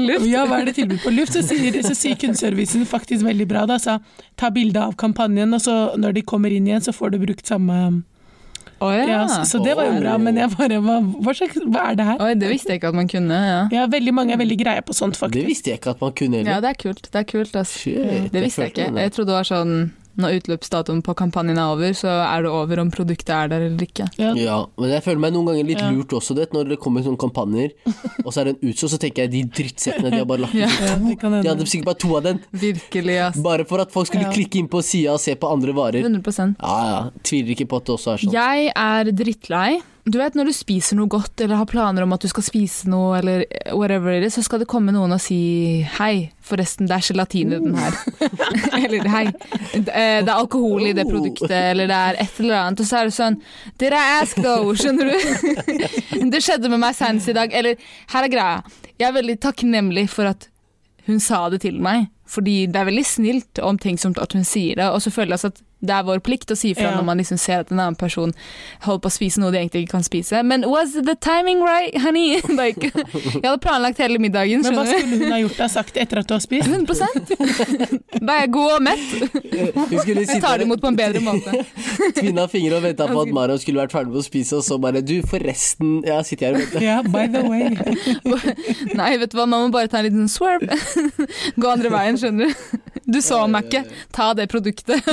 Luft? 0.03 0.27
Ja, 0.27 0.47
hva 0.49 0.61
er 0.61 0.69
det 0.71 0.77
tilbud 0.79 0.99
på 1.05 1.13
luft? 1.15 1.37
Så 1.37 1.45
sier, 1.47 1.79
så 1.87 1.95
sier 1.95 2.19
kundeservicen 2.21 2.87
faktisk 2.89 3.25
veldig 3.27 3.47
bra. 3.51 3.63
Da, 3.71 3.79
sa 3.83 3.99
ta 4.39 4.51
bilde 4.55 4.83
av 4.83 4.97
kampanjen, 5.01 5.55
og 5.55 5.63
så 5.63 5.77
når 5.99 6.19
de 6.19 6.27
kommer 6.27 6.55
inn 6.55 6.67
igjen, 6.69 6.85
så 6.85 6.95
får 6.97 7.15
du 7.15 7.23
brukt 7.27 7.47
samme 7.47 7.81
Oh, 8.79 8.93
ja. 8.93 9.07
ja, 9.09 9.29
så, 9.29 9.45
så 9.49 9.59
det 9.65 9.73
var 9.73 9.87
jo 9.89 10.01
bra, 10.03 10.19
men 10.21 10.37
jeg 10.37 10.51
bare 10.53 10.77
hva, 10.85 10.99
hva, 11.01 11.33
slags, 11.33 11.57
hva 11.65 11.87
er 11.93 11.95
det 11.97 12.05
her? 12.11 12.19
Oi, 12.21 12.35
det 12.37 12.51
visste 12.51 12.75
jeg 12.75 12.83
ikke 12.83 12.91
at 12.93 12.99
man 12.99 13.09
kunne. 13.09 13.39
Ja, 13.49 13.61
Ja, 13.73 13.87
veldig 13.89 14.13
mange 14.13 14.35
er 14.37 14.41
veldig 14.43 14.59
greie 14.61 14.83
på 14.85 14.93
sånt, 14.97 15.17
faktisk. 15.17 15.39
Det 15.41 15.49
visste 15.49 15.73
jeg 15.73 15.81
ikke 15.81 15.95
at 15.97 16.03
man 16.05 16.13
kunne 16.19 16.43
ja 16.45 16.59
det 16.61 16.75
er 16.75 16.81
kult. 16.83 17.09
Det 17.09 17.23
er 17.23 17.25
kult, 17.31 17.57
ass. 17.57 17.73
Shit, 17.81 18.29
Det 18.35 18.43
visste 18.45 18.67
jeg 18.67 18.75
ikke. 18.75 18.91
Jeg 19.01 19.15
trodde 19.17 19.33
det 19.33 19.39
var 19.39 19.49
sånn 19.49 19.73
når 20.17 20.39
utløpsdatoen 20.41 21.03
på 21.05 21.15
kampanjen 21.19 21.59
er 21.61 21.73
over, 21.75 21.93
så 21.97 22.09
er 22.25 22.43
det 22.47 22.51
over 22.51 22.81
om 22.81 22.91
produktet 22.91 23.31
er 23.37 23.49
der 23.53 23.61
eller 23.69 23.85
ikke. 23.87 24.07
Ja, 24.19 24.33
Ja, 24.37 24.59
men 24.79 24.91
jeg 24.91 25.03
føler 25.05 25.19
meg 25.21 25.33
noen 25.35 25.47
ganger 25.51 25.65
litt 25.69 25.81
Ja. 25.83 25.91
lurt 25.91 26.09
også, 26.17 26.35
det, 26.35 26.49
når 26.53 26.69
det 26.73 26.79
kommer 26.81 27.03
sånne 27.05 27.19
kampanjer, 27.21 27.71
og 28.25 28.33
så 28.33 28.41
er 28.41 28.45
den 28.53 28.59
utsolgt, 28.63 28.93
så 28.97 28.99
tenker 29.03 29.27
jeg 29.27 29.31
de 29.31 29.43
drittsekkene 29.63 30.11
de 30.11 30.19
har 30.23 30.29
bare 30.29 30.45
lagt 30.47 30.55
ut. 30.55 30.61
Ja. 30.61 30.69
ja, 30.69 31.43
De 31.43 31.49
hadde 31.49 31.67
sikkert 31.69 31.91
bare 31.93 32.01
to 32.07 32.17
av 32.17 32.23
den, 32.25 32.41
Virkelig, 32.53 33.19
ass. 33.29 33.37
bare 33.43 33.65
for 33.69 33.81
at 33.85 33.93
folk 33.93 34.07
skulle 34.09 34.25
Ja. 34.29 34.33
klikke 34.33 34.57
inn 34.63 34.69
på 34.69 34.83
sida 34.83 35.13
og 35.13 35.21
se 35.21 35.35
på 35.37 35.51
andre 35.53 35.73
varer. 35.77 36.03
100% 36.03 36.57
Ja 36.63 36.79
ja, 36.91 37.11
tviler 37.23 37.53
ikke 37.57 37.69
på 37.69 37.77
at 37.77 37.85
det 37.85 37.95
også 37.99 38.13
er 38.15 38.17
sånn. 38.25 38.33
Jeg 38.33 38.73
er 38.75 39.13
drittlei. 39.13 39.81
Du 40.07 40.21
vet 40.21 40.37
når 40.39 40.47
du 40.47 40.55
spiser 40.55 40.95
noe 40.95 41.11
godt 41.11 41.43
eller 41.43 41.59
har 41.59 41.67
planer 41.67 42.05
om 42.05 42.13
at 42.15 42.23
du 42.23 42.29
skal 42.31 42.45
spise 42.47 42.87
noe, 42.87 43.17
eller 43.19 43.43
whatever 43.75 44.15
it 44.15 44.23
is, 44.29 44.37
så 44.39 44.45
skal 44.47 44.63
det 44.63 44.69
komme 44.71 44.95
noen 44.95 45.17
og 45.17 45.19
si 45.23 45.83
hei, 45.97 46.29
forresten, 46.47 46.87
det 46.87 46.95
er 46.95 47.07
gelatin 47.09 47.57
i 47.57 47.59
den 47.65 47.75
her. 47.75 47.97
eller 48.85 49.11
hei, 49.11 49.25
det 49.75 49.91
er 49.91 50.31
alkohol 50.31 50.87
i 50.87 50.95
det 50.95 51.09
produktet, 51.11 51.51
eller 51.73 51.91
det 51.91 51.99
er 51.99 52.21
et 52.23 52.39
eller 52.45 52.59
annet. 52.61 52.85
Og 52.85 52.87
så 52.87 53.01
er 53.01 53.11
det 53.11 53.17
sånn 53.19 53.41
Did 53.83 53.97
I 53.99 54.05
ask 54.21 54.39
though? 54.39 54.71
Skjønner 54.79 55.11
du? 55.11 55.17
det 56.37 56.43
skjedde 56.45 56.71
med 56.71 56.85
meg 56.87 56.95
senest 56.95 57.33
i 57.33 57.39
dag. 57.41 57.51
Eller 57.51 57.75
her 58.15 58.29
er 58.29 58.33
greia. 58.37 58.83
Jeg 58.95 59.11
er 59.11 59.19
veldig 59.19 59.41
takknemlig 59.43 60.07
for 60.13 60.31
at 60.31 60.47
hun 61.11 61.19
sa 61.23 61.49
det 61.51 61.65
til 61.67 61.83
meg. 61.83 62.13
Fordi 62.31 62.65
det 62.71 62.79
er 62.79 62.89
veldig 62.89 63.07
snilt 63.07 63.61
og 63.61 63.75
omtenksomt 63.75 64.19
at 64.23 64.35
hun 64.35 64.47
sier 64.47 64.79
det, 64.79 64.87
og 64.91 65.03
så 65.03 65.13
føler 65.15 65.37
jeg 65.37 65.51
at 65.53 65.61
det 65.85 65.93
er 65.93 66.05
vår 66.09 66.23
plikt 66.25 66.51
å 66.51 66.57
si 66.57 66.71
ifra 66.73 66.89
Ja. 66.89 66.95
når 66.97 67.05
man 67.05 67.19
liksom 67.21 67.39
ser 67.39 67.61
at 67.61 67.71
en 67.71 67.79
annen 67.79 67.97
person 68.01 68.33
holder 68.87 69.01
på 69.05 69.11
å 69.11 69.13
spise 69.13 69.41
noe 69.43 69.53
de 69.53 69.59
egentlig 69.61 69.83
ikke 69.85 69.93
kan 69.99 70.07
spise. 70.07 70.43
Men 70.43 70.65
was 70.71 70.95
the 70.95 71.15
timing 71.21 71.61
right, 71.63 71.97
honey? 72.01 72.41
Like, 72.57 72.81
jeg 72.81 73.43
hadde 73.45 73.59
planlagt 73.61 73.99
hele 74.01 74.19
middagen, 74.19 74.63
Men 74.65 74.73
hva 74.79 74.87
skulle 74.89 75.19
hun 75.21 75.33
ha 75.35 75.41
gjort 75.43 75.59
da, 75.61 75.69
sagt 75.69 75.99
etter 76.01 76.23
at 76.23 76.27
du 76.31 76.33
har 76.35 76.41
spist? 76.41 76.67
100 76.67 76.97
Da 78.25 78.39
er 78.39 78.41
jeg 78.47 78.53
god 78.57 78.73
og 78.79 78.83
mett. 78.87 79.05
Jeg 79.53 80.41
tar 80.41 80.57
det 80.59 80.65
imot 80.67 80.81
på 80.81 80.89
en 80.89 80.97
bedre 80.97 81.21
måte. 81.21 81.53
tvinna 82.19 82.47
fingre 82.49 82.79
og 82.81 82.87
venta 82.89 83.07
på 83.11 83.21
at 83.27 83.35
Mariam 83.37 83.61
skulle 83.61 83.83
vært 83.85 83.93
ferdig 83.95 84.15
med 84.15 84.23
å 84.23 84.25
spise, 84.27 84.57
og 84.57 84.65
så 84.65 84.81
bare 84.81 85.05
Du, 85.05 85.15
forresten 85.29 86.01
ja, 86.09 86.23
sitter 86.27 86.49
her 86.49 86.57
og 86.57 86.65
venter. 86.65 86.87
Ja, 86.87 86.99
by 87.05 87.27
the 87.29 87.45
way. 87.45 87.69
Nei, 89.01 89.13
vet 89.21 89.33
du 89.33 89.39
hva, 89.39 89.45
man 89.47 89.67
må 89.69 89.73
bare 89.77 89.93
ta 89.93 90.01
en 90.01 90.09
liten 90.09 90.29
swerve. 90.33 90.81
Gå 91.61 91.69
andre 91.71 91.93
veien, 91.93 92.17
skjønner 92.21 92.49
du. 92.49 92.83
Du 93.07 93.21
så 93.23 93.45
meg 93.47 93.69
ikke. 93.69 93.85
Ta 94.17 94.33
det 94.35 94.49
produktet. 94.51 95.05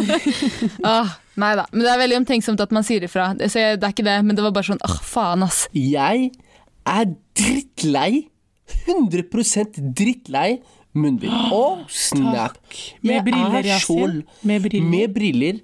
ah, 0.95 1.15
nei 1.39 1.53
da. 1.59 1.65
Men 1.71 1.85
det 1.85 1.91
er 1.93 2.03
veldig 2.03 2.19
omtenksomt 2.23 2.63
at 2.63 2.75
man 2.75 2.85
sier 2.87 3.05
ifra. 3.07 3.31
Så 3.47 3.61
jeg, 3.61 3.79
det 3.81 3.87
er 3.89 3.95
ikke 3.95 4.07
det, 4.07 4.19
men 4.27 4.37
det 4.37 4.45
var 4.45 4.55
bare 4.55 4.69
sånn 4.71 4.83
åh, 4.85 4.99
faen, 5.07 5.45
ass. 5.47 5.65
Jeg 5.77 6.31
er 6.89 7.11
drittlei, 7.39 8.27
100 8.85 9.91
drittlei 9.95 10.49
munnbind. 10.93 11.33
Å, 11.57 11.83
snap! 11.91 12.57
Med 13.01 13.17
Jeg 13.17 13.25
briller, 13.27 13.59
er 13.59 13.69
Yasin. 13.73 14.19
Med 14.45 14.65
briller. 14.67 14.89
Med 14.93 15.15
briller. 15.15 15.61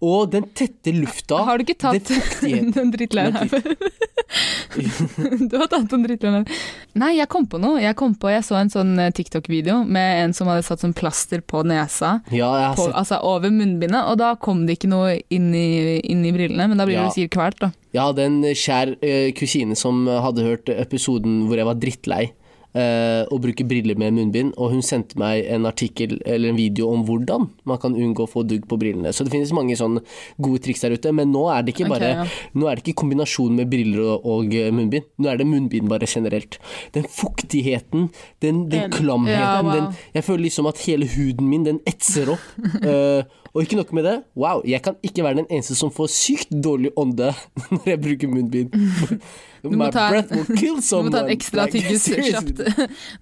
Og 0.00 0.30
den 0.32 0.46
tette 0.56 0.94
lufta. 0.96 1.42
Har 1.44 1.58
du 1.60 1.66
ikke 1.66 1.76
tatt 1.82 2.08
den 2.42 2.92
drittleiren 2.94 3.36
her 3.36 3.50
før? 3.52 3.66
du 5.50 5.56
har 5.58 5.66
tatt 5.68 5.90
den 5.92 6.06
drittleiren 6.06 6.38
her. 6.46 6.62
Nei, 7.00 7.10
jeg 7.18 7.28
kom 7.32 7.44
på 7.50 7.60
noe. 7.60 7.80
Jeg 7.82 7.96
kom 7.98 8.14
på, 8.16 8.30
jeg 8.32 8.46
så 8.46 8.56
en 8.60 8.72
sånn 8.72 8.94
eh, 9.02 9.10
TikTok-video 9.16 9.82
med 9.84 10.22
en 10.24 10.34
som 10.36 10.48
hadde 10.48 10.64
satt 10.66 10.80
sånn 10.84 10.96
plaster 10.96 11.42
på 11.44 11.60
nesa. 11.68 12.14
Ja, 12.32 12.48
jeg 12.62 12.68
har 12.70 12.78
På, 12.78 12.88
sett 12.88 12.96
altså 13.02 13.20
over 13.28 13.52
munnbindet, 13.52 14.00
og 14.08 14.16
da 14.22 14.32
kom 14.40 14.64
det 14.68 14.78
ikke 14.78 14.92
noe 14.92 15.18
inn 15.28 15.50
i, 15.52 15.98
inn 16.00 16.24
i 16.24 16.32
brillene. 16.36 16.70
Men 16.72 16.80
da 16.80 16.88
blir 16.88 16.96
Ja. 17.00 17.04
det 17.08 17.18
sikkert 17.18 17.36
kvalt, 17.36 17.60
da. 17.66 17.72
Jeg 17.92 18.02
hadde 18.06 18.24
en 18.30 18.40
kjær 18.54 18.96
eh, 19.02 19.30
kusine 19.36 19.76
som 19.76 20.04
hadde 20.08 20.46
hørt 20.46 20.70
episoden 20.72 21.42
hvor 21.50 21.58
jeg 21.60 21.66
var 21.68 21.80
drittlei 21.82 22.24
å 22.70 23.38
bruke 23.42 23.64
briller 23.66 23.98
med 23.98 24.14
munnbind, 24.14 24.52
og 24.54 24.70
hun 24.74 24.82
sendte 24.86 25.18
meg 25.18 25.42
en 25.50 25.66
artikkel 25.66 26.20
eller 26.22 26.52
en 26.52 26.58
video 26.58 26.90
om 26.92 27.02
hvordan 27.08 27.48
man 27.66 27.80
kan 27.82 27.96
unngå 27.98 28.26
å 28.26 28.30
få 28.30 28.44
dugg 28.46 28.68
på 28.70 28.78
brillene. 28.78 29.10
Så 29.10 29.26
det 29.26 29.32
finnes 29.34 29.50
mange 29.56 29.74
sånne 29.78 30.04
gode 30.38 30.62
triks 30.62 30.84
der 30.84 30.94
ute, 30.94 31.10
men 31.16 31.32
nå 31.34 31.48
er 31.50 31.66
det 31.66 31.74
ikke 31.74 31.90
bare 31.90 32.12
okay, 32.12 32.30
ja. 32.30 32.60
Nå 32.60 32.68
er 32.70 32.78
det 32.78 32.84
ikke 32.84 33.00
kombinasjon 33.02 33.58
med 33.58 33.70
briller 33.72 34.04
og, 34.04 34.28
og 34.30 34.54
eh, 34.54 34.70
munnbind, 34.74 35.08
nå 35.18 35.32
er 35.32 35.40
det 35.40 35.48
munnbind 35.50 35.90
bare 35.90 36.08
generelt. 36.10 36.60
Den 36.94 37.10
fuktigheten, 37.10 38.08
den, 38.44 38.64
den 38.70 38.90
klamheten, 38.94 39.40
Ja, 39.40 39.60
wow. 39.64 39.74
den 39.74 40.14
Jeg 40.14 40.26
føler 40.26 40.46
liksom 40.46 40.70
at 40.70 40.86
hele 40.86 41.10
huden 41.10 41.50
min, 41.50 41.66
den 41.66 41.82
etser 41.90 42.34
opp. 42.36 42.48
eh, 43.50 43.54
og 43.54 43.62
ikke 43.64 43.76
nok 43.80 43.92
med 43.92 44.04
det, 44.06 44.16
wow, 44.38 44.60
jeg 44.64 44.82
kan 44.82 44.94
ikke 45.02 45.24
være 45.26 45.40
den 45.42 45.46
eneste 45.50 45.74
som 45.74 45.90
får 45.90 46.06
sykt 46.14 46.52
dårlig 46.64 46.92
ånde 46.96 47.32
når 47.72 47.88
jeg 47.90 48.00
bruker 48.00 48.28
munnbind. 48.30 48.70
må 49.64 49.76
My 49.76 49.90
ta- 49.92 50.06
breath 50.10 50.30
will 50.32 50.46
kill 50.56 50.78
Du 50.90 51.02
må 51.04 51.10
ta 51.12 51.24
en 51.26 51.32
ekstra 51.34 51.66
Like, 51.66 51.80
tyggis 51.82 52.06
kjapt. 52.30 52.62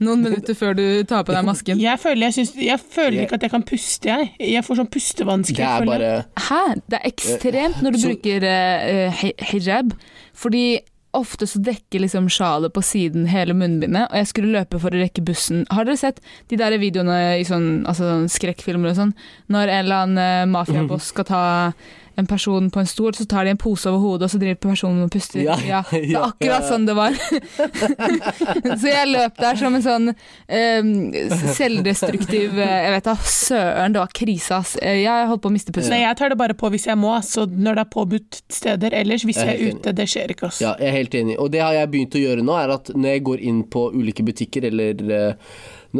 Noen 0.04 0.22
minutter 0.22 0.54
før 0.54 0.76
du 0.78 0.84
tar 1.08 1.24
på 1.26 1.32
deg 1.34 1.48
masken. 1.48 1.80
Jeg 1.82 1.98
føler, 1.98 2.28
jeg, 2.28 2.36
synes, 2.38 2.52
jeg 2.68 2.78
føler 2.78 3.24
ikke 3.24 3.34
at 3.40 3.48
jeg 3.48 3.50
kan 3.56 3.64
puste, 3.66 4.12
jeg. 4.12 4.28
Jeg 4.52 4.62
får 4.68 4.78
sånn 4.82 4.92
pustevansker. 4.92 5.58
Det 5.58 5.72
er 5.72 5.88
bare 5.88 6.12
Hæ? 6.48 6.60
Det 6.86 7.00
er 7.00 7.08
ekstremt 7.10 7.82
når 7.82 7.96
du 7.96 7.98
Så- 8.04 8.12
bruker 8.12 8.46
uh, 8.46 9.24
hijab, 9.50 9.96
fordi 10.38 10.64
ofte 11.16 11.46
så 11.48 11.60
dekker 11.64 12.02
liksom 12.02 12.28
sjalet 12.32 12.72
på 12.74 12.82
siden 12.84 13.28
hele 13.32 13.56
munnbindet, 13.56 14.10
og 14.10 14.18
jeg 14.20 14.28
skulle 14.30 14.52
løpe 14.52 14.80
for 14.82 14.92
å 14.92 15.00
rekke 15.00 15.24
bussen. 15.24 15.64
Har 15.72 15.88
dere 15.88 16.00
sett 16.00 16.20
de 16.52 16.58
der 16.60 16.76
videoene 16.80 17.38
i 17.40 17.46
sånn, 17.48 17.86
altså 17.88 18.10
sånn 18.10 18.28
skrekkfilmer 18.32 18.92
og 18.92 19.00
sånn, 19.00 19.14
når 19.52 19.72
en 19.72 19.80
eller 19.86 20.04
annen 20.04 20.22
eh, 20.24 20.50
mafiaboss 20.52 21.12
skal 21.14 21.28
ta 21.28 21.44
en 22.18 22.26
person 22.28 22.66
på 22.74 22.80
en 22.82 22.88
stol, 22.90 23.14
så 23.14 23.24
tar 23.30 23.46
de 23.46 23.52
en 23.54 23.60
pose 23.60 23.86
over 23.90 24.02
hodet, 24.02 24.26
og 24.26 24.32
så 24.34 24.40
driver 24.42 24.58
personen 24.68 25.04
og 25.06 25.10
puster. 25.14 25.40
Ja, 25.44 25.56
Ja, 25.64 25.82
det 25.92 26.12
er 26.12 26.24
akkurat 26.26 26.66
sånn 26.68 26.86
det 26.88 26.96
var. 26.98 27.14
så 28.80 28.90
jeg 28.90 29.10
løp 29.12 29.38
der 29.38 29.58
som 29.60 29.76
en 29.78 29.84
sånn 29.84 30.10
um, 30.12 30.90
selvdestruktiv 31.54 32.58
eh, 32.58 32.74
Jeg 32.86 32.94
vet 32.96 33.08
da, 33.08 33.14
søren, 33.28 33.94
det 33.94 34.02
var 34.02 34.12
krise, 34.18 34.58
ass. 34.58 34.74
Eh, 34.82 35.00
Jeg 35.04 35.28
holdt 35.30 35.44
på 35.44 35.50
å 35.50 35.54
miste 35.54 35.74
pusten. 35.74 35.94
Nei, 35.94 36.02
jeg 36.04 36.18
tar 36.20 36.32
det 36.34 36.38
bare 36.40 36.56
på 36.58 36.70
hvis 36.74 36.88
jeg 36.90 36.98
må, 37.00 37.14
så 37.26 37.46
når 37.48 37.78
det 37.80 37.84
er 37.86 37.90
påbudt 37.94 38.40
steder. 38.52 38.96
Ellers, 38.98 39.24
hvis 39.28 39.40
Jeg 39.40 39.48
er 39.48 39.58
jeg 39.58 39.72
er 39.72 39.78
ute, 39.78 39.94
det 39.98 40.08
skjer 40.10 40.34
ikke, 40.34 40.50
ass. 40.50 40.60
Ja, 40.64 40.74
jeg 40.80 40.90
er 40.92 40.96
helt 40.98 41.14
enig. 41.22 41.38
Og 41.42 41.50
det 41.54 41.62
har 41.64 41.74
jeg 41.78 41.92
begynt 41.94 42.18
å 42.18 42.22
gjøre 42.24 42.44
nå, 42.46 42.56
er 42.58 42.74
at 42.78 42.92
når 42.94 43.14
jeg 43.16 43.26
går 43.30 43.44
inn 43.52 43.62
på 43.72 43.88
ulike 43.94 44.26
butikker, 44.26 44.68
eller 44.70 44.94
nå- 44.98 45.34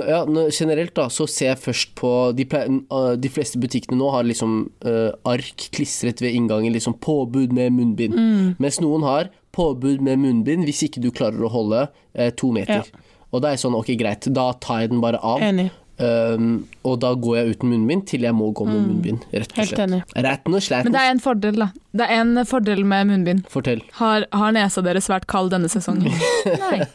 ja, 0.07 0.21
generelt, 0.55 0.95
da, 0.97 1.09
så 1.13 1.27
ser 1.31 1.53
jeg 1.53 1.61
først 1.63 1.95
på 1.99 2.13
De, 2.37 2.45
de 2.47 3.31
fleste 3.33 3.61
butikkene 3.61 3.99
nå 3.99 4.11
har 4.15 4.27
liksom 4.29 4.61
uh, 4.87 5.11
ark 5.29 5.69
klistret 5.75 6.23
ved 6.25 6.37
inngangen, 6.37 6.75
liksom 6.75 6.99
påbud 7.03 7.55
med 7.57 7.75
munnbind. 7.77 8.15
Mm. 8.15 8.55
Mens 8.63 8.81
noen 8.85 9.07
har 9.07 9.33
påbud 9.57 10.05
med 10.05 10.23
munnbind 10.23 10.69
hvis 10.69 10.85
ikke 10.87 11.03
du 11.03 11.11
klarer 11.15 11.43
å 11.45 11.53
holde 11.53 11.87
uh, 11.89 12.31
to 12.39 12.53
meter. 12.55 12.87
Og 13.33 13.43
da 13.43 13.51
er 13.51 13.59
jeg 13.59 13.67
sånn, 13.67 13.77
ok 13.77 13.93
greit, 14.01 14.31
da 14.33 14.51
tar 14.63 14.85
jeg 14.85 14.95
den 14.95 15.03
bare 15.05 15.21
av. 15.21 15.43
Enig. 15.45 15.69
Um, 15.99 16.69
og 16.87 17.01
da 17.03 17.11
går 17.19 17.37
jeg 17.41 17.57
uten 17.57 17.73
munnbind 17.73 18.05
til 18.07 18.23
jeg 18.23 18.35
må 18.37 18.53
gå 18.55 18.65
med 18.69 18.79
munnbind, 18.79 19.25
rett 19.33 19.51
og 19.51 19.57
slett. 19.59 19.73
Helt 19.75 19.83
enig. 19.83 20.01
Retten 20.15 20.55
og 20.55 20.63
Men 20.87 20.95
det 20.95 21.03
er 21.03 21.11
en 21.11 21.23
fordel, 21.23 21.59
da. 21.65 21.69
Det 21.99 22.05
er 22.07 22.21
en 22.21 22.45
fordel 22.47 22.85
med 22.87 23.09
munnbind. 23.09 23.41
Fortell. 23.51 23.81
Har, 23.99 24.27
har 24.31 24.53
nesa 24.55 24.83
deres 24.85 25.09
vært 25.11 25.27
kald 25.31 25.51
denne 25.55 25.71
sesongen? 25.73 26.13
Nei. 26.65 26.79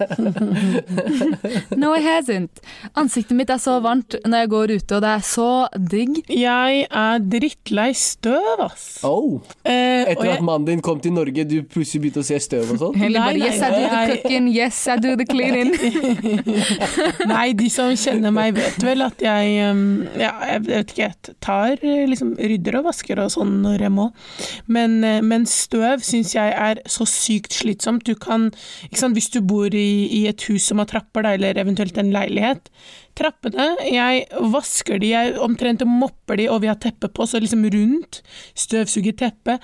No, 1.83 1.91
it 1.97 2.03
hasn't. 2.05 2.61
Ansiktet 2.95 3.35
mitt 3.35 3.49
er 3.51 3.59
så 3.59 3.79
varmt 3.83 4.15
når 4.23 4.43
jeg 4.43 4.49
går 4.53 4.73
ute, 4.77 4.95
og 4.95 5.01
det 5.03 5.09
er 5.09 5.23
så 5.27 5.47
digg. 5.91 6.19
Jeg 6.31 6.85
er 6.87 7.23
drittlei 7.33 7.89
støv, 7.97 8.61
ass. 8.67 8.85
Oh. 9.07 9.41
Eh, 9.65 10.05
Etter 10.13 10.29
jeg, 10.29 10.37
at 10.37 10.45
mannen 10.45 10.67
din 10.69 10.83
kom 10.85 11.01
til 11.03 11.15
Norge, 11.15 11.45
du 11.49 11.57
plutselig 11.67 12.05
begynte 12.05 12.23
å 12.23 12.27
se 12.27 12.39
støv 12.45 12.75
og 12.75 12.81
sånn? 12.85 12.99
Nei, 13.01 13.11
bare 13.17 13.41
Yes, 13.43 13.59
I 13.59 13.71
do 13.73 13.81
the 13.89 14.05
cooking. 14.13 14.47
Yes, 14.53 14.79
I 14.87 14.97
do 15.01 15.15
the 15.19 15.27
cleaning. 15.27 15.73
nei, 17.33 17.47
de 17.57 17.69
som 17.73 17.91
kjenner 17.99 18.33
meg, 18.35 18.53
vet 18.59 18.79
vel 18.85 18.92
vel 18.93 19.03
at 19.05 19.21
jeg 19.23 19.71
um, 19.73 19.83
Ja, 20.19 20.31
jeg 20.47 20.63
vet 20.67 20.93
ikke, 20.93 21.07
jeg 21.09 21.35
tar 21.43 21.83
liksom 22.09 22.33
rydder 22.39 22.79
og 22.79 22.87
vasker 22.87 23.21
og 23.23 23.31
sånn 23.33 23.59
når 23.63 23.85
jeg 23.87 23.93
må. 23.93 24.07
Men, 24.71 24.99
eh, 25.07 25.21
men 25.25 25.47
støv 25.49 26.03
syns 26.05 26.33
jeg 26.35 26.53
er 26.53 26.81
så 26.89 27.07
sykt 27.09 27.55
slitsomt. 27.57 28.05
Du 28.07 28.15
kan 28.15 28.49
Ikke 28.87 29.01
sant, 29.01 29.17
hvis 29.17 29.31
du 29.33 29.41
bor 29.45 29.73
i, 29.73 30.07
i 30.07 30.25
et 30.29 30.47
hus 30.49 30.69
som 30.69 30.81
har 30.81 30.89
trapper, 30.91 31.25
da, 31.25 31.35
eller 31.37 31.59
eventuelt 31.59 31.97
en 31.99 32.13
leilighet. 32.13 32.69
Trappene, 33.17 33.67
jeg 33.85 34.25
vasker 34.53 35.01
de, 35.01 35.11
jeg 35.13 35.35
omtrent 35.43 35.83
mopper 35.85 36.39
de, 36.39 36.47
og 36.49 36.63
vi 36.63 36.71
har 36.71 36.79
teppe 36.81 37.09
på, 37.11 37.27
så 37.29 37.41
liksom 37.41 37.65
rundt. 37.73 38.23
Støvsuger 38.57 39.15
teppet. 39.19 39.63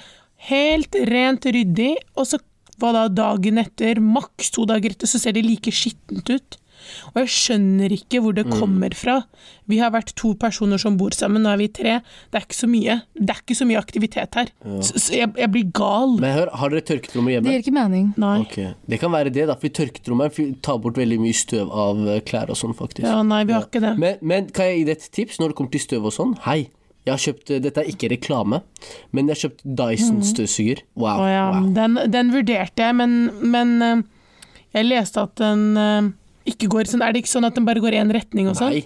Helt 0.50 0.96
rent 1.10 1.48
ryddig, 1.50 1.96
og 2.15 2.30
så 2.30 2.39
hva 2.80 2.94
da 2.96 3.08
dagen 3.12 3.60
etter, 3.60 4.00
maks 4.00 4.54
to 4.56 4.65
dager 4.70 4.94
etter, 4.94 5.10
så 5.10 5.20
ser 5.20 5.36
det 5.36 5.44
like 5.44 5.74
skittent 5.76 6.30
ut. 6.32 6.60
Og 7.13 7.22
jeg 7.24 7.32
skjønner 7.36 7.94
ikke 7.96 8.22
hvor 8.24 8.36
det 8.38 8.46
kommer 8.50 8.94
fra. 8.98 9.20
Vi 9.70 9.78
har 9.82 9.92
vært 9.94 10.15
to 10.18 10.34
personer 10.39 10.82
som 10.82 10.98
bor 10.98 11.13
sammen, 11.15 11.44
nå 11.46 11.52
er 11.54 11.60
vi 11.62 11.68
tre. 11.74 12.00
Det 12.32 12.39
er 12.39 12.48
ikke 12.48 12.58
så 12.58 12.70
mye, 12.70 13.00
det 13.20 13.36
er 13.36 13.44
ikke 13.44 13.58
så 13.60 13.68
mye 13.70 13.82
aktivitet 13.82 14.39
her. 14.39 14.52
Så, 14.82 14.96
så 14.96 15.18
jeg, 15.18 15.34
jeg 15.38 15.52
blir 15.54 15.70
gal. 15.76 16.15
Men 16.22 16.36
hør, 16.38 16.54
har 16.62 16.74
dere 16.74 16.86
tørketrommel 16.89 17.32
Det 17.32 17.38
hjemme? 17.38 17.54
gir 17.54 17.65
ikke 17.65 17.76
mening. 17.78 18.10
Nei. 18.22 18.34
Okay. 18.48 18.74
Det 18.89 19.00
kan 19.02 19.13
være 19.13 19.34
det, 19.36 19.46
da, 19.52 19.58
for 19.60 19.78
tørketrommelen 19.82 20.58
tar 20.65 20.82
bort 20.82 20.98
veldig 21.00 21.20
mye 21.22 21.38
støv 21.38 21.70
av 21.70 22.04
eh, 22.08 22.22
klær 22.26 22.52
og 22.54 22.60
sånn, 22.60 22.76
faktisk. 22.78 23.08
Ja, 23.08 23.22
nei, 23.26 23.44
vi 23.50 23.56
har 23.58 23.70
ikke 23.70 23.84
det. 23.84 23.96
Men, 24.02 24.20
men 24.26 24.50
kan 24.56 24.72
jeg 24.72 24.82
gi 24.82 24.86
deg 24.89 24.98
et 24.98 25.10
tips 25.20 25.42
når 25.42 25.54
det 25.54 25.60
kommer 25.60 25.76
til 25.76 25.86
støv 25.86 26.10
og 26.10 26.15
sånn? 26.15 26.36
Hei, 26.48 26.62
jeg 27.08 27.13
har 27.13 27.22
kjøpt, 27.24 27.52
eh, 27.54 27.62
dette 27.63 27.84
er 27.84 27.89
ikke 27.94 28.12
reklame, 28.12 28.62
men 29.15 29.30
jeg 29.30 29.38
har 29.38 29.44
kjøpt 29.48 29.68
Dyson 29.80 30.24
støvsuger. 30.26 30.84
Wow. 31.00 31.24
Oh, 31.24 31.30
ja, 31.30 31.46
wow. 31.56 31.70
den, 31.78 32.00
den 32.13 32.34
vurderte 32.36 32.89
jeg, 32.89 32.98
men, 33.00 33.20
men 33.54 33.76
eh, 33.86 34.02
jeg 34.78 34.89
leste 34.89 35.24
at 35.26 35.38
den 35.42 35.63
ikke 36.54 36.70
går 36.72 36.92
sånn 36.92 37.06
Er 37.06 37.16
det 37.16 37.24
ikke 37.24 37.36
sånn 37.38 37.48
at 37.48 37.58
den 37.58 37.66
bare 37.68 37.82
går 37.84 37.98
i 37.98 38.04
én 38.04 38.14
retning 38.14 38.52
og 38.52 38.60
sånn? 38.60 38.76
Nei, 38.76 38.86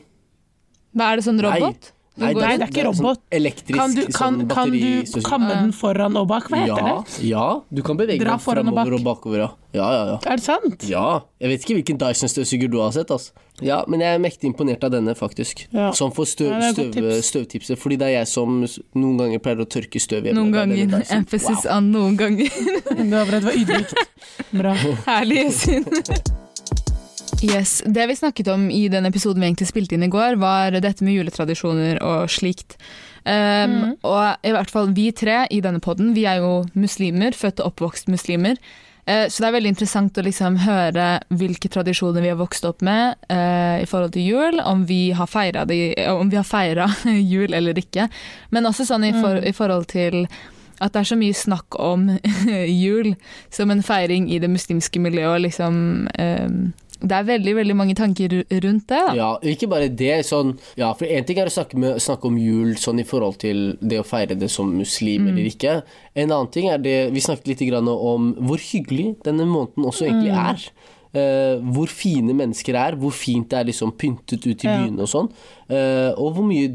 Hva 0.93 1.11
er 1.11 1.21
det, 1.21 1.27
sånn 1.27 1.41
robot? 1.43 1.93
Nei, 2.13 2.27
Nei, 2.29 2.33
det 2.37 2.43
er 2.45 2.69
ikke 2.69 2.83
sånn 2.83 2.99
robot. 3.01 3.21
elektrisk 3.33 3.79
Kan 3.79 3.93
du, 3.97 4.01
kan, 4.05 4.13
sånn 4.13 4.49
kan 4.51 4.73
du 4.73 5.21
kamme 5.25 5.49
den 5.49 5.71
foran 5.73 6.17
og 6.19 6.27
bak? 6.29 6.45
Hva 6.51 6.59
heter 6.61 6.85
ja, 6.85 6.91
det? 7.01 7.23
Ja, 7.25 7.45
du 7.73 7.81
kan 7.85 7.97
bevege 7.97 8.21
Dra 8.21 8.35
den 8.35 8.43
foran 8.43 8.69
og 8.69 8.77
og 8.77 9.01
bakover, 9.07 9.39
ja. 9.41 9.47
Ja, 9.73 9.87
ja, 9.89 10.03
ja. 10.11 10.17
Er 10.29 10.37
det 10.37 10.45
sant? 10.45 10.85
Ja, 10.85 11.23
jeg 11.41 11.49
vet 11.49 11.65
ikke 11.65 11.79
hvilken 11.79 11.97
Dyson-støvsuger 12.03 12.69
du 12.69 12.77
har 12.83 12.93
sett, 12.93 13.09
altså. 13.09 13.33
Ja, 13.65 13.79
men 13.89 14.05
jeg 14.05 14.13
er 14.13 14.21
mektig 14.21 14.51
imponert 14.51 14.85
av 14.85 14.93
denne, 14.93 15.17
faktisk. 15.17 15.65
Ja. 15.73 15.89
Sånn 15.97 16.13
for 16.13 16.29
støv, 16.29 16.53
støv, 16.75 16.93
tips. 16.93 17.31
støvtipset, 17.31 17.81
fordi 17.81 17.97
det 18.03 18.11
er 18.11 18.15
jeg 18.19 18.29
som 18.29 18.61
noen 18.61 19.17
ganger 19.23 19.41
pleier 19.41 19.65
å 19.65 19.69
tørke 19.69 20.01
støv 20.01 20.29
hjemme. 20.29 20.37
Noen 20.37 20.53
er 20.53 20.85
ganger. 20.85 21.09
Emphasis 21.17 21.65
Wow. 21.65 21.73
on 21.79 21.91
noen 21.97 22.21
ganger. 22.21 22.53
Det 22.93 23.09
var 23.09 23.25
bra, 23.25 23.41
det 23.41 23.43
var 23.49 23.59
ydmykt. 23.63 23.97
Bra. 24.53 24.77
Herlig, 25.09 25.43
Yasin. 25.47 26.33
Yes, 27.41 27.81
Det 27.85 28.07
vi 28.07 28.15
snakket 28.15 28.47
om 28.47 28.69
i 28.71 28.87
den 28.87 29.05
episoden 29.05 29.41
vi 29.41 29.47
egentlig 29.49 29.67
spilte 29.67 29.95
inn 29.97 30.03
i 30.05 30.11
går, 30.11 30.37
var 30.39 30.71
dette 30.79 31.03
med 31.03 31.15
juletradisjoner 31.17 31.99
og 32.03 32.29
slikt. 32.31 32.77
Um, 33.25 33.95
Og 34.03 34.37
i 34.43 34.51
hvert 34.51 34.71
fall 34.71 34.93
vi 34.95 35.09
tre 35.15 35.45
i 35.51 35.59
denne 35.63 35.79
podden, 35.83 36.13
vi 36.15 36.25
er 36.27 36.39
jo 36.43 36.63
muslimer, 36.75 37.31
født 37.35 37.59
og 37.63 37.73
oppvokst 37.73 38.07
muslimer. 38.11 38.55
Uh, 39.07 39.27
Så 39.27 39.43
det 39.43 39.49
er 39.49 39.55
veldig 39.57 39.73
interessant 39.73 40.17
å 40.17 40.23
liksom 40.23 40.57
høre 40.63 41.19
hvilke 41.35 41.67
tradisjoner 41.71 42.21
vi 42.23 42.31
har 42.31 42.39
vokst 42.39 42.63
opp 42.65 42.81
med 42.81 43.15
uh, 43.31 43.81
i 43.83 43.85
forhold 43.91 44.13
til 44.15 44.23
jul, 44.27 44.59
om 44.63 44.85
vi 44.87 45.11
har 45.11 45.27
feira 45.27 45.65
de- 45.67 45.95
om 46.07 46.29
vi 46.31 46.39
har 46.39 46.47
feira 46.47 46.87
jul 47.33 47.53
eller 47.53 47.73
ikke. 47.79 48.07
Men 48.51 48.63
også 48.71 48.85
sånn 48.87 49.03
i, 49.03 49.11
for, 49.19 49.35
i 49.43 49.51
forhold 49.51 49.87
til 49.91 50.27
at 50.79 50.91
det 50.93 50.99
er 51.03 51.11
så 51.11 51.15
mye 51.19 51.35
snakk 51.35 51.75
om 51.79 52.07
jul 52.85 53.15
som 53.51 53.71
en 53.71 53.83
feiring 53.83 54.29
i 54.31 54.39
det 54.39 54.49
muslimske 54.51 54.99
miljøet. 54.99 55.41
Liksom, 55.45 56.07
eh, 56.19 56.49
det 57.03 57.15
er 57.17 57.25
veldig 57.27 57.53
veldig 57.57 57.75
mange 57.75 57.95
tanker 57.99 58.31
rundt 58.63 58.87
det. 58.87 59.01
Da. 59.09 59.13
Ja, 59.17 59.29
ikke 59.43 59.67
bare 59.71 59.89
det. 59.91 60.21
Sånn, 60.27 60.55
ja, 60.79 60.93
for 60.95 61.09
Én 61.09 61.27
ting 61.27 61.41
er 61.41 61.51
å 61.51 61.53
snakke, 61.53 61.77
med, 61.79 61.99
snakke 62.03 62.29
om 62.29 62.39
jul 62.39 62.77
sånn 62.79 63.01
i 63.03 63.07
forhold 63.07 63.41
til 63.43 63.75
det 63.83 63.99
å 63.99 64.07
feire 64.07 64.37
det 64.39 64.49
som 64.53 64.71
muslim 64.77 65.27
eller 65.27 65.51
ikke. 65.51 65.81
En 66.15 66.31
annen 66.31 66.51
ting 66.53 66.69
er 66.71 66.81
det 66.83 66.97
Vi 67.13 67.23
snakket 67.23 67.53
litt 67.53 67.67
grann 67.67 67.89
om 67.91 68.33
hvor 68.47 68.61
hyggelig 68.61 69.17
denne 69.25 69.47
måneden 69.49 69.87
også 69.89 70.07
egentlig 70.07 70.33
er. 70.33 70.67
Uh, 71.13 71.59
hvor 71.75 71.91
fine 71.93 72.33
mennesker 72.33 72.73
er, 72.73 72.95
hvor 72.97 73.13
fint 73.13 73.45
det 73.51 73.59
er 73.59 73.67
liksom 73.67 73.91
pyntet 74.01 74.47
ut 74.47 74.63
i 74.63 74.65
Ja. 74.65 74.79
byene 74.79 75.03
og 75.05 75.09
sånn. 75.11 75.27
Uh, 75.69 76.09
og 76.17 76.33
hvor 76.33 76.47
mye, 76.47 76.71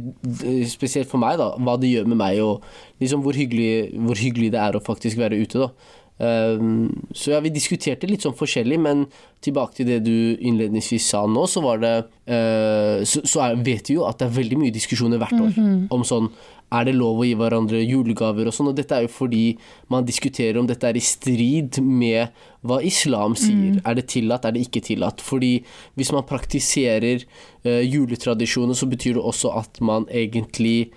spesielt 0.71 1.11
for 1.11 1.19
meg, 1.19 1.41
da, 1.41 1.57
hva 1.59 1.75
det 1.75 1.91
gjør 1.91 2.07
med 2.07 2.21
meg, 2.21 2.39
og 2.45 2.63
liksom 3.03 3.25
hvor 3.25 3.35
hyggelig, 3.35 3.99
hvor 3.99 4.15
hyggelig 4.15 4.53
det 4.55 4.61
er 4.63 4.79
å 4.79 4.85
faktisk 4.85 5.19
være 5.19 5.41
ute. 5.43 5.59
da. 5.59 5.73
Um, 6.19 6.89
så 7.15 7.37
ja, 7.37 7.39
vi 7.45 7.53
diskuterte 7.55 8.09
litt 8.11 8.25
sånn 8.27 8.35
forskjellig, 8.35 8.79
men 8.83 9.05
tilbake 9.45 9.79
til 9.79 9.87
det 9.87 10.01
du 10.03 10.35
innledningsvis 10.43 11.07
sa 11.13 11.23
nå, 11.31 11.45
så 11.47 11.63
var 11.63 11.79
det 11.79 11.95
eh, 12.27 13.05
Så, 13.07 13.23
så 13.23 13.45
er, 13.45 13.61
vet 13.63 13.87
vi 13.87 13.95
jo 14.01 14.07
at 14.09 14.19
det 14.19 14.27
er 14.27 14.39
veldig 14.41 14.59
mye 14.59 14.75
diskusjoner 14.75 15.21
hvert 15.23 15.39
år 15.39 15.61
om 15.95 16.03
sånn 16.07 16.27
er 16.69 16.85
det 16.85 16.97
lov 16.99 17.23
å 17.23 17.25
gi 17.25 17.37
hverandre 17.39 17.81
julegaver 17.81 18.49
og 18.49 18.53
sånn? 18.53 18.71
Og 18.73 18.77
dette 18.77 18.97
er 18.97 19.07
jo 19.07 19.13
fordi 19.13 19.45
man 19.93 20.05
diskuterer 20.05 20.59
om 20.61 20.67
dette 20.69 20.89
er 20.89 20.99
i 21.01 21.05
strid 21.05 21.79
med 21.81 22.35
hva 22.67 22.81
islam 22.85 23.37
sier. 23.39 23.79
Er 23.89 23.97
det 23.97 24.09
tillatt, 24.13 24.45
er 24.45 24.57
det 24.57 24.67
ikke 24.67 24.83
tillatt? 24.85 25.25
Fordi 25.25 25.55
hvis 25.97 26.13
man 26.13 26.27
praktiserer 26.29 27.25
eh, 27.25 27.85
juletradisjoner, 27.87 28.77
så 28.77 28.89
betyr 28.91 29.17
det 29.17 29.25
også 29.31 29.55
at 29.57 29.81
man 29.81 30.05
egentlig 30.13 30.91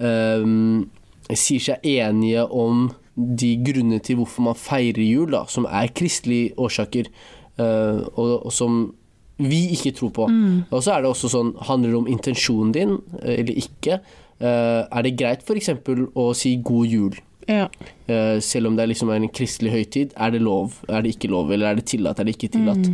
um, 0.00 0.88
sier 1.28 1.66
seg 1.66 1.84
enige 1.84 2.46
om 2.48 2.88
de 3.18 3.50
grunnene 3.66 4.00
til 4.04 4.20
hvorfor 4.20 4.46
man 4.46 4.58
feirer 4.58 5.02
jul, 5.02 5.32
da, 5.34 5.44
som 5.50 5.66
er 5.66 5.90
kristelige 5.96 6.54
årsaker, 6.60 7.10
uh, 7.58 8.06
og, 8.14 8.34
og 8.46 8.54
som 8.54 8.80
vi 9.38 9.68
ikke 9.74 9.94
tror 9.94 10.10
på. 10.14 10.26
Og 10.74 10.82
så 10.82 10.96
er 10.96 11.04
det 11.04 11.12
også 11.12 11.30
sånn, 11.30 11.52
handler 11.68 11.92
det 11.92 11.98
om 12.00 12.10
intensjonen 12.10 12.72
din 12.74 12.96
eh, 13.22 13.36
eller 13.36 13.60
ikke? 13.60 14.00
Uh, 14.38 14.82
er 14.86 15.06
det 15.06 15.16
greit 15.18 15.44
f.eks. 15.46 15.70
å 16.18 16.24
si 16.34 16.56
god 16.62 16.90
jul? 16.90 17.18
Ja. 17.46 17.68
Uh, 18.10 18.42
selv 18.42 18.70
om 18.70 18.78
det 18.78 18.82
er 18.84 18.90
liksom 18.90 19.12
en 19.14 19.28
kristelig 19.30 19.76
høytid, 19.76 20.14
er 20.18 20.34
det 20.34 20.42
lov, 20.42 20.80
er 20.90 21.06
det 21.06 21.14
ikke 21.14 21.30
lov, 21.30 21.52
eller 21.54 21.70
er 21.70 21.78
det 21.78 21.86
tillatt, 21.90 22.18
er 22.18 22.26
det 22.26 22.34
ikke 22.34 22.50
tillatt? 22.58 22.90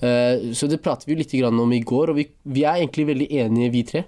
Eh, 0.00 0.52
så 0.56 0.66
det 0.66 0.80
prater 0.80 1.10
vi 1.10 1.18
litt 1.18 1.34
om 1.44 1.72
i 1.72 1.82
går, 1.84 2.10
og 2.10 2.16
vi, 2.16 2.26
vi 2.48 2.64
er 2.64 2.80
egentlig 2.80 3.06
veldig 3.10 3.28
enige, 3.42 3.72
vi 3.74 3.82
tre, 3.84 4.04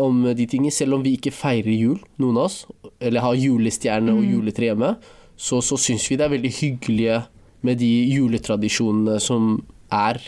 om 0.00 0.22
de 0.36 0.46
tingene. 0.50 0.74
Selv 0.74 0.98
om 0.98 1.04
vi 1.04 1.16
ikke 1.18 1.34
feirer 1.34 1.74
jul, 1.74 1.98
noen 2.22 2.40
av 2.40 2.48
oss, 2.48 2.62
eller 3.00 3.24
har 3.24 3.38
julestjerne 3.38 4.14
og 4.14 4.24
juletre 4.26 4.70
hjemme, 4.70 4.94
så, 5.36 5.60
så 5.64 5.78
syns 5.80 6.06
vi 6.10 6.18
det 6.18 6.26
er 6.26 6.34
veldig 6.36 6.52
hyggelige 6.60 7.20
med 7.64 7.80
de 7.80 7.90
juletradisjonene 8.12 9.18
som 9.22 9.56
er 9.94 10.20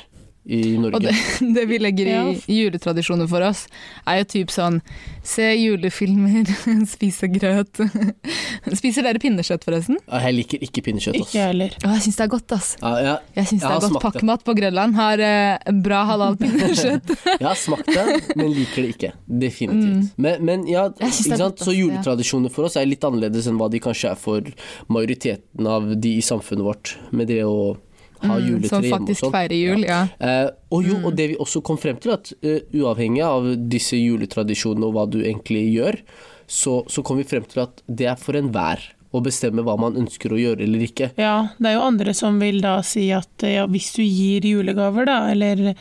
i 0.47 0.77
Norge. 0.79 0.97
Og 0.97 1.05
det, 1.05 1.15
det 1.57 1.65
vi 1.71 1.79
legger 1.83 2.11
i 2.13 2.59
juletradisjoner 2.61 3.29
for 3.31 3.45
oss, 3.47 3.65
er 4.07 4.23
jo 4.23 4.29
typ 4.37 4.55
sånn 4.55 4.81
Se 5.27 5.43
julefilmer, 5.59 6.47
spise 6.95 7.27
grøt. 7.33 7.81
Spiser 8.79 9.03
dere 9.07 9.19
pinnekjøtt, 9.23 9.65
forresten? 9.67 9.99
Jeg 10.07 10.37
liker 10.37 10.63
ikke 10.63 10.85
pinnekjøtt. 10.87 11.17
Ikke 11.19 11.27
ass. 11.27 11.35
jeg 11.35 11.49
heller. 11.51 11.75
Å, 11.83 11.91
jeg 11.97 12.05
syns 12.07 12.19
det 12.21 12.25
er 12.27 12.31
godt, 12.37 12.55
ass. 12.55 12.69
Ja, 12.79 12.93
jeg, 13.03 13.17
Jeg 13.41 13.51
syns 13.51 13.65
det 13.65 13.73
er 13.73 13.83
godt. 13.87 13.99
Pakkmat 14.07 14.45
på 14.47 14.55
Grønland 14.59 14.95
har 15.01 15.23
eh, 15.27 15.73
bra 15.83 16.05
halal 16.13 16.39
pinnekjøtt. 16.39 17.11
jeg 17.27 17.43
har 17.49 17.59
smakt 17.59 17.91
det, 17.91 18.07
men 18.39 18.53
liker 18.55 18.87
det 18.87 18.93
ikke. 18.95 19.13
Definitivt. 19.43 20.15
Men, 20.23 20.45
men 20.47 20.67
ja, 20.71 20.87
Mm. 20.97 21.11
Ikke 21.11 21.37
sant? 21.39 21.61
så 21.61 21.73
juletradisjoner 21.75 22.53
for 22.53 22.69
oss 22.69 22.77
er 22.79 22.87
litt 22.89 23.03
annerledes 23.05 23.47
enn 23.51 23.59
hva 23.61 23.67
de 23.73 23.81
kanskje 23.83 24.13
er 24.13 24.19
for 24.21 24.47
majoriteten 24.93 25.67
av 25.69 25.89
de 25.99 26.17
i 26.19 26.23
samfunnet 26.25 26.65
vårt, 26.67 26.95
med 27.11 27.29
det 27.31 27.43
å 27.47 27.75
ha 28.23 28.37
Mm, 28.39 28.47
juletre 28.49 28.69
som 28.69 28.83
hjemme 28.83 28.95
og 28.95 29.01
faktisk 29.09 29.31
feirer 29.35 29.57
jul, 29.57 29.85
ja. 29.85 30.01
Eh, 30.21 30.51
og 30.73 30.85
jo, 30.85 30.97
Mm. 30.97 31.05
og 31.05 31.17
det 31.17 31.29
vi 31.29 31.37
også 31.37 31.63
kom 31.63 31.79
frem 31.79 31.97
til, 32.01 32.13
at 32.13 32.33
uh, 32.45 32.59
uavhengig 32.75 33.23
av 33.23 33.49
disse 33.69 33.97
juletradisjonene 33.97 34.87
og 34.87 34.93
hva 34.97 35.07
du 35.11 35.21
egentlig 35.23 35.65
gjør, 35.75 36.01
så, 36.47 36.85
så 36.89 37.03
kom 37.03 37.19
vi 37.19 37.25
frem 37.25 37.45
til 37.45 37.63
at 37.65 37.83
det 37.89 38.07
er 38.07 38.17
for 38.17 38.39
enhver 38.39 38.81
å 39.13 39.23
bestemme 39.23 39.63
hva 39.65 39.77
man 39.81 39.97
ønsker 39.97 40.33
å 40.35 40.39
gjøre 40.39 40.63
eller 40.67 40.83
ikke. 40.85 41.11
Ja, 41.17 41.49
det 41.59 41.71
er 41.71 41.75
jo 41.79 41.87
andre 41.87 42.13
som 42.15 42.39
vil 42.43 42.61
da 42.61 42.79
si 42.83 43.09
at 43.15 43.43
eh, 43.43 43.57
ja, 43.57 43.67
hvis 43.67 43.93
du 43.97 44.03
gir 44.03 44.45
julegaver, 44.45 45.07
da, 45.09 45.31
eller 45.33 45.75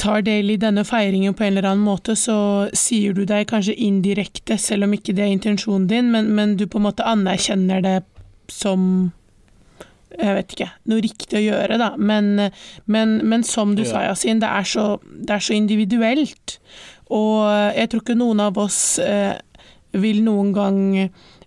tar 0.00 0.22
del 0.24 0.50
i 0.50 0.56
denne 0.56 0.84
feiringen 0.84 1.34
på 1.36 1.44
en 1.44 1.52
eller 1.56 1.70
annen 1.70 1.84
måte, 1.84 2.14
så 2.16 2.68
sier 2.76 3.12
du 3.12 3.26
deg 3.28 3.48
kanskje 3.50 3.74
indirekte, 3.76 4.56
selv 4.58 4.86
om 4.86 4.94
ikke 4.96 5.12
det 5.12 5.26
er 5.26 5.34
intensjonen 5.34 5.86
din, 5.90 6.10
men, 6.12 6.30
men 6.36 6.56
du 6.56 6.66
på 6.66 6.80
en 6.80 6.86
måte 6.88 7.04
anerkjenner 7.04 7.82
det 7.84 7.98
som 8.48 9.12
jeg 10.22 10.36
vet 10.36 10.54
ikke, 10.56 10.70
noe 10.92 11.00
riktig 11.04 11.38
å 11.38 11.44
gjøre, 11.44 11.78
da. 11.80 11.90
Men, 11.96 12.50
men, 12.86 13.16
men 13.28 13.42
som 13.46 13.74
du 13.76 13.82
Ja. 13.82 13.90
sa, 13.90 14.04
Yasin, 14.10 14.40
det 14.42 14.48
er, 14.48 14.64
så, 14.68 14.86
det 15.10 15.36
er 15.36 15.44
så 15.44 15.56
individuelt. 15.56 16.58
Og 17.10 17.42
jeg 17.76 17.90
tror 17.90 18.04
ikke 18.04 18.18
noen 18.20 18.40
av 18.40 18.58
oss 18.58 18.98
eh, 19.02 19.34
vil 19.92 20.22
noen 20.22 20.52
gang 20.54 20.80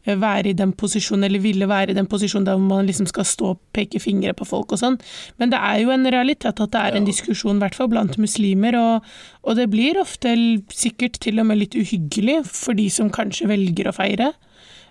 være 0.04 0.50
i 0.52 0.56
den 0.60 0.74
posisjonen, 0.76 1.24
eller 1.24 1.40
ville 1.40 1.64
være 1.70 1.94
i 1.94 1.96
den 1.96 2.10
posisjonen 2.12 2.44
der 2.50 2.58
man 2.60 2.84
liksom 2.90 3.08
skal 3.08 3.24
stå 3.24 3.54
og 3.54 3.60
peke 3.72 4.02
fingre 4.04 4.34
på 4.36 4.44
folk 4.50 4.74
og 4.76 4.82
sånn. 4.82 4.98
Men 5.40 5.54
det 5.54 5.62
er 5.64 5.78
jo 5.80 5.94
en 5.96 6.04
realitet 6.12 6.60
at 6.60 6.74
det 6.74 6.82
er 6.82 6.98
en 7.00 7.08
diskusjon, 7.08 7.56
i 7.56 7.64
hvert 7.64 7.78
fall 7.80 7.88
blant 7.94 8.18
muslimer, 8.20 8.76
og, 8.76 9.08
og 9.48 9.56
det 9.56 9.70
blir 9.72 9.96
ofte 10.02 10.34
sikkert 10.76 11.22
til 11.24 11.40
og 11.40 11.48
med 11.48 11.62
litt 11.62 11.78
uhyggelig 11.80 12.42
for 12.52 12.76
de 12.76 12.90
som 12.92 13.08
kanskje 13.16 13.48
velger 13.48 13.88
å 13.88 13.96
feire. 13.96 14.34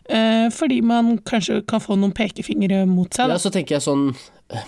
Eh, 0.09 0.49
fordi 0.51 0.81
man 0.83 1.19
kanskje 1.19 1.61
kan 1.69 1.83
få 1.83 1.95
noen 1.99 2.15
pekefingre 2.17 2.83
mot 2.91 3.13
seg. 3.15 3.31
Ja, 3.31 3.39
så 3.39 3.53
tenker 3.55 3.77
jeg 3.77 3.85
sånn 3.85 4.09
eh, 4.51 4.65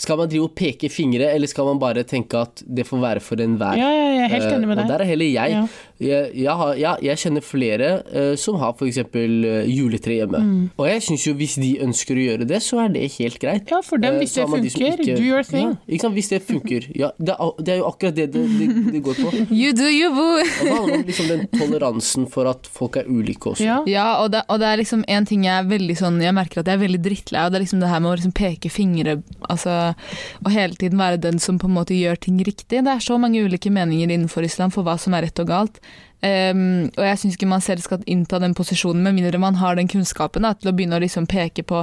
Skal 0.00 0.16
man 0.20 0.30
drive 0.32 0.46
og 0.48 0.54
peke 0.56 0.88
fingre, 0.92 1.28
eller 1.32 1.50
skal 1.50 1.68
man 1.68 1.80
bare 1.82 2.04
tenke 2.08 2.40
at 2.40 2.62
det 2.64 2.86
får 2.88 3.02
være 3.02 3.22
for 3.24 3.40
enhver? 3.40 3.76
Ja, 3.80 3.90
ja, 3.92 4.06
jeg 4.16 4.24
er 4.24 4.32
helt 4.36 4.48
enig 4.56 4.70
med 4.70 4.80
deg. 4.80 4.86
Og 4.86 4.94
der 4.94 5.04
er 5.04 5.10
heller 5.12 5.28
jeg. 5.28 5.54
Ja. 5.58 5.66
Jeg, 6.02 6.32
jeg, 6.34 6.54
har, 6.58 6.72
jeg, 6.80 7.02
jeg 7.06 7.20
kjenner 7.22 7.44
flere 7.46 7.90
uh, 8.10 8.32
som 8.40 8.58
har 8.60 8.74
f.eks. 8.74 8.98
Uh, 9.14 9.62
juletre 9.70 10.16
hjemme. 10.18 10.40
Mm. 10.42 10.62
Og 10.80 10.88
jeg 10.88 11.02
syns 11.06 11.26
jo 11.28 11.34
hvis 11.38 11.54
de 11.62 11.70
ønsker 11.84 12.18
å 12.18 12.24
gjøre 12.26 12.48
det, 12.50 12.58
så 12.64 12.80
er 12.84 12.92
det 12.96 13.04
helt 13.18 13.38
greit. 13.42 13.70
Ja, 13.70 13.80
for 13.86 14.02
dem, 14.02 14.12
Eh, 14.12 14.18
hvis 14.24 14.34
uh, 14.36 14.42
det 14.42 14.48
funker. 14.50 14.96
de 14.98 15.02
ikke- 15.06 15.16
do 15.16 15.24
your 15.24 15.42
thing. 15.46 15.68
Ja, 15.72 15.94
ikke 15.94 16.02
sant? 16.06 16.14
Hvis 16.18 16.28
det 16.32 16.40
funker. 16.44 16.88
Ja, 16.98 17.12
det, 17.18 17.36
er, 17.38 17.52
det 17.62 17.74
er 17.74 17.78
jo 17.80 17.86
akkurat 17.88 18.16
det 18.18 18.26
det, 18.34 18.42
det, 18.58 18.68
det 18.92 19.02
går 19.06 19.20
på. 19.22 19.32
You 19.62 19.72
do 19.72 19.88
you, 19.88 20.10
boo! 20.12 20.40
Og 20.42 20.64
det 20.66 20.72
handler 20.74 20.94
om 20.98 21.06
liksom 21.08 21.28
den 21.30 21.46
toleransen 21.54 22.26
for 22.32 22.50
at 22.50 22.66
folk 22.72 22.98
er 23.00 23.08
ulike 23.08 23.52
også. 23.54 23.64
Ja. 23.64 23.78
Ja, 23.88 24.06
og 24.24 24.32
det, 24.34 24.42
og 24.48 24.60
det 24.62 24.68
er 24.72 24.80
liksom 24.82 25.04
en 25.08 25.26
ting 25.28 25.46
jeg 25.46 25.54
er 25.54 25.66
veldig 25.68 25.94
sånn 25.98 26.20
Jeg 26.22 26.34
merker 26.36 26.60
at 26.62 26.68
jeg 26.70 26.78
er 26.78 26.82
veldig 26.84 27.00
drittlei 27.04 27.40
av. 27.44 27.52
Det 27.52 27.60
er 27.60 27.64
liksom 27.64 27.80
det 27.82 27.90
her 27.92 28.02
med 28.02 28.12
å 28.12 28.16
liksom 28.18 28.34
peke 28.36 28.70
fingre 28.72 29.16
altså, 29.48 29.94
og 30.42 30.50
hele 30.54 30.78
tiden 30.78 31.00
være 31.00 31.20
den 31.22 31.38
som 31.42 31.58
på 31.62 31.68
en 31.70 31.76
måte 31.76 31.96
gjør 31.96 32.18
ting 32.26 32.38
riktig. 32.44 32.82
Det 32.82 32.92
er 32.92 33.02
så 33.04 33.18
mange 33.20 33.42
ulike 33.44 33.70
meninger 33.72 34.10
innenfor 34.10 34.44
islam 34.46 34.72
for 34.74 34.86
hva 34.86 34.98
som 35.00 35.14
er 35.16 35.26
rett 35.28 35.42
og 35.42 35.50
galt. 35.50 35.80
Ehm, 36.22 36.86
og 36.94 37.02
jeg 37.02 37.18
syns 37.18 37.34
ikke 37.34 37.48
man 37.50 37.64
selv 37.64 37.82
skal 37.82 38.02
innta 38.10 38.38
den 38.38 38.54
posisjonen 38.54 39.02
med 39.02 39.16
mindre 39.16 39.40
man 39.42 39.56
har 39.58 39.74
den 39.74 39.90
kunnskapen 39.90 40.46
da, 40.46 40.52
til 40.54 40.70
å 40.70 40.74
begynne 40.76 41.00
å 41.00 41.02
liksom 41.02 41.26
peke 41.30 41.64
på 41.66 41.80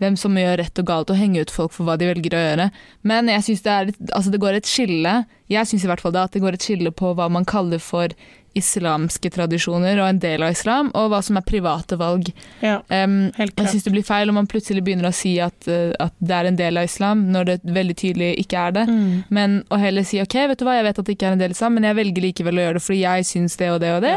hvem 0.00 0.16
som 0.16 0.38
gjør 0.38 0.62
rett 0.62 0.80
og 0.80 0.88
galt, 0.88 1.12
og 1.12 1.20
henge 1.20 1.44
ut 1.44 1.52
folk 1.52 1.74
for 1.76 1.84
hva 1.84 1.98
de 2.00 2.08
velger 2.08 2.36
å 2.38 2.44
gjøre. 2.46 2.68
Men 3.08 3.28
jeg 3.28 3.44
synes 3.48 3.66
det, 3.66 3.96
altså 4.16 4.32
det 4.32 4.40
går 4.42 4.58
et 4.58 4.68
skille 4.68 5.22
Jeg 5.52 5.68
syns 5.68 5.84
i 5.84 5.90
hvert 5.90 6.00
fall 6.00 6.14
da, 6.14 6.24
at 6.24 6.32
det 6.32 6.40
går 6.40 6.56
et 6.56 6.64
skille 6.64 6.94
på 6.96 7.12
hva 7.18 7.26
man 7.28 7.44
kaller 7.44 7.82
for 7.82 8.14
islamske 8.58 9.30
tradisjoner 9.32 10.00
og 10.00 10.08
en 10.08 10.20
del 10.22 10.44
av 10.44 10.54
islam, 10.54 10.90
og 10.98 11.10
hva 11.12 11.22
som 11.24 11.38
er 11.40 11.46
private 11.46 11.98
valg. 12.00 12.32
ja. 12.60 12.80
Um, 12.92 13.32
jeg 13.38 13.52
syns 13.56 13.86
det 13.86 13.94
blir 13.94 14.06
feil 14.06 14.30
om 14.30 14.36
man 14.40 14.48
plutselig 14.50 14.82
begynner 14.84 15.08
å 15.08 15.14
si 15.16 15.34
at, 15.42 15.68
uh, 15.70 15.92
at 16.02 16.14
det 16.20 16.38
er 16.38 16.50
en 16.50 16.58
del 16.58 16.80
av 16.80 16.88
islam, 16.88 17.26
når 17.32 17.48
det 17.48 17.58
veldig 17.64 17.98
tydelig 17.98 18.32
ikke 18.44 18.66
er 18.68 18.78
det. 18.78 18.86
Mm. 18.90 19.10
Men 19.32 19.58
å 19.72 19.80
heller 19.80 20.06
si 20.06 20.20
ok, 20.22 20.38
vet 20.52 20.60
du 20.60 20.66
hva, 20.68 20.78
jeg 20.78 20.88
vet 20.88 21.02
at 21.02 21.08
det 21.08 21.16
ikke 21.16 21.30
er 21.30 21.36
en 21.36 21.42
del 21.42 21.52
av 21.52 21.58
islam, 21.58 21.78
men 21.78 21.88
jeg 21.88 22.00
velger 22.02 22.28
likevel 22.28 22.58
å 22.58 22.66
gjøre 22.66 22.78
det 22.78 22.86
fordi 22.86 23.02
jeg 23.02 23.28
syns 23.32 23.60
det 23.60 23.70
og 23.72 23.80
det 23.84 23.94
og 23.96 24.02
det. 24.06 24.16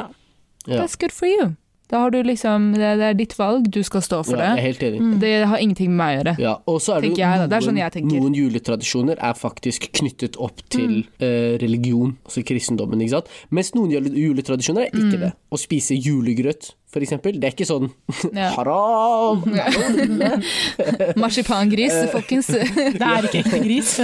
Ja. 0.66 0.80
That's 0.82 0.98
good 1.00 1.14
for 1.14 1.30
you. 1.30 1.56
Da 1.92 2.00
har 2.02 2.10
du 2.10 2.18
liksom, 2.26 2.72
det, 2.74 2.96
det 2.98 3.06
er 3.12 3.14
ditt 3.14 3.34
valg, 3.38 3.68
du 3.70 3.84
skal 3.86 4.02
stå 4.02 4.24
for 4.26 4.40
Ja, 4.42 4.48
jeg 4.48 4.52
er 4.52 4.56
det. 4.56 4.64
helt 4.66 4.84
enig. 4.88 5.02
Mm. 5.06 5.20
Det 5.22 5.34
har 5.52 5.58
ingenting 5.62 5.90
med 5.92 5.98
meg 6.00 6.08
å 6.10 6.18
gjøre. 6.18 6.34
Ja, 6.42 6.54
og 6.66 6.80
så 6.82 6.96
er 6.96 7.02
det 7.06 7.10
jo 7.12 7.16
da. 7.20 7.46
Det 7.52 7.58
er 7.60 7.66
sånn 7.68 7.78
jeg 7.78 7.92
tenker. 7.94 8.22
noen 8.24 8.34
juletradisjoner 8.40 9.22
er 9.22 9.34
faktisk 9.38 9.92
knyttet 9.94 10.40
opp 10.42 10.64
til 10.74 11.04
Mm. 11.06 11.06
eh, 11.22 11.58
religion, 11.62 12.18
altså 12.26 12.42
kristendommen, 12.44 13.02
ikke 13.06 13.10
sant. 13.20 13.28
Mens 13.52 13.72
noen 13.76 13.92
juletradisjoner 13.92 14.88
er 14.88 14.90
Mm. 14.98 15.06
ikke 15.12 15.20
det. 15.20 15.32
Å 15.52 15.58
spise 15.62 15.94
julegrøt, 16.02 16.72
for 16.90 17.02
eksempel, 17.02 17.40
det 17.40 17.44
er 17.44 17.54
ikke 17.54 17.70
sånn 17.70 17.92
Ja. 18.34 18.50
haram! 18.58 19.44
Marsipangris, 21.22 21.94
Eh. 21.94 22.08
folkens. 22.12 22.48
Det 23.00 23.02
er 23.02 23.28
ikke 23.30 23.44
ekte 23.44 23.60
gris. 23.64 24.00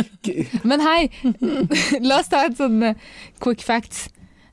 Men 0.64 0.80
hei, 0.86 1.10
la 2.02 2.20
oss 2.22 2.30
ta 2.32 2.46
et 2.46 2.58
sånn 2.58 2.82
eh, 2.84 2.94
quick 3.40 3.62
fact. 3.66 4.10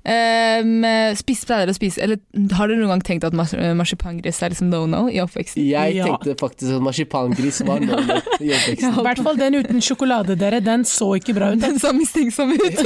Um, 0.08 0.84
spis 1.18 1.42
pleier 1.44 1.68
å 1.68 1.74
spise 1.76 1.98
Eller 2.00 2.16
har 2.56 2.70
dere 2.70 2.78
noen 2.78 2.94
gang 2.94 3.02
tenkt 3.04 3.24
at 3.26 3.34
mars 3.36 3.50
marsipangris 3.76 4.38
er 4.46 4.52
liksom 4.54 4.70
no-no 4.72 5.02
i 5.10 5.18
oppveksten? 5.20 5.60
Jeg 5.68 5.96
Ja. 5.98 6.06
tenkte 6.06 6.36
faktisk 6.38 6.76
at 6.78 6.84
marsipangris 6.86 7.58
var 7.66 7.82
no-no 7.82 8.16
i 8.40 8.52
oppveksten. 8.56 8.94
I 8.94 9.04
hvert 9.04 9.20
fall 9.26 9.36
den 9.36 9.58
uten 9.58 9.82
sjokolade, 9.84 10.36
dere. 10.38 10.62
Den 10.64 10.86
så 10.88 11.10
ikke 11.18 11.34
bra 11.36 11.50
ut. 11.52 11.60
Den 11.60 11.76
så 11.82 11.92
mistenksom 11.92 12.54
ut. 12.54 12.80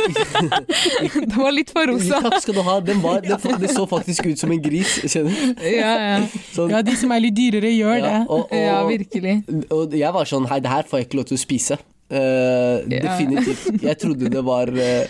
Den 1.13 1.37
var 1.37 1.53
litt 1.55 1.71
for 1.71 1.87
rosa. 1.93 2.19
Takk 2.25 2.41
skal 2.43 2.59
du 2.59 2.63
ha. 2.67 2.79
Den 2.81 3.03
var, 3.05 3.21
det, 3.23 3.39
det 3.61 3.71
så 3.77 3.87
faktisk 3.91 4.27
ut 4.33 4.39
som 4.43 4.51
en 4.57 4.63
gris, 4.65 4.97
kjenner 5.07 5.31
du. 5.31 5.63
Ja, 5.69 5.93
ja. 6.17 6.19
Sånn, 6.57 6.73
Ja, 6.75 6.83
de 6.83 6.97
som 6.99 7.13
er 7.15 7.23
litt 7.23 7.37
dyrere, 7.39 7.71
gjør 7.77 8.01
det. 8.03 8.13
ja, 8.17 8.21
og, 8.27 8.49
og, 8.49 8.59
ja 8.59 8.81
virkelig. 8.89 9.37
Og 9.71 9.95
jeg 10.01 10.13
var 10.17 10.29
sånn 10.29 10.49
Hei, 10.51 10.59
det 10.65 10.73
her 10.73 10.89
får 10.89 11.03
jeg 11.05 11.11
ikke 11.11 11.21
lov 11.23 11.31
til 11.31 11.39
å 11.39 11.43
spise. 11.45 11.79
Eh, 12.13 12.79
Ja. 12.93 12.99
Definitivt. 13.07 13.83
Jeg 13.83 13.97
trodde 13.99 14.29
det 14.29 14.43
var 14.45 14.69
uh, 14.69 15.05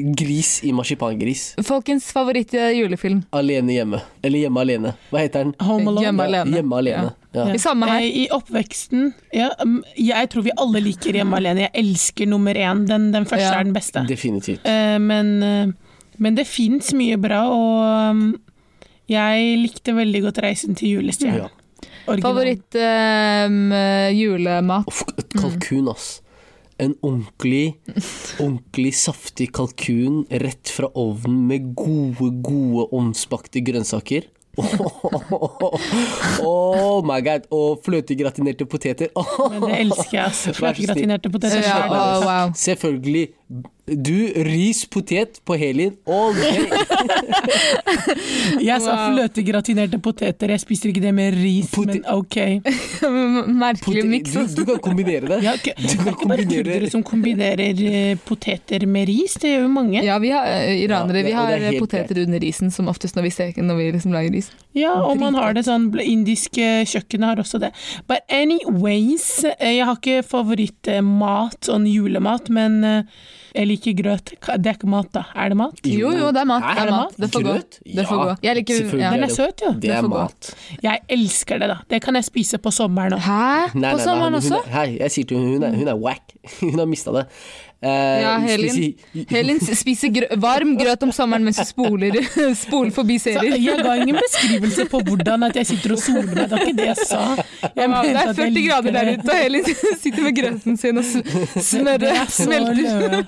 gris 0.20 0.60
i 0.64 0.72
marsipangris. 0.76 1.54
Folkens 1.64 2.10
favoritt 2.12 2.52
julefilm. 2.52 3.22
Alene 3.36 3.72
hjemme. 3.78 4.00
Eller 4.22 4.44
Hjemme 4.44 4.60
alene. 4.64 4.92
Hva 5.10 5.22
heter 5.24 5.44
den? 5.46 5.54
Home 5.64 5.88
Alone. 5.90 6.04
Hjemme 6.06 6.26
alene. 6.28 6.56
Hjemme 6.58 6.80
alene. 6.82 7.12
Ja. 7.36 7.46
I 7.54 7.60
samme 7.62 7.86
her. 7.88 8.02
I 8.04 8.24
oppveksten 8.34 9.12
ja, 9.36 9.50
mm, 9.62 9.76
Jeg 10.02 10.30
tror 10.32 10.42
vi 10.48 10.54
alle 10.58 10.80
liker 10.82 11.14
Hjemme 11.20 11.38
alene. 11.38 11.68
Jeg 11.68 11.74
elsker 11.84 12.26
nummer 12.28 12.54
én. 12.58 12.84
Den, 12.88 13.10
den 13.14 13.24
første 13.28 13.46
Ja. 13.46 13.58
er 13.60 13.64
den 13.68 13.76
beste. 13.76 14.02
Definitivt. 14.08 14.66
Eh, 14.66 14.98
men, 14.98 15.74
men 16.18 16.34
det 16.36 16.46
fins 16.50 16.92
mye 16.96 17.16
bra, 17.22 17.44
og 17.54 18.10
um, 18.16 18.24
jeg 19.10 19.56
likte 19.62 19.94
veldig 19.96 20.20
godt 20.28 20.38
'Reisen 20.42 20.76
til 20.78 20.98
julestjernen'. 20.98 21.50
Favoritt 22.18 22.74
eh, 22.74 24.10
julemat. 24.16 24.88
Uff, 24.90 25.04
kalkun, 25.36 25.88
ass. 25.92 26.18
En 26.80 26.94
ordentlig, 27.04 27.76
ordentlig 28.40 28.94
saftig 28.96 29.50
kalkun 29.52 30.22
rett 30.42 30.70
fra 30.72 30.88
ovnen 30.96 31.42
med 31.50 31.74
gode, 31.76 32.30
gode 32.40 32.88
ovnsbakte 32.96 33.60
grønnsaker. 33.66 34.28
Oh 36.42 37.04
my 37.06 37.20
god. 37.24 37.46
Og 37.54 37.80
fløtegratinerte 37.84 38.66
poteter. 38.66 39.12
Men 39.14 39.62
det 39.68 39.78
elsker 39.84 40.16
jeg. 40.16 40.56
Fløtegratinerte 40.56 41.30
poteter. 41.32 41.62
Ja, 41.64 41.84
wow. 42.24 42.52
Selvfølgelig. 42.56 43.28
Du, 43.90 44.32
ris, 44.46 44.84
potet 44.86 45.40
på 45.44 45.56
Helin 45.58 45.96
all 46.06 46.34
day. 46.36 46.68
Jeg 48.62 48.82
sa 48.84 48.94
fløtegratinerte 49.10 49.98
poteter. 50.02 50.52
Jeg 50.54 50.62
spiser 50.62 50.92
ikke 50.92 51.02
det 51.02 51.10
med 51.16 51.34
ris, 51.34 51.70
Pot 51.74 51.90
men 51.90 52.04
ok. 52.12 52.36
Merkelig 53.64 54.04
miks. 54.06 54.36
du, 54.36 54.46
du 54.60 54.62
kan 54.68 54.78
kombinere 54.84 55.26
det. 55.26 55.40
Ja, 55.42 55.56
okay. 55.58 55.74
Du 55.74 55.88
Det 55.88 55.96
kan 55.96 56.06
er 56.06 56.14
ikke 56.14 56.28
bare 56.30 56.44
kombinere 56.44 56.46
kurdere 56.54 56.90
som 56.92 57.02
kombinerer 57.06 57.82
eh, 57.90 58.12
poteter 58.26 58.86
med 58.86 59.08
ris, 59.10 59.34
det 59.42 59.54
gjør 59.56 59.66
jo 59.66 59.72
mange. 59.74 60.04
Ja, 60.06 60.20
vi 60.22 60.30
har 60.34 60.46
eh, 60.52 60.84
iranere. 60.84 61.24
Ja, 61.24 61.26
Vi 61.26 61.34
har 61.38 61.50
det 61.56 61.72
er 61.74 61.80
poteter 61.82 62.22
under 62.22 62.42
risen, 62.46 62.70
som 62.70 62.90
oftest 62.92 63.18
når 63.18 63.26
vi, 63.26 63.34
steker, 63.34 63.66
når 63.66 63.80
vi 63.80 63.90
liksom 63.98 64.14
lager 64.14 64.38
ris. 64.38 64.52
Ja, 64.78 64.94
og 65.02 65.18
man 65.18 65.34
har 65.38 65.56
det 65.56 65.66
sånn 65.66 65.90
Indiske 66.00 66.86
kjøkkenet 66.86 67.32
har 67.32 67.42
også 67.42 67.58
det. 67.62 67.72
But 68.06 68.22
anyways, 68.30 69.42
eh, 69.56 69.80
jeg 69.80 69.90
har 69.90 69.98
ikke 69.98 70.22
favorittmat, 70.30 71.58
sånn 71.66 71.90
julemat, 71.90 72.50
men 72.54 72.80
eh, 72.86 73.28
jeg 73.54 73.66
liker 73.66 73.94
grøt. 74.02 74.32
Det 74.40 74.66
er 74.70 74.76
ikke 74.78 74.88
mat, 74.90 75.08
da. 75.14 75.22
Er 75.34 75.48
det 75.52 75.56
mat? 75.60 75.80
Jo, 75.86 76.10
jo, 76.14 76.30
det 76.32 76.40
er 76.42 76.48
mat. 76.50 76.62
Er 76.70 76.84
Det 76.90 76.94
mat. 76.94 77.14
Det 77.20 77.30
får 77.32 77.42
gå. 77.42 77.54
Grøt? 77.54 77.78
Det 77.84 78.06
får 78.08 78.16
Ja, 78.20 78.24
gå. 78.30 78.36
Jeg 78.46 78.56
liker 78.60 78.74
selvfølgelig 78.80 79.04
ja. 79.06 79.10
Den 79.14 79.24
er 79.24 79.34
søt, 79.34 79.64
jo. 79.66 79.72
Det 79.82 79.90
er 79.90 80.00
får 80.02 80.08
gå. 80.08 80.18
mat. 80.18 80.50
Jeg 80.82 81.00
elsker 81.08 81.58
det, 81.58 81.68
da. 81.68 81.76
Det 81.90 82.02
kan 82.02 82.14
jeg 82.20 82.24
spise 82.24 82.58
på 82.58 82.70
sommeren 82.70 83.12
òg. 83.18 83.24
Hæ? 83.26 83.74
Nei, 83.74 83.92
På 83.94 83.98
sommeren 84.04 84.32
nei, 84.32 84.40
også? 84.42 84.60
Hun 84.64 84.72
hei, 84.76 84.86
jeg 85.00 85.10
sier 85.16 85.24
til 85.30 85.38
henne, 85.38 85.50
hun 85.56 85.62
er, 85.70 85.76
hun 85.82 85.88
er 85.88 85.98
wack. 85.98 86.36
Hun 86.60 86.78
har 86.78 86.86
mista 86.88 87.12
det. 87.12 87.26
Eh, 87.82 88.20
Ja, 88.20 88.34
Helin. 88.44 88.94
Helin 89.30 89.60
spiser 89.64 90.10
grø 90.12 90.26
varm 90.42 90.74
grøt 90.76 91.02
om 91.06 91.12
sommeren 91.16 91.44
mens 91.46 91.56
hun 91.62 91.64
spoler, 91.68 92.18
spoler 92.64 92.90
forbi 92.92 93.16
Så 93.18 93.32
serier. 93.32 93.56
jeg 93.56 93.80
ga 93.86 93.94
ingen 93.96 94.18
beskrivelse 94.20 94.84
på 94.92 95.00
hvordan 95.06 95.46
at 95.48 95.56
jeg 95.56 95.66
sitter 95.70 95.94
og 95.96 96.02
soler 96.02 96.28
meg. 96.28 96.42
Det 96.42 96.50
var 96.50 96.64
ikke 96.66 96.76
det 96.76 96.88
jeg 96.90 97.06
sa. 97.08 97.22
Jeg 97.64 97.88
ja, 97.88 98.02
det 98.02 98.24
er 98.24 98.34
40 98.36 98.66
grader 98.68 98.96
der 98.98 99.12
ute, 99.14 99.30
og 99.32 99.40
Helin 99.40 99.64
sitter 100.04 100.26
med 100.26 100.36
grøten 100.36 100.76
sin 100.82 101.00
og 101.00 101.08
smøret 101.70 102.04
er 102.10 102.28
smelter. 102.28 103.24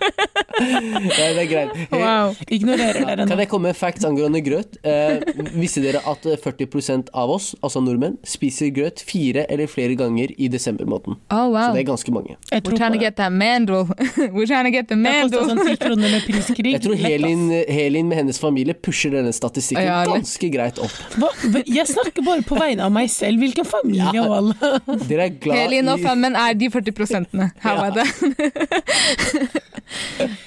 Ja, 0.63 1.29
det 1.33 1.43
er 1.47 1.49
greit. 1.51 1.77
Hey, 1.89 2.01
Wow. 2.03 2.35
Ignorerer 2.53 2.99
dere 3.07 3.17
Kan 3.25 3.31
nå. 3.33 3.39
jeg 3.41 3.49
komme 3.49 3.71
med 3.71 3.77
facts 3.79 4.05
angående 4.05 4.41
grøt? 4.45 4.77
Eh, 4.85 5.23
visste 5.57 5.81
dere 5.85 6.03
at 6.13 6.27
eh, 6.29 6.37
40% 6.43 7.09
av 7.17 7.31
oss, 7.33 7.53
altså 7.65 7.81
nordmenn, 7.85 8.19
spiser 8.27 8.69
grøt 8.75 9.01
fire 9.07 9.47
eller 9.49 9.71
flere 9.71 9.97
ganger 9.99 10.33
i 10.37 10.49
desembermåneden? 10.53 11.17
Oh, 11.33 11.55
Så 11.57 11.73
det 11.77 11.85
er 11.85 11.89
ganske 11.93 12.13
mange. 12.15 12.37
Jeg 12.51 12.61
We're 12.61 12.69
tror 12.69 12.77
trying 12.83 12.99
to 12.99 13.01
get 13.01 13.17
that 13.17 13.33
mandel. 13.33 13.89
We're 14.43 14.51
trying 14.51 14.67
to 14.67 14.73
get 14.75 14.89
the 14.91 14.97
Det 14.99 15.39
sånn 15.39 15.61
ti 15.63 15.77
kroner 15.79 16.11
med 16.11 16.25
priskrig. 16.27 16.73
Jeg 16.75 16.83
tror 16.83 16.97
Helin, 16.99 17.45
Helin 17.71 18.09
med 18.11 18.19
hennes 18.19 18.41
familie 18.43 18.75
pusher 18.75 19.13
denne 19.15 19.31
statistikken 19.35 19.87
Ja, 19.87 20.01
ganske 20.09 20.49
greit 20.51 20.81
opp. 20.83 20.97
Hva? 21.15 21.31
Jeg 21.63 21.87
snakker 21.87 22.27
bare 22.27 22.43
på 22.43 22.59
vegne 22.59 22.83
av 22.89 22.91
meg 22.95 23.07
selv. 23.15 23.39
Hvilken 23.39 23.69
familie 23.69 24.11
Ja. 24.17 24.25
og 24.27 24.35
alle? 24.41 24.57
Dere 25.07 25.29
er 25.29 25.37
glad 25.45 25.61
Helin 25.61 25.93
og 25.95 26.03
femmen 26.03 26.35
er 26.35 26.59
de 26.59 26.71
40 26.75 26.97
prosentene. 26.99 27.53
How 27.63 27.79
about 27.79 27.95
that? 28.03 29.63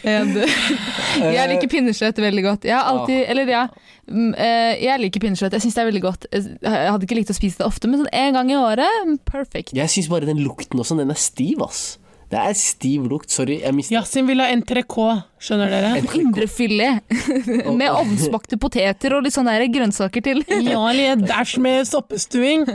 Jeg 0.05 1.49
liker 1.53 1.69
pinnekjøtt 1.71 2.19
veldig 2.23 2.43
godt. 2.45 2.67
Jeg 2.67 2.75
har 2.75 2.87
alltid, 2.91 3.23
eller 3.31 3.51
ja, 3.51 3.63
mm, 4.09 4.31
eh, 4.35 4.71
jeg 4.85 5.03
liker 5.05 5.23
pinnekjøtt. 5.23 5.55
Jeg 5.55 5.65
syns 5.65 5.77
det 5.77 5.83
er 5.83 5.89
veldig 5.91 6.03
godt. 6.05 6.27
Jeg 6.35 6.89
hadde 6.91 7.07
ikke 7.07 7.19
likt 7.19 7.31
å 7.33 7.37
spise 7.37 7.61
det 7.61 7.67
ofte, 7.67 7.89
men 7.91 8.03
sånn 8.03 8.11
en 8.11 8.39
gang 8.39 8.51
i 8.51 8.57
året, 8.59 9.13
perfect. 9.29 9.75
Jeg 9.77 9.93
syns 9.93 10.09
bare 10.11 10.27
den 10.29 10.41
lukten 10.45 10.81
også, 10.81 10.97
den 10.99 11.13
er 11.13 11.19
stiv, 11.19 11.63
ass. 11.65 11.85
Det 12.31 12.39
er 12.41 12.55
stiv 12.57 13.05
lukt. 13.09 13.29
Sorry, 13.31 13.59
jeg 13.61 13.75
mistet 13.75 13.93
Yasin 13.93 14.25
vil 14.25 14.41
ha 14.41 14.47
entrecôte, 14.53 15.21
skjønner 15.45 15.69
dere? 15.69 15.91
Indrefilet 16.17 17.13
med 17.79 17.91
ovnsbakte 17.91 18.57
poteter 18.61 19.13
og 19.13 19.25
litt 19.27 19.35
sånne 19.35 19.53
der 19.53 19.69
grønnsaker 19.69 20.23
til. 20.25 20.41
Ja, 20.49 20.79
eller 20.89 21.13
en 21.13 21.25
dæsj 21.27 21.59
med 21.61 21.85
soppestuing. 21.89 22.65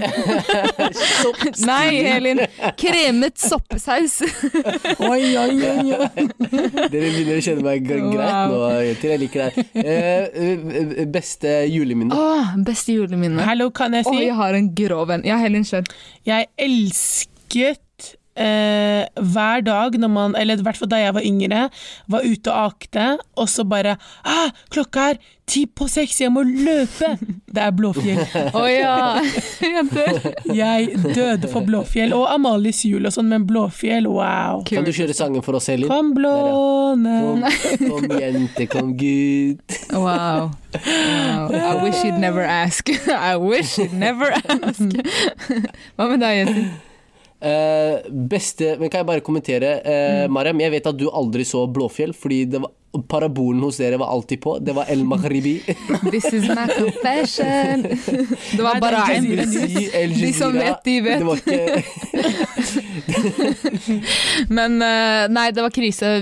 Nei, 1.71 1.89
Helin. 2.07 2.45
Kremet 2.79 3.43
soppesaus. 3.43 4.21
Oi, 5.11 5.35
oi, 5.41 5.57
oi, 5.67 5.99
oi. 5.99 6.27
Dere 6.93 7.11
begynner 7.11 7.41
å 7.41 7.43
kjenne 7.45 7.67
meg 7.67 7.85
greit 7.89 8.07
nå, 8.07 8.63
jenter. 8.87 9.15
Jeg 9.17 9.23
liker 9.25 9.45
det. 9.49 9.67
Eh, 9.83 10.41
eh, 10.47 11.05
beste 11.11 11.57
juleminne? 11.73 12.15
Åh, 12.15 12.55
beste 12.67 12.95
juleminne. 12.95 13.43
Hallo, 13.47 13.71
kan 13.75 13.99
jeg 13.99 14.07
si? 14.07 14.17
jeg 14.29 14.39
har 14.39 14.57
en 14.57 14.73
grov 14.79 15.11
en. 15.17 15.27
Ja, 15.27 15.41
Helin, 15.43 15.67
kjør. 15.67 15.91
Jeg 16.29 16.51
elsket 16.61 17.83
eh, 18.41 19.05
hver 19.33 19.65
dag 19.67 19.99
når 20.01 20.13
man, 20.13 20.39
eller 20.39 20.61
i 20.61 20.65
hvert 20.67 20.81
fall 20.81 20.91
da 20.91 21.01
jeg 21.01 21.17
var 21.17 21.27
yngre, 21.27 21.67
var 22.11 22.25
ute 22.25 22.53
og 22.53 22.73
akte, 22.73 23.11
og 23.37 23.51
så 23.51 23.67
bare 23.69 23.99
ah, 24.25 24.49
'Klokka 24.71 25.11
er 25.13 25.21
ti 25.51 25.65
på 25.67 25.89
seks, 25.91 26.21
jeg 26.23 26.33
må 26.33 26.45
løpe!' 26.47 27.17
Det 27.51 27.63
er 27.65 27.73
Blåfjell. 27.75 28.21
Å 28.61 28.65
ja, 28.71 28.97
jenter. 29.65 30.21
Jeg 30.55 31.01
døde 31.03 31.51
for 31.51 31.67
Blåfjell. 31.67 32.15
Og 32.15 32.29
Amalies 32.31 32.85
jul 32.87 33.09
og 33.09 33.15
sånn, 33.15 33.31
men 33.33 33.47
Blåfjell, 33.49 34.07
wow. 34.07 34.63
Kan 34.69 34.87
du 34.87 34.93
kjøre 34.95 35.17
sangen 35.17 35.43
for 35.43 35.59
oss, 35.59 35.67
Elin? 35.73 35.91
Kom 35.91 36.13
blåne 36.15 37.17
Kom, 37.25 37.43
kom 37.83 38.21
jente, 38.21 38.69
kom 38.71 38.93
gutt. 38.99 39.81
Wow. 39.91 40.53
wow. 40.75 41.51
I 41.51 41.83
wish 41.83 42.05
you'd 42.05 42.21
never 42.23 42.47
ask. 42.47 42.91
I 43.09 43.35
wish 43.37 43.79
you'd 43.79 43.97
never 43.97 44.31
ask. 44.31 44.87
Hva 45.97 46.07
med 46.07 46.23
deg, 46.23 46.45
jenter? 46.45 46.71
Eh, 47.41 48.11
beste 48.11 48.75
Men 48.77 48.91
kan 48.93 49.01
jeg 49.01 49.07
bare 49.09 49.23
kommentere? 49.25 49.79
Eh, 49.81 50.27
Mariam, 50.29 50.61
jeg 50.61 50.75
vet 50.75 50.91
at 50.91 50.99
du 51.01 51.07
aldri 51.09 51.47
så 51.49 51.65
Blåfjell, 51.73 52.13
fordi 52.13 52.43
det 52.53 52.61
var, 52.61 52.73
parabolen 53.09 53.63
hos 53.65 53.79
dere 53.81 53.97
var 54.01 54.11
alltid 54.13 54.43
på. 54.43 54.59
Det 54.61 54.75
var 54.77 54.91
El 54.93 55.05
Maghribi. 55.09 55.55
This 56.13 56.27
is 56.33 56.49
my 56.49 56.67
confession. 56.69 57.87
Det 58.57 58.61
var 58.61 58.77
Nei, 58.77 58.83
bare 58.83 59.05
en 59.15 59.31
Jazeera 59.31 60.07
De 60.21 60.33
som 60.37 60.53
vet, 60.59 60.85
de 60.85 60.97
vet. 61.07 61.23
Det 61.23 61.29
var 61.31 61.37
ikke 61.41 62.87
Men 64.57 64.79
eh, 64.85 65.27
nei, 65.33 65.47
det 65.55 65.65
var 65.65 65.75
krise. 65.75 66.13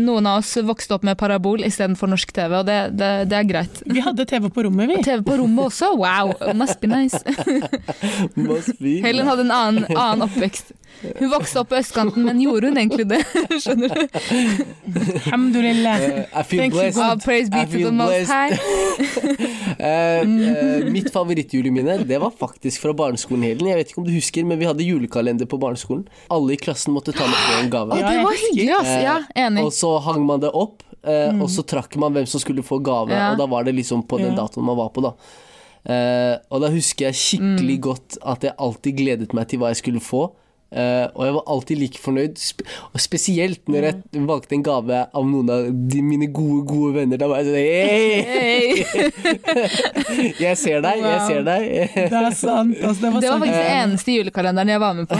Noen 0.00 0.28
av 0.30 0.40
oss 0.42 0.54
vokste 0.66 0.96
opp 0.96 1.06
med 1.06 1.18
parabol 1.20 1.64
istedenfor 1.66 2.10
norsk 2.12 2.32
TV, 2.36 2.56
og 2.60 2.66
det, 2.68 2.78
det, 2.98 3.12
det 3.30 3.40
er 3.40 3.48
greit. 3.48 3.82
Vi 3.86 4.04
hadde 4.04 4.26
TV 4.28 4.48
på 4.52 4.66
rommet, 4.66 4.90
vi. 4.90 5.02
TV 5.06 5.24
på 5.26 5.38
rommet 5.42 5.70
også, 5.70 5.92
wow, 5.98 6.32
must 6.56 6.80
be 6.82 6.90
nice. 6.90 7.22
Must 8.36 8.76
be. 8.80 8.98
Helen 9.04 9.28
hadde 9.28 9.46
en 9.46 9.54
annen, 9.54 9.86
annen 9.96 10.26
oppvekst. 10.26 10.74
Hun 11.18 11.28
vokste 11.30 11.60
opp 11.60 11.70
på 11.70 11.76
østkanten, 11.78 12.24
men 12.24 12.38
gjorde 12.40 12.70
hun 12.70 12.78
egentlig 12.80 13.06
det? 13.10 13.20
Skjønner 13.62 13.92
du? 13.92 14.02
Alhamdulillah. 14.96 16.00
Uh, 16.00 16.40
I 16.40 16.44
feel 16.46 16.70
blessed. 16.72 17.02
All 17.02 17.20
praise 17.20 17.50
be 17.52 17.64
to 17.68 17.82
the 17.84 17.92
most 17.92 18.30
high. 18.32 18.56
uh, 19.76 20.24
uh, 20.24 20.88
mitt 20.92 21.10
favorittjuleminne 21.12 21.98
det 22.08 22.20
var 22.22 22.32
faktisk 22.38 22.80
fra 22.84 22.94
barneskolen. 22.96 23.44
Helen. 23.44 23.70
Jeg 23.70 23.80
vet 23.80 23.92
ikke 23.92 24.02
om 24.02 24.08
du 24.08 24.14
husker, 24.14 24.48
men 24.48 24.60
vi 24.60 24.68
hadde 24.68 24.86
julekalender 24.86 25.48
på 25.50 25.60
barneskolen. 25.60 26.06
Alle 26.30 26.52
i 26.52 26.56
klassen 26.56 26.92
måtte 26.94 27.12
ta 27.14 27.26
med 27.26 27.64
en 27.64 27.70
gave. 27.70 27.92
Å, 27.94 27.98
Ja, 28.00 28.10
det 28.10 28.24
var 28.24 28.32
hyggelig, 28.40 28.72
ass. 28.80 28.92
Ja, 29.02 29.16
enig. 29.46 29.64
Og 29.64 29.72
så 29.72 30.00
hang 30.02 30.24
man 30.26 30.40
det 30.40 30.50
opp, 30.52 30.82
eh, 31.04 31.30
og 31.40 31.48
så 31.52 31.62
trakk 31.62 31.96
man 31.96 32.12
hvem 32.16 32.26
som 32.26 32.40
skulle 32.42 32.62
få 32.66 32.80
gave. 32.82 33.10
Ja. 33.14 33.32
Og 33.32 33.38
da 33.38 33.46
var 33.46 33.64
det 33.64 33.74
liksom 33.74 34.02
på 34.06 34.18
den 34.18 34.34
Ja. 34.34 34.42
datoen 34.42 34.64
man 34.64 34.76
var 34.76 34.88
på, 34.90 35.02
da. 35.02 35.12
Eh, 35.86 36.38
og 36.50 36.60
da 36.62 36.68
husker 36.68 37.06
jeg 37.06 37.14
skikkelig 37.14 37.76
Mm. 37.78 37.80
godt 37.80 38.18
at 38.26 38.40
jeg 38.42 38.54
alltid 38.58 38.96
gledet 38.96 39.32
meg 39.34 39.46
til 39.48 39.58
hva 39.60 39.68
jeg 39.70 39.76
skulle 39.84 40.00
få. 40.00 40.32
Eh, 40.76 41.06
og 41.14 41.22
jeg 41.24 41.34
var 41.38 41.46
alltid 41.54 41.80
like 41.80 42.00
fornøyd, 42.02 42.36
sp 42.36 42.60
og 42.92 43.00
spesielt 43.00 43.62
når 43.70 43.86
jeg 43.88 44.24
valgte 44.28 44.56
en 44.56 44.64
gave 44.66 44.98
av 45.16 45.24
noen 45.28 45.50
av 45.52 45.68
de, 45.72 46.02
mine 46.04 46.28
gode, 46.34 46.66
gode 46.68 46.92
venner. 46.98 47.20
Da 47.20 47.28
var 47.30 47.40
jeg 47.40 47.48
sånn 47.48 47.56
Hei! 47.56 48.26
Hey. 48.26 48.66
Jeg 50.46 50.56
ser 50.58 50.82
deg, 50.84 51.00
jeg 51.02 51.20
ser 51.26 51.42
deg. 51.46 51.64
Det 51.96 52.18
er 52.18 52.34
sant. 52.36 52.74
Altså, 52.80 53.00
det 53.02 53.10
var, 53.12 53.20
Det 53.22 53.30
var 53.30 53.38
sant. 53.38 53.44
faktisk 53.44 53.58
den 53.58 53.76
eneste 53.80 54.14
julekalenderen 54.14 54.70
jeg 54.72 54.80
var 54.82 54.96
med 54.96 55.08
på. 55.10 55.18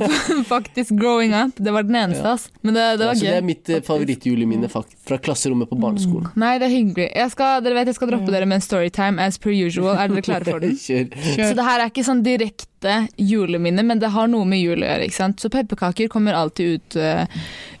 faktisk 0.54 0.94
growing 0.98 1.34
up. 1.36 1.54
Det 1.56 1.72
var 1.74 1.86
den 1.86 1.98
eneste, 2.00 2.34
ass. 2.34 2.46
Men 2.62 2.76
det, 2.76 2.84
det 3.00 3.08
var 3.08 3.18
så 3.18 3.26
det 3.28 3.36
er 3.38 3.46
mitt 3.46 3.70
uh, 3.72 3.80
favorittjuleminne 3.84 4.70
fra 4.72 5.18
klasserommet 5.24 5.70
på 5.70 5.78
barneskolen. 5.80 6.30
Nei, 6.40 6.54
det 6.62 6.68
er 6.68 6.74
hyggelig. 6.74 7.08
Jeg 7.14 7.34
skal, 7.34 7.64
dere 7.64 7.78
vet 7.80 7.92
jeg 7.92 7.98
skal 7.98 8.12
droppe 8.12 8.34
dere 8.34 8.48
med 8.50 8.60
en 8.60 8.66
storytime 8.66 9.26
as 9.28 9.40
per 9.40 9.54
usual. 9.54 9.94
Er 9.96 10.12
dere 10.12 10.26
klare 10.26 10.48
for 10.48 10.64
den? 10.64 10.76
Kjør. 10.86 11.10
Kjør. 11.14 11.44
Så 11.48 11.58
det 11.60 11.68
her 11.70 11.84
er 11.84 11.92
ikke 11.92 12.06
sånn 12.06 12.24
direkte 12.26 12.73
juleminne, 13.20 13.84
men 13.86 14.00
det 14.02 14.12
har 14.14 14.28
noe 14.30 14.46
med 14.48 14.60
jul 14.60 14.82
å 14.82 14.88
gjøre. 14.88 15.06
ikke 15.06 15.16
sant? 15.16 15.40
Så 15.42 15.50
pepperkaker 15.52 16.10
kommer 16.12 16.36
alltid 16.36 16.78
ut, 16.78 16.96
uh, 17.00 17.24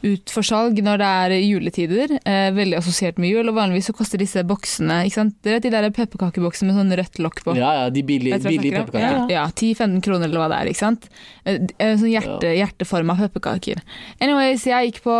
ut 0.04 0.32
for 0.32 0.46
salg 0.46 0.80
når 0.84 1.00
det 1.02 1.10
er 1.24 1.34
juletider. 1.38 2.16
Uh, 2.24 2.48
veldig 2.56 2.78
assosiert 2.80 3.20
med 3.22 3.32
jul, 3.32 3.48
og 3.50 3.58
vanligvis 3.58 3.90
så 3.90 3.96
koster 3.96 4.22
disse 4.22 4.44
boksene 4.48 5.02
ikke 5.08 5.20
sant? 5.20 5.36
Dere 5.44 5.58
vet 5.58 5.68
de 5.68 5.74
der 5.74 5.88
pepperkakeboksene 5.94 6.70
med 6.70 6.80
sånn 6.80 6.96
rødt 7.00 7.22
lokk 7.24 7.44
på? 7.46 7.56
Ja, 7.58 7.74
ja, 7.82 7.86
de 7.94 8.04
billige, 8.06 8.40
billige 8.46 8.84
pepperkaker. 8.84 9.30
Ja, 9.34 9.46
10-15 9.50 10.00
kroner 10.04 10.30
eller 10.30 10.44
hva 10.44 10.50
det 10.52 10.60
er, 10.60 10.72
ikke 10.72 10.84
sant? 10.84 11.08
Uh, 11.46 11.94
Sånn 11.94 12.10
hjerte, 12.10 12.50
hjerteforma 12.56 13.16
pepperkaker. 13.18 13.80
Anyways, 14.24 14.64
jeg 14.68 14.90
gikk 14.90 15.04
på 15.04 15.14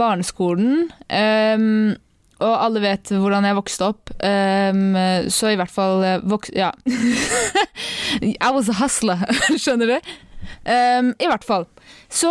barneskolen, 0.00 0.88
ehm, 1.08 1.96
og 2.38 2.54
alle 2.54 2.82
vet 2.84 3.10
hvordan 3.10 3.46
jeg 3.48 3.58
vokste 3.58 3.88
opp, 3.90 4.12
um, 4.14 4.96
så 5.32 5.52
i 5.52 5.58
hvert 5.58 5.72
fall 5.74 6.04
eh. 6.06 6.50
Ja. 6.54 6.70
I 8.22 8.50
was 8.54 8.70
a 8.70 8.76
hustler, 8.78 9.24
skjønner 9.62 9.96
du? 9.96 10.12
Um, 10.68 11.12
I 11.18 11.28
hvert 11.30 11.46
fall. 11.46 11.66
Så, 12.10 12.30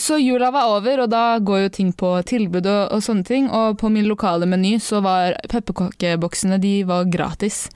så 0.00 0.16
jula 0.18 0.48
var 0.50 0.70
over, 0.78 1.02
og 1.04 1.10
da 1.12 1.38
går 1.44 1.58
jo 1.66 1.68
ting 1.76 1.90
på 1.92 2.08
tilbud 2.24 2.64
og, 2.66 2.94
og 2.96 3.02
sånne 3.04 3.24
ting. 3.28 3.50
Og 3.52 3.76
på 3.80 3.90
min 3.92 4.06
lokale 4.08 4.46
meny 4.48 4.78
så 4.80 5.02
var 5.04 5.36
pepperkakeboksene 5.52 6.56
de 6.62 6.70
var 6.88 7.04
gratis. 7.12 7.66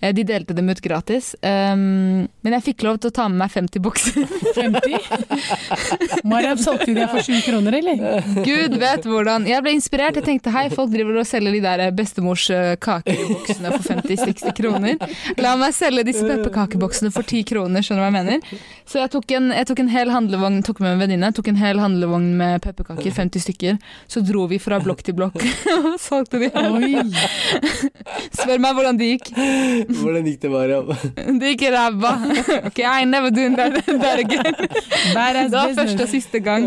Eh, 0.00 0.12
De 0.12 0.24
delte 0.28 0.52
dem 0.54 0.68
ut 0.68 0.82
gratis. 0.84 1.32
Um, 1.40 2.26
men 2.44 2.56
jeg 2.58 2.66
fikk 2.68 2.84
lov 2.84 2.98
til 3.00 3.08
å 3.08 3.16
ta 3.16 3.28
med 3.32 3.40
meg 3.40 3.54
50 3.54 3.80
bokser. 3.80 4.28
50? 4.60 6.20
Mariam 6.28 6.60
solgte 6.60 6.92
de 6.94 7.06
for 7.08 7.24
7 7.24 7.40
kroner, 7.48 7.78
eller? 7.80 8.20
Gud 8.44 8.76
vet 8.82 9.08
hvordan. 9.08 9.48
Jeg 9.48 9.64
ble 9.64 9.74
inspirert. 9.78 10.20
Jeg 10.20 10.28
tenkte 10.28 10.52
hei, 10.54 10.66
folk 10.74 10.92
driver 10.92 11.22
og 11.22 11.28
selger 11.28 11.56
de 11.56 11.62
der 11.64 11.84
bestemors 11.96 12.44
eh, 12.52 12.74
kakeboksene 12.82 13.72
for 13.78 13.88
50-60 13.88 14.56
kroner. 14.60 15.00
La 15.40 15.56
meg 15.60 15.72
selge 15.76 16.04
disse 16.12 16.28
pepperkakeboksene 16.28 17.08
for 17.14 17.24
10 17.24 17.48
kroner, 17.54 17.80
skjønner 17.88 18.04
du 18.04 18.06
hva 18.06 18.12
jeg 18.12 18.18
mener? 18.20 18.62
Så 18.90 19.00
jeg 19.00 19.12
tok 19.16 19.32
en, 19.38 19.50
jeg 19.54 19.68
tok 19.70 19.80
en 19.84 19.92
hel 19.96 20.10
handlevogn, 20.12 20.60
tok 20.66 20.80
med 20.82 20.89
en 20.94 21.00
venninne, 21.02 21.30
tok 21.36 21.48
en 21.52 21.58
hel 21.60 21.80
handlevogn 21.82 22.30
med 22.38 22.60
pepperkaker, 22.64 23.10
50 23.16 23.44
stykker. 23.46 23.78
Så 24.10 24.22
dro 24.26 24.46
vi 24.50 24.58
fra 24.62 24.80
blokk 24.82 25.02
til 25.06 25.16
blokk 25.18 25.36
og 25.76 25.94
solgte 26.02 26.40
de. 26.42 26.50
Oi. 26.54 27.02
Spør 28.40 28.60
meg 28.62 28.76
hvordan 28.76 28.98
det 29.00 29.10
gikk. 29.14 29.30
Hvordan 30.00 30.28
gikk 30.28 30.40
det, 30.44 30.50
Mariam? 30.52 30.90
Det 31.40 31.52
gikk 31.54 31.66
ræva. 31.72 32.10
Ok, 32.68 32.80
I 32.84 33.04
never 33.08 33.30
doing 33.30 33.54
that, 33.56 33.76
that 33.86 34.20
again. 34.20 34.54
Det 34.60 35.14
var 35.52 35.74
første 35.76 36.04
og 36.04 36.10
siste 36.10 36.40
gang. 36.44 36.66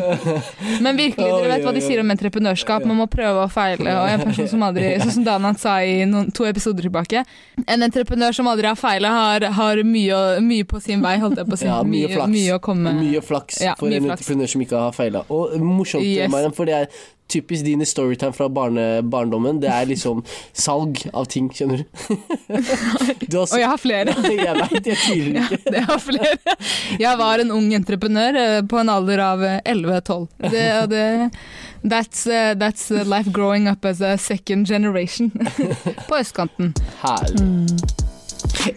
Men 0.84 0.98
virkelig, 0.98 1.28
dere 1.28 1.50
vet 1.52 1.66
hva 1.68 1.74
de 1.76 1.84
sier 1.84 2.02
om 2.04 2.12
entreprenørskap. 2.14 2.86
Man 2.88 3.00
må 3.02 3.08
prøve 3.12 3.44
og 3.46 3.52
feile. 3.54 3.94
Og 4.02 4.10
en 4.10 4.24
person 4.24 4.50
som 4.50 4.64
aldri, 4.66 4.94
sånn 5.02 5.16
som 5.20 5.28
Danan 5.28 5.58
sa 5.60 5.78
i 5.86 6.04
noen, 6.10 6.32
to 6.34 6.46
episoder 6.50 6.86
tilbake 6.88 7.24
En 7.68 7.84
entreprenør 7.86 8.36
som 8.36 8.48
aldri 8.52 8.68
har 8.70 8.78
feila, 8.80 9.12
har, 9.14 9.46
har 9.58 9.84
mye, 9.88 10.20
mye 10.44 10.68
på 10.70 10.82
sin 10.84 11.04
vei, 11.04 11.16
holdt 11.22 11.42
jeg 11.42 11.50
på 11.50 11.58
å 11.58 11.62
si. 11.62 11.68
Ja, 11.70 11.80
mye 11.88 12.10
flaks. 12.12 12.34
mye 12.34 12.58
å 12.58 12.62
komme 12.64 12.94
Mye 13.00 13.22
flaks 13.24 13.62
Ja, 13.64 13.76
for 13.80 13.90
mye 13.92 14.02
en. 14.02 14.08
Entreprenør 14.14 14.54
som 14.54 14.62
ikke 14.66 14.80
har 14.88 14.96
feila. 14.96 15.26
Og 15.30 15.58
morsomt, 15.62 16.06
Yes. 16.06 16.32
Mariam, 16.32 16.54
for 16.54 16.66
det 16.70 16.74
er 16.84 16.86
typisk 17.34 17.64
dine 17.66 17.86
storytime 17.88 18.34
fra 18.36 18.48
barne, 18.52 19.02
barndommen. 19.10 19.60
Det 19.64 19.70
er 19.72 19.86
liksom 19.90 20.20
salg 20.54 21.00
av 21.16 21.26
ting, 21.32 21.48
skjønner 21.56 21.82
du. 21.82 21.86
du 23.32 23.38
har 23.40 23.48
Og 23.48 23.58
jeg 23.62 23.70
har 23.72 23.80
flere. 23.82 24.14
jeg 24.44 24.58
veit, 24.60 24.90
jeg 24.92 24.98
tviler 25.06 25.40
ikke. 25.42 25.60
Ja, 25.66 25.72
det 25.78 25.84
har 25.88 26.02
flere. 26.04 26.58
Jeg 27.00 27.18
var 27.24 27.40
en 27.42 27.52
ung 27.56 27.72
entreprenør 27.74 28.38
eh, 28.44 28.60
på 28.70 28.82
en 28.84 28.92
alder 28.94 29.24
av 29.24 29.44
eh, 29.48 29.60
11-12. 29.72 30.28
Det, 30.52 30.66
det, 30.92 31.06
that's, 31.96 32.28
eh, 32.28 32.52
that's 32.60 32.92
eh, 32.92 33.08
life 33.08 33.32
growing 33.34 33.68
up 33.72 33.86
as 33.86 34.02
a 34.02 34.18
second 34.18 34.68
generation 34.70 35.32
på 36.10 36.20
østkanten. 36.20 36.74
Herlig. 37.02 37.80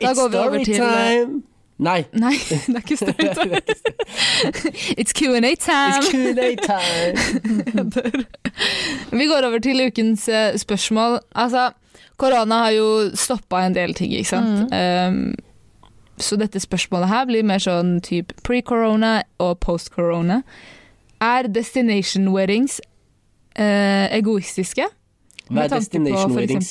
Da 0.01 0.15
går 0.15 0.29
vi 0.33 0.39
over 0.39 0.65
til- 0.65 0.75
Storytime! 0.81 1.43
Nei. 1.79 2.05
Nei, 2.25 2.35
det 2.49 2.73
er 2.73 2.81
ikke 2.81 2.97
storytime. 2.97 3.61
It's 5.01 5.13
Q&A 5.13 5.55
time. 5.61 6.01
It's 6.01 6.11
Q&A 6.11 6.55
time! 6.65 8.25
Vi 9.19 9.27
går 9.27 9.49
over 9.49 9.59
til 9.59 9.87
ukens 9.87 10.29
eh, 10.29 10.57
spørsmål. 10.59 11.19
Altså, 11.35 11.71
korona 12.17 12.55
har 12.65 12.71
jo 12.71 12.89
stoppa 13.15 13.67
en 13.67 13.75
del 13.75 13.95
ting, 13.95 14.15
ikke 14.15 14.29
sant. 14.29 14.73
Um, 14.73 15.35
så 16.17 16.37
dette 16.41 16.61
spørsmålet 16.61 17.09
her 17.13 17.27
blir 17.29 17.45
mer 17.45 17.61
sånn 17.61 17.99
type 18.01 18.35
pre-corona 18.47 19.21
og 19.43 19.59
post-corona. 19.61 20.41
Er 21.21 21.49
destination 21.53 22.31
weddings 22.33 22.81
uh, 23.59 24.09
egoistiske? 24.17 24.89
Hva 25.47 25.55
Med 25.55 25.65
er 25.65 25.73
tanke 25.77 25.87
på 25.87 26.03
destination 26.03 26.35
weddings? 26.35 26.71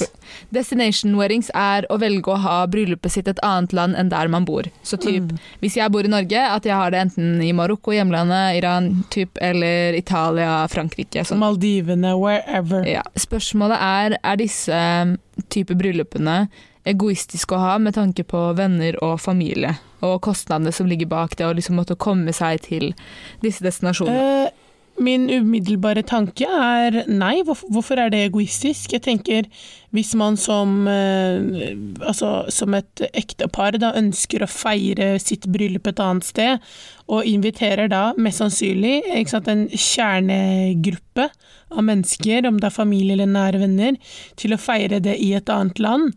Destination 0.51 1.15
weddings 1.15 1.49
er 1.55 1.87
å 1.87 1.97
velge 2.01 2.33
å 2.33 2.39
ha 2.43 2.57
bryllupet 2.67 3.13
sitt 3.13 3.29
et 3.31 3.39
annet 3.45 3.71
land 3.77 3.95
enn 3.95 4.11
der 4.11 4.27
man 4.31 4.47
bor. 4.47 4.67
Så 4.83 4.99
typ, 4.99 5.31
hvis 5.63 5.77
jeg 5.79 5.93
bor 5.93 6.03
i 6.03 6.11
Norge, 6.11 6.41
at 6.57 6.67
jeg 6.67 6.75
har 6.75 6.91
det 6.91 7.05
enten 7.05 7.39
i 7.45 7.53
Marokko, 7.55 7.95
hjemlandet, 7.95 8.59
Iran, 8.59 8.91
typ, 9.15 9.39
eller 9.39 9.95
Italia, 9.95 10.65
Frankrike. 10.71 11.23
Sånn. 11.23 11.39
Maldivene, 11.39 12.17
wherever. 12.19 12.83
Ja. 12.89 13.05
Spørsmålet 13.15 13.79
er 13.79 14.19
er 14.19 14.39
disse 14.43 14.75
um, 14.75 15.15
type 15.51 15.75
bryllupene 15.79 16.45
egoistiske 16.85 17.55
å 17.55 17.61
ha 17.63 17.77
med 17.81 17.95
tanke 17.97 18.25
på 18.27 18.41
venner 18.57 18.97
og 19.03 19.17
familie, 19.23 19.73
og 20.05 20.19
kostnadene 20.25 20.73
som 20.75 20.89
ligger 20.89 21.09
bak 21.09 21.33
det, 21.39 21.47
og 21.47 21.57
liksom 21.57 21.79
måtte 21.79 21.97
komme 21.97 22.33
seg 22.35 22.61
til 22.67 22.91
disse 23.41 23.65
destinasjonene. 23.65 24.45
Eh, 24.45 24.64
Min 24.95 25.25
umiddelbare 25.27 26.05
tanke 26.07 26.47
er 26.47 27.01
nei, 27.11 27.41
hvorfor, 27.43 27.99
er 27.99 28.13
det 28.13 28.21
egoistisk? 28.29 28.93
Jeg 28.95 29.03
tenker 29.03 29.49
hvis 29.95 30.13
man 30.15 30.37
som, 30.39 30.87
eh, 30.87 31.75
altså, 31.99 32.45
som 32.51 32.73
et 32.77 33.03
ektepar 33.11 33.75
da 33.79 33.91
ønsker 33.99 34.43
å 34.43 34.51
feire 34.51 35.17
sitt 35.19 35.47
bryllup 35.51 35.87
et 35.91 35.99
annet 35.99 36.27
sted, 36.27 36.63
og 37.11 37.27
inviterer 37.27 37.91
da 37.91 38.13
mest 38.17 38.39
sannsynlig 38.39 39.27
sant, 39.27 39.51
en 39.51 39.67
kjernegruppe 39.67 41.27
av 41.75 41.83
mennesker, 41.83 42.47
om 42.47 42.59
det 42.59 42.71
er 42.71 42.79
familie 42.79 43.17
eller 43.17 43.31
nære 43.35 43.61
venner, 43.65 43.99
til 44.39 44.55
å 44.55 44.61
feire 44.61 45.01
det 45.03 45.19
i 45.19 45.33
et 45.35 45.51
annet 45.51 45.79
land, 45.83 46.15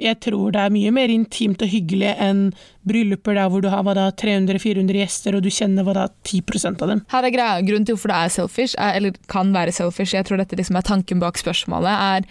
jeg 0.00 0.18
tror 0.24 0.54
det 0.54 0.62
er 0.62 0.72
mye 0.74 0.92
mer 0.94 1.12
intimt 1.12 1.62
og 1.64 1.70
hyggelig 1.70 2.14
enn 2.16 2.46
brylluper 2.88 3.36
der 3.36 3.50
hvor 3.52 3.64
du 3.64 3.68
har 3.72 3.84
300-400 3.84 4.96
gjester, 4.96 5.36
og 5.36 5.44
du 5.44 5.50
kjenner 5.52 5.84
hva 5.86 5.96
da 5.96 6.06
10% 6.26 6.80
av 6.80 6.94
dem. 6.94 7.02
Her 7.12 7.26
er 7.26 7.34
greia, 7.34 7.60
Grunnen 7.66 7.86
til 7.88 7.98
hvorfor 7.98 8.12
det 8.12 8.20
er 8.20 8.32
selfish, 8.36 8.78
er, 8.78 8.96
eller 8.96 9.18
kan 9.30 9.52
være 9.54 9.74
selfish, 9.76 10.16
jeg 10.16 10.26
tror 10.28 10.40
dette 10.40 10.56
liksom 10.58 10.80
er 10.80 10.88
tanken 10.88 11.20
bak 11.22 11.38
spørsmålet, 11.40 11.92
er 11.92 12.26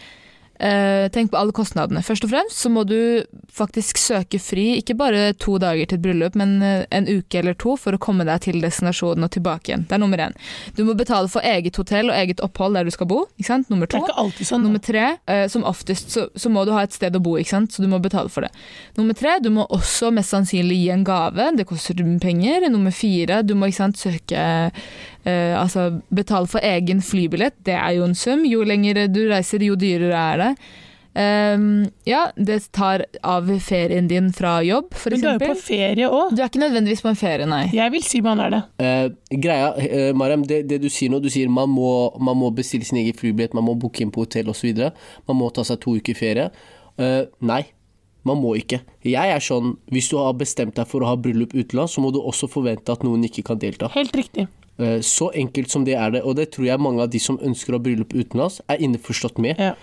tenk 0.59 1.31
på 1.31 1.37
alle 1.39 1.55
kostnadene. 1.55 2.01
Først 2.03 2.25
og 2.25 2.33
fremst 2.33 2.59
så 2.59 2.69
må 2.71 2.83
du 2.83 3.23
faktisk 3.53 3.99
søke 4.01 4.39
fri, 4.41 4.65
ikke 4.79 4.95
bare 4.99 5.33
to 5.39 5.57
dager 5.61 5.87
til 5.87 5.99
et 5.99 6.03
bryllup, 6.03 6.35
men 6.39 6.57
uh, 6.63 6.83
en 6.95 7.07
uke 7.07 7.39
eller 7.39 7.55
to 7.59 7.75
for 7.79 7.95
å 7.95 8.01
komme 8.01 8.25
deg 8.27 8.43
til 8.45 8.59
destinasjonen 8.63 9.25
og 9.27 9.31
tilbake 9.35 9.71
igjen. 9.71 9.85
Det 9.89 9.97
er 9.97 10.03
nummer 10.03 10.23
én. 10.25 10.35
Du 10.77 10.83
må 10.87 10.95
betale 10.99 11.31
for 11.31 11.45
eget 11.45 11.79
hotell 11.79 12.11
og 12.11 12.17
eget 12.17 12.43
opphold 12.45 12.77
der 12.77 12.87
du 12.87 12.93
skal 12.93 13.09
bo. 13.09 13.23
ikke 13.37 13.49
sant? 13.51 13.69
Nummer 13.71 13.89
to. 13.89 13.97
Det 13.97 14.03
er 14.03 14.13
ikke 14.13 14.25
alltid 14.25 14.51
sånn. 14.51 14.65
Nummer 14.67 14.83
tre, 14.83 15.05
uh, 15.31 15.45
som 15.51 15.67
oftest 15.69 16.13
så, 16.15 16.27
så, 16.35 16.51
må 16.53 16.65
du 16.67 16.73
ha 16.75 16.83
et 16.85 16.95
sted 16.95 17.15
å 17.15 17.23
bo, 17.23 17.37
ikke 17.39 17.55
sant? 17.55 17.75
så 17.75 17.85
du 17.85 17.89
må 17.91 18.01
betale 18.03 18.31
for 18.33 18.45
det. 18.45 18.51
Nummer 18.99 19.17
tre, 19.17 19.37
du 19.43 19.51
må 19.53 19.67
også 19.69 20.11
mest 20.15 20.35
sannsynlig 20.35 20.81
gi 20.83 20.89
en 20.95 21.05
gave. 21.07 21.51
Det 21.57 21.67
koster 21.69 22.03
penger. 22.21 22.69
Nummer 22.69 22.95
fire, 22.95 23.41
du 23.43 23.55
må 23.55 23.69
ikke 23.69 23.83
sant, 23.83 23.99
søke 23.99 24.43
Uh, 25.29 25.55
altså 25.61 25.89
betale 26.09 26.49
for 26.49 26.65
egen 26.65 27.03
flybillett, 27.05 27.59
det 27.67 27.77
er 27.77 27.97
jo 27.99 28.05
en 28.09 28.17
sum. 28.17 28.45
Jo 28.49 28.65
lenger 28.67 29.05
du 29.13 29.25
reiser, 29.29 29.63
jo 29.65 29.77
dyrere 29.79 30.27
er 30.33 30.43
det. 30.43 30.53
Um, 31.19 31.89
ja, 32.05 32.31
det 32.35 32.71
tar 32.71 33.05
av 33.25 33.59
ferien 33.59 34.07
din 34.07 34.29
fra 34.33 34.59
jobb, 34.63 34.93
f.eks. 34.93 35.11
Men 35.11 35.21
du 35.21 35.27
er 35.27 35.33
jo 35.33 35.47
på 35.49 35.63
ferie 35.65 36.09
òg. 36.09 36.35
Du 36.35 36.43
er 36.43 36.51
ikke 36.51 36.61
nødvendigvis 36.61 37.01
på 37.03 37.09
en 37.11 37.17
ferie, 37.19 37.47
nei. 37.49 37.63
Jeg 37.75 37.93
vil 37.95 38.05
si 38.05 38.21
man 38.23 38.39
er 38.43 38.53
det. 38.53 38.61
Uh, 38.79 39.39
greia, 39.41 39.71
uh, 39.73 40.11
Mariam, 40.17 40.45
det, 40.47 40.61
det, 40.69 40.79
du 40.83 40.87
sier 40.93 41.11
nå, 41.11 41.19
du 41.23 41.31
sier 41.33 41.49
man 41.51 41.71
må, 41.73 41.89
man 42.21 42.37
må 42.39 42.53
bestille 42.55 42.87
sin 42.87 43.01
egen 43.01 43.17
flybillett, 43.17 43.57
man 43.57 43.67
må 43.67 43.75
booke 43.79 44.05
inn 44.05 44.13
på 44.13 44.23
hotell 44.27 44.53
osv. 44.53 44.85
Man 45.27 45.41
må 45.41 45.49
ta 45.55 45.65
seg 45.67 45.81
to 45.83 45.97
uker 45.97 46.17
ferie. 46.17 46.49
nei, 47.39 47.63
man 48.27 48.39
må 48.39 48.53
ikke. 48.59 48.81
Jeg 49.07 49.33
er 49.33 49.43
sånn, 49.43 49.77
Hvis 49.91 50.09
du 50.11 50.17
har 50.19 50.33
bestemt 50.37 50.75
deg 50.77 50.87
for 50.87 51.03
å 51.03 51.11
ha 51.11 51.19
bryllup 51.19 51.55
utenlands, 51.55 51.95
så 51.95 52.03
må 52.03 52.11
du 52.11 52.19
også 52.19 52.49
forvente 52.51 52.91
at 52.91 53.03
noen 53.07 53.23
ikke 53.25 53.45
kan 53.47 53.59
delta. 53.59 53.89
Helt 53.95 54.15
riktig. 54.15 54.47
Eh, 54.79 54.99
så 55.03 55.29
enkelt 55.35 55.71
som 55.71 55.85
det 55.87 55.97
er 55.99 56.13
det, 56.15 56.23
og 56.23 56.37
det 56.39 56.49
tror 56.55 56.69
jeg 56.69 56.81
mange 56.81 57.03
av 57.03 57.11
de 57.11 57.19
som 57.21 57.39
ønsker 57.43 57.75
å 57.75 57.79
ha 57.79 57.83
bryllup 57.83 58.13
utenlands, 58.15 58.61
er 58.71 58.79
innforstått 58.85 59.41
med. 59.43 59.59
Ja. 59.59 59.73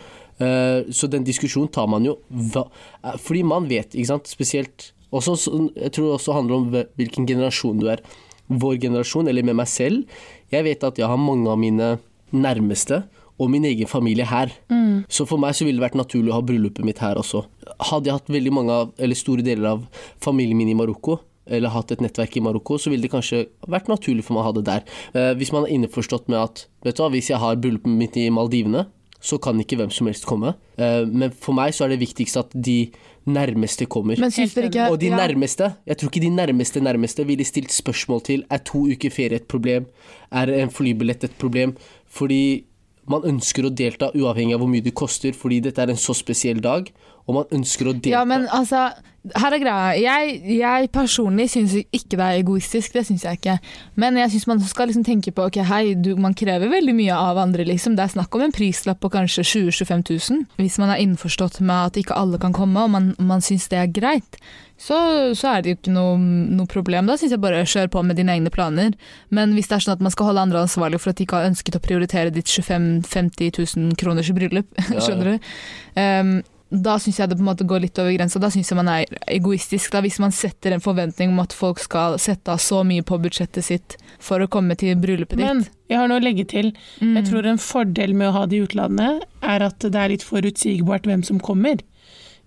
Eh, 0.40 0.88
så 0.92 1.09
den 1.12 1.26
diskusjonen 1.26 1.70
tar 1.72 1.86
man 1.88 2.05
jo 2.05 2.18
eh, 2.28 3.14
Fordi 3.24 3.40
man 3.40 3.70
vet, 3.70 3.94
ikke 3.94 4.11
sant, 4.11 4.26
spesielt 4.28 4.90
også, 5.09 5.32
Jeg 5.72 5.94
tror 5.97 6.11
det 6.11 6.16
også 6.18 6.34
handler 6.36 6.57
om 6.59 6.66
hvilken 6.99 7.28
generasjon 7.28 7.80
du 7.80 7.86
er. 7.88 8.03
Vår 8.49 8.76
generasjon, 8.82 9.28
eller 9.28 9.47
med 9.47 9.57
meg 9.57 9.68
selv. 9.70 10.18
Jeg 10.53 10.66
vet 10.66 10.84
at 10.84 10.99
jeg 11.01 11.09
har 11.09 11.20
mange 11.20 11.49
av 11.49 11.61
mine 11.61 11.97
nærmeste 12.36 13.05
og 13.40 13.51
min 13.53 13.64
egen 13.68 13.88
familie 13.88 14.26
her. 14.28 14.53
Mm. 14.72 15.05
Så 15.12 15.26
for 15.28 15.40
meg 15.40 15.57
så 15.57 15.66
ville 15.66 15.80
det 15.80 15.86
vært 15.86 15.99
naturlig 15.99 16.32
å 16.32 16.38
ha 16.38 16.44
bryllupet 16.44 16.84
mitt 16.86 17.01
her 17.05 17.20
også. 17.20 17.44
Hadde 17.90 18.09
jeg 18.09 18.16
hatt 18.16 18.32
veldig 18.32 18.53
mange 18.55 18.76
av, 18.76 18.92
eller 18.99 19.18
store 19.18 19.44
deler 19.44 19.74
av 19.74 20.05
familien 20.24 20.59
min 20.59 20.72
i 20.72 20.76
Marokko, 20.78 21.18
eller 21.47 21.72
hatt 21.74 21.94
et 21.94 22.03
nettverk 22.05 22.36
i 22.36 22.42
Marokko, 22.44 22.78
så 22.80 22.92
ville 22.92 23.07
det 23.07 23.12
kanskje 23.12 23.47
vært 23.70 23.90
naturlig 23.92 24.26
for 24.26 24.36
meg 24.36 24.44
å 24.44 24.49
ha 24.49 24.57
det 24.59 24.66
der. 24.68 24.84
Eh, 25.14 25.32
hvis 25.38 25.53
man 25.55 25.66
er 25.66 25.74
innforstått 25.76 26.30
med 26.32 26.42
at 26.42 26.66
vet 26.86 26.99
du 26.99 27.05
hva, 27.05 27.11
hvis 27.14 27.30
jeg 27.32 27.42
har 27.42 27.59
bryllupet 27.62 27.99
mitt 28.03 28.18
i 28.20 28.28
Maldivene, 28.34 28.86
så 29.26 29.38
kan 29.42 29.59
ikke 29.61 29.78
hvem 29.80 29.90
som 29.94 30.09
helst 30.11 30.26
komme. 30.28 30.55
Eh, 30.78 31.03
men 31.07 31.34
for 31.34 31.57
meg 31.57 31.74
så 31.74 31.86
er 31.86 31.94
det 31.94 32.03
viktigst 32.05 32.38
at 32.40 32.55
de 32.55 32.78
nærmeste 33.26 33.88
kommer. 33.90 34.18
Men 34.22 34.34
synes 34.34 34.55
dere 34.55 34.70
ikke... 34.70 34.86
Og 34.92 35.01
de 35.03 35.11
nærmeste, 35.11 35.72
jeg 35.88 35.99
tror 35.99 36.12
ikke 36.12 36.22
de 36.22 36.32
nærmeste 36.34 36.82
nærmeste 36.84 37.26
ville 37.26 37.47
stilt 37.47 37.74
spørsmål 37.74 38.22
til 38.28 38.47
er 38.51 38.62
to 38.66 38.84
uker 38.86 39.11
ferie 39.11 39.40
et 39.40 39.49
problem, 39.51 39.88
er 40.30 40.53
en 40.61 40.70
flybillett 40.70 41.26
et 41.26 41.38
problem, 41.40 41.74
fordi 42.07 42.66
man 43.11 43.26
ønsker 43.26 43.66
å 43.66 43.74
delta 43.74 44.11
uavhengig 44.14 44.57
av 44.57 44.62
hvor 44.62 44.70
mye 44.70 44.84
det 44.84 44.94
koster, 44.99 45.34
fordi 45.34 45.61
dette 45.66 45.82
er 45.82 45.92
en 45.92 46.01
så 46.01 46.14
spesiell 46.16 46.62
dag, 46.62 46.88
og 47.26 47.40
man 47.40 47.54
ønsker 47.58 47.90
å 47.90 47.94
delta. 47.96 48.12
Ja, 48.12 48.22
men 48.28 48.46
altså, 48.54 48.88
her 49.34 49.54
er 49.56 49.62
greia. 49.62 49.86
Jeg, 49.98 50.36
jeg 50.60 50.90
personlig 50.94 51.48
syns 51.50 51.74
ikke 51.74 52.14
det 52.14 52.26
er 52.26 52.40
egoistisk, 52.40 52.92
det 52.94 53.02
syns 53.08 53.24
jeg 53.26 53.40
ikke. 53.40 53.56
Men 53.98 54.18
jeg 54.20 54.30
syns 54.34 54.46
man 54.50 54.62
skal 54.62 54.90
liksom 54.90 55.06
tenke 55.06 55.32
på 55.34 55.48
ok, 55.48 55.58
hei, 55.66 55.82
du, 55.98 56.12
man 56.22 56.36
krever 56.38 56.70
veldig 56.70 56.94
mye 56.94 57.16
av 57.16 57.40
andre, 57.42 57.66
liksom. 57.66 57.96
Det 57.98 58.04
er 58.06 58.14
snakk 58.14 58.38
om 58.38 58.46
en 58.46 58.54
prislapp 58.54 59.02
på 59.02 59.10
kanskje 59.16 59.42
20 59.42 59.74
000-25 59.74 60.06
000. 60.30 60.46
Hvis 60.60 60.78
man 60.82 60.94
er 60.94 61.02
innforstått 61.02 61.58
med 61.64 61.90
at 61.90 62.00
ikke 62.02 62.14
alle 62.14 62.38
kan 62.42 62.54
komme, 62.54 62.86
og 62.86 62.94
man, 62.94 63.10
man 63.18 63.42
syns 63.42 63.66
det 63.74 63.82
er 63.82 63.90
greit, 63.90 64.40
så, 64.78 64.96
så, 65.34 65.50
er 65.50 65.62
det 65.64 65.70
jo 65.70 65.80
ikke 65.80 65.98
noe, 65.98 66.16
noe 66.20 66.70
problem. 66.70 67.08
Da 67.10 67.18
syns 67.18 67.34
jeg 67.34 67.42
bare 67.42 67.66
kjør 67.66 67.90
på 67.90 68.06
med 68.06 68.20
dine 68.20 68.36
egne 68.36 68.52
planer. 68.54 68.94
Men 69.34 69.56
hvis 69.56 69.70
det 69.70 69.80
er 69.80 69.86
sånn 69.88 69.96
at 69.96 70.04
man 70.04 70.14
skal 70.14 70.30
holde 70.30 70.46
andre 70.46 70.66
ansvarlig 70.66 71.00
for 71.02 71.10
at 71.10 71.18
de 71.18 71.26
ikke 71.26 71.40
har 71.40 71.50
ønsket 71.50 71.78
å 71.80 71.82
prioritere 71.82 72.34
ditt 72.34 72.52
25 72.52 73.00
000-50 73.08 73.64
000 73.80 73.96
kroners 73.98 74.30
bryllup, 74.36 74.68
skjønner 75.02 75.34
du? 75.34 75.56
Um, 75.96 76.36
da 76.82 76.96
syns 77.02 77.20
jeg 77.20 77.30
det 77.30 77.38
på 77.38 77.44
en 77.44 77.50
måte 77.50 77.66
går 77.68 77.84
litt 77.84 78.00
over 78.02 78.14
grensa. 78.16 78.40
Da 78.42 78.50
syns 78.52 78.70
jeg 78.72 78.78
man 78.78 78.90
er 78.92 79.10
egoistisk. 79.32 79.92
Da, 79.94 80.02
hvis 80.04 80.18
man 80.22 80.34
setter 80.34 80.76
en 80.76 80.84
forventning 80.84 81.32
om 81.34 81.42
at 81.44 81.54
folk 81.56 81.80
skal 81.82 82.18
sette 82.22 82.52
av 82.52 82.62
så 82.62 82.82
mye 82.86 83.04
på 83.06 83.18
budsjettet 83.22 83.66
sitt 83.66 83.96
for 84.22 84.42
å 84.42 84.50
komme 84.50 84.76
til 84.78 84.96
bryllupet 85.00 85.38
ditt. 85.38 85.46
Men 85.46 85.64
jeg 85.90 86.00
har 86.00 86.10
noe 86.10 86.20
å 86.20 86.26
legge 86.26 86.46
til. 86.50 86.72
Mm. 87.00 87.14
Jeg 87.20 87.30
tror 87.30 87.48
en 87.50 87.62
fordel 87.62 88.16
med 88.18 88.30
å 88.30 88.36
ha 88.40 88.44
det 88.50 88.58
i 88.58 88.66
utlandet, 88.66 89.24
er 89.42 89.68
at 89.68 89.86
det 89.86 90.02
er 90.02 90.12
litt 90.14 90.26
forutsigbart 90.26 91.08
hvem 91.08 91.24
som 91.26 91.42
kommer. 91.42 91.82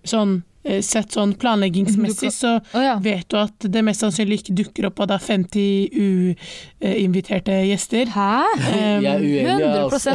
Sånn 0.08 0.40
Eh, 0.62 0.82
sett 0.84 1.14
sånn 1.16 1.30
planleggingsmessig, 1.40 2.28
så 2.36 2.58
vet 3.00 3.30
du 3.32 3.38
at 3.40 3.64
det 3.72 3.80
mest 3.84 4.02
sannsynlig 4.04 4.42
ikke 4.42 4.56
dukker 4.58 4.88
opp 4.90 4.98
av 5.00 5.14
da 5.14 5.16
50 5.16 6.34
uinviterte 6.80 7.56
gjester. 7.68 8.08
Hæ? 8.14 8.30
Um, 8.56 9.04
jeg 9.04 9.10
er 9.12 9.20
uenig, 9.20 9.42
100 9.46 9.80
altså. 9.84 10.14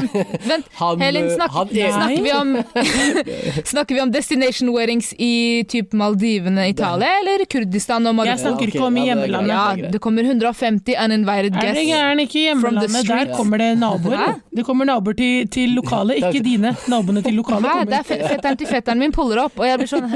Vent, 0.50 0.70
han, 0.82 1.02
Helin, 1.02 1.30
snak, 1.34 1.52
han 1.54 1.70
snakker, 1.70 2.24
vi 2.24 2.32
om, 2.34 2.56
snakker 3.74 3.96
vi 3.96 4.02
om 4.02 4.14
destination 4.14 4.72
weddings 4.74 5.14
i 5.20 5.64
typ 5.70 5.94
Maldivene, 5.94 6.70
Italia, 6.70 7.20
eller 7.22 7.46
Kurdistan 7.52 8.08
og 8.10 8.16
Marokko? 8.18 8.32
Jeg 8.32 8.44
snakker 8.44 8.74
ikke 8.74 8.86
om 8.88 8.98
i 8.98 9.06
hjemlandet. 9.10 9.54
Ja, 9.54 9.92
det 9.94 10.02
kommer 10.02 10.26
150 10.26 10.98
uninvited 11.06 11.54
guests. 11.54 11.70
Er 11.70 11.80
det 11.80 11.86
gæren, 11.92 12.24
ikke 12.26 12.40
i 12.40 12.46
hjemlandet? 12.50 12.98
Der 13.10 13.34
kommer 13.36 13.62
det 13.62 13.72
naboer. 13.80 14.18
Hæ? 14.18 14.32
Det 14.56 14.66
kommer 14.66 14.90
naboer 14.90 15.18
til, 15.20 15.48
til 15.52 15.78
lokale, 15.78 16.18
ikke 16.22 16.44
dine. 16.44 16.76
Naboene 16.90 17.22
til 17.26 17.38
lokale 17.38 17.70
Hæ? 17.70 17.86
Det 17.90 18.00
er 18.02 18.10
fetteren 18.10 18.58
til 18.58 18.68
fetteren 18.70 19.00
min 19.02 19.14
puller 19.16 19.44
opp, 19.46 19.60
og 19.60 19.70
jeg 19.70 19.82
blir 19.82 19.92
sånn 19.92 20.10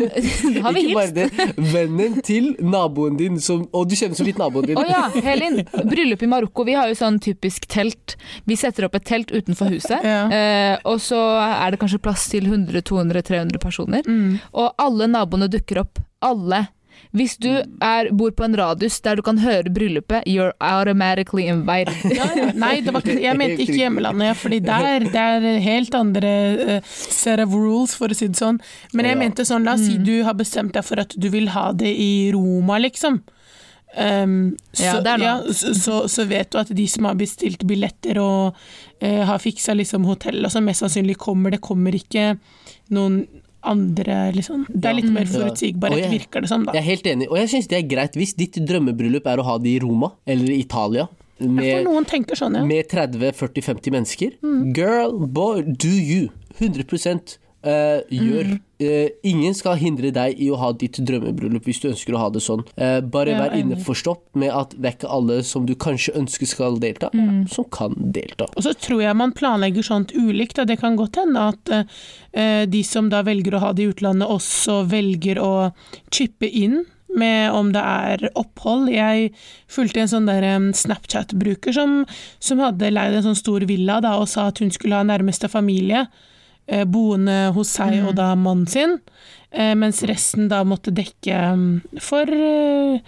har 0.63 0.73
vi 0.75 0.85
det. 1.13 1.29
Vennen 1.73 2.19
til 2.25 2.53
naboen 2.63 3.17
din, 3.19 3.39
som, 3.43 3.65
og 3.73 3.89
du 3.89 3.95
kjenner 3.99 4.17
så 4.17 4.25
vidt 4.25 4.39
naboen 4.41 4.69
din. 4.69 4.79
Å 4.79 4.83
oh, 4.83 4.89
ja, 4.89 5.05
Helin. 5.25 5.61
Bryllup 5.89 6.23
i 6.23 6.29
Marokko, 6.29 6.38
vi 6.69 6.77
har 6.77 6.89
jo 6.89 6.97
sånn 6.97 7.19
typisk 7.23 7.67
telt. 7.71 8.15
Vi 8.49 8.57
setter 8.59 8.87
opp 8.87 8.95
et 8.95 9.07
telt 9.09 9.31
utenfor 9.31 9.71
huset, 9.73 9.99
ja. 10.11 10.23
eh, 10.31 10.75
og 10.87 11.01
så 11.03 11.19
er 11.43 11.73
det 11.73 11.81
kanskje 11.81 12.01
plass 12.03 12.27
til 12.31 12.49
100-200-300 12.49 13.61
personer. 13.61 14.07
Mm. 14.07 14.39
Og 14.53 14.73
alle 14.79 15.09
naboene 15.11 15.49
dukker 15.51 15.83
opp. 15.83 16.01
Alle. 16.25 16.67
Hvis 17.15 17.39
du 17.41 17.49
er, 17.81 18.09
bor 18.13 18.31
på 18.37 18.45
en 18.45 18.55
radius 18.57 18.99
der 19.01 19.17
du 19.17 19.23
kan 19.25 19.39
høre 19.41 19.71
bryllupet, 19.73 20.27
you're 20.29 20.53
automatically 20.61 21.47
invited. 21.49 21.95
ja. 22.19 22.27
Nei, 22.53 22.75
ikke, 22.83 23.15
jeg 23.23 23.37
mente 23.39 23.63
ikke 23.65 23.79
hjemlandet, 23.79 24.37
fordi 24.37 24.59
der 24.65 25.07
det 25.07 25.23
er 25.23 25.47
helt 25.63 25.95
andre 25.97 26.33
uh, 26.59 26.77
set 26.85 27.41
of 27.41 27.55
rules, 27.55 27.95
for 27.97 28.13
å 28.13 28.17
si 28.17 28.29
det 28.29 28.37
sånn. 28.37 28.61
Men 28.93 29.09
jeg 29.09 29.21
mente 29.23 29.47
sånn, 29.47 29.65
la 29.65 29.73
oss 29.77 29.87
si 29.87 29.97
mm. 29.97 30.05
du 30.05 30.15
har 30.27 30.37
bestemt 30.37 30.75
deg 30.77 30.85
for 30.85 31.01
at 31.01 31.15
du 31.17 31.29
vil 31.33 31.49
ha 31.55 31.71
det 31.73 31.89
i 31.97 32.29
Roma, 32.35 32.77
liksom. 32.83 33.23
Um, 33.99 34.57
så, 34.71 35.01
ja, 35.03 35.15
ja, 35.19 35.33
så, 35.53 36.07
så, 36.07 36.23
vet 36.29 36.53
du 36.53 36.59
at 36.61 36.69
de 36.71 36.85
som 36.87 37.03
har 37.09 37.17
bestilt 37.19 37.65
billetter 37.67 38.19
og 38.21 38.55
uh, 39.03 39.23
har 39.27 39.41
fiksa 39.43 39.75
liksom 39.75 40.05
hotell 40.07 40.45
og 40.45 40.53
så 40.53 40.61
mest 40.63 40.85
sannsynlig 40.85 41.17
kommer 41.19 41.51
det 41.51 41.59
kommer 41.65 41.97
ikke 41.97 42.37
noen 42.95 43.25
andre 43.67 44.29
liksom. 44.31 44.63
Det 44.71 44.87
er 44.87 44.95
litt 45.01 45.09
mer 45.11 45.27
forutsigbarhet, 45.27 46.05
jeg, 46.05 46.13
virker 46.21 46.45
det 46.45 46.51
som. 46.51 46.63
da. 46.63 46.77
Jeg 46.77 46.83
er 46.85 46.87
helt 46.93 47.09
enig, 47.11 47.27
og 47.27 47.41
jeg 47.41 47.51
syns 47.51 47.67
det 47.67 47.81
er 47.81 47.89
greit 47.91 48.15
hvis 48.15 48.35
ditt 48.39 48.61
drømmebryllup 48.69 49.27
er 49.27 49.41
å 49.41 49.47
ha 49.49 49.57
det 49.59 49.73
i 49.73 49.81
Roma 49.83 50.13
eller 50.23 50.53
Italia. 50.55 51.09
Med, 51.39 51.87
sånn, 52.35 52.57
ja. 52.59 52.63
med 52.67 52.89
30-40-50 52.91 53.93
mennesker. 53.95 54.33
Mm. 54.43 54.63
Girl, 54.75 55.13
boy, 55.27 55.61
do 55.63 55.91
you. 55.91 56.27
100 56.59 57.39
Uh, 57.59 57.99
gjør. 58.07 58.53
Mm. 58.55 58.59
Uh, 58.79 59.09
ingen 59.27 59.55
skal 59.57 59.75
hindre 59.75 60.13
deg 60.15 60.37
i 60.39 60.45
å 60.47 60.57
ha 60.61 60.69
ditt 60.71 60.95
drømmebryllup 61.03 61.65
hvis 61.67 61.81
du 61.83 61.89
ønsker 61.89 62.15
å 62.15 62.21
ha 62.21 62.29
det 62.31 62.39
sånn. 62.45 62.61
Uh, 62.79 63.01
bare 63.03 63.33
ja, 63.33 63.41
vær 63.41 63.55
innforstått 63.57 64.23
med 64.39 64.53
at 64.55 64.75
det 64.77 64.87
er 64.87 64.95
ikke 64.95 65.11
alle 65.11 65.41
som 65.43 65.65
du 65.67 65.73
kanskje 65.75 66.15
ønsker 66.21 66.47
skal 66.47 66.79
delta, 66.79 67.09
mm. 67.11 67.49
som 67.51 67.67
kan 67.75 67.97
delta. 67.99 68.47
Og 68.55 68.63
så 68.63 68.71
tror 68.79 69.03
jeg 69.03 69.17
man 69.19 69.35
planlegger 69.35 69.83
sånt 69.83 70.15
ulikt. 70.15 70.55
Da. 70.55 70.67
Det 70.69 70.79
kan 70.79 70.95
godt 70.99 71.19
hende 71.19 71.49
at 71.51 71.73
de 72.69 72.79
som 72.85 73.09
da 73.11 73.21
velger 73.25 73.57
å 73.57 73.61
ha 73.63 73.73
det 73.75 73.83
i 73.83 73.91
utlandet, 73.91 74.29
også 74.29 74.83
velger 74.87 75.41
å 75.41 75.51
chippe 76.13 76.47
inn 76.47 76.83
med 77.19 77.51
om 77.57 77.73
det 77.73 77.83
er 77.83 78.25
opphold. 78.37 78.87
Jeg 78.93 79.31
fulgte 79.71 80.03
en 80.03 80.11
sånn 80.11 80.29
der 80.29 80.45
Snapchat-bruker 80.77 81.75
som, 81.75 82.03
som 82.39 82.63
hadde 82.63 82.91
leid 82.93 83.17
en 83.17 83.31
sånn 83.31 83.39
stor 83.39 83.65
villa 83.67 83.99
da, 84.05 84.15
og 84.21 84.29
sa 84.31 84.47
at 84.53 84.61
hun 84.63 84.71
skulle 84.73 84.99
ha 84.99 85.07
nærmeste 85.07 85.49
familie 85.51 86.07
boende 86.85 87.37
hos 87.55 87.71
seg 87.77 87.99
og 88.05 88.13
da 88.19 88.31
mannen 88.37 88.67
sin, 88.69 88.97
eh, 89.51 89.73
mens 89.79 90.03
resten 90.09 90.49
da 90.51 90.61
måtte 90.67 90.93
dekke 90.95 91.39
for 92.03 92.29
eh, 92.29 92.99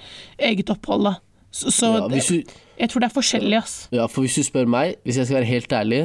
eget 0.51 0.71
opphold. 0.73 1.09
da. 1.09 1.15
Så, 1.51 1.71
så 1.75 1.91
Ja, 1.99 2.07
du, 2.07 2.53
jeg 2.79 2.89
tror 2.89 3.03
det 3.03 3.09
er 3.09 3.15
forskjellig, 3.15 3.57
ass. 3.59 3.73
ja, 3.91 4.05
for 4.07 4.23
hvis 4.25 4.37
du 4.39 4.43
spør 4.47 4.69
meg, 4.71 4.95
hvis 5.03 5.19
jeg 5.19 5.27
skal 5.27 5.41
være 5.41 5.51
helt 5.51 5.73
ærlig, 5.75 6.03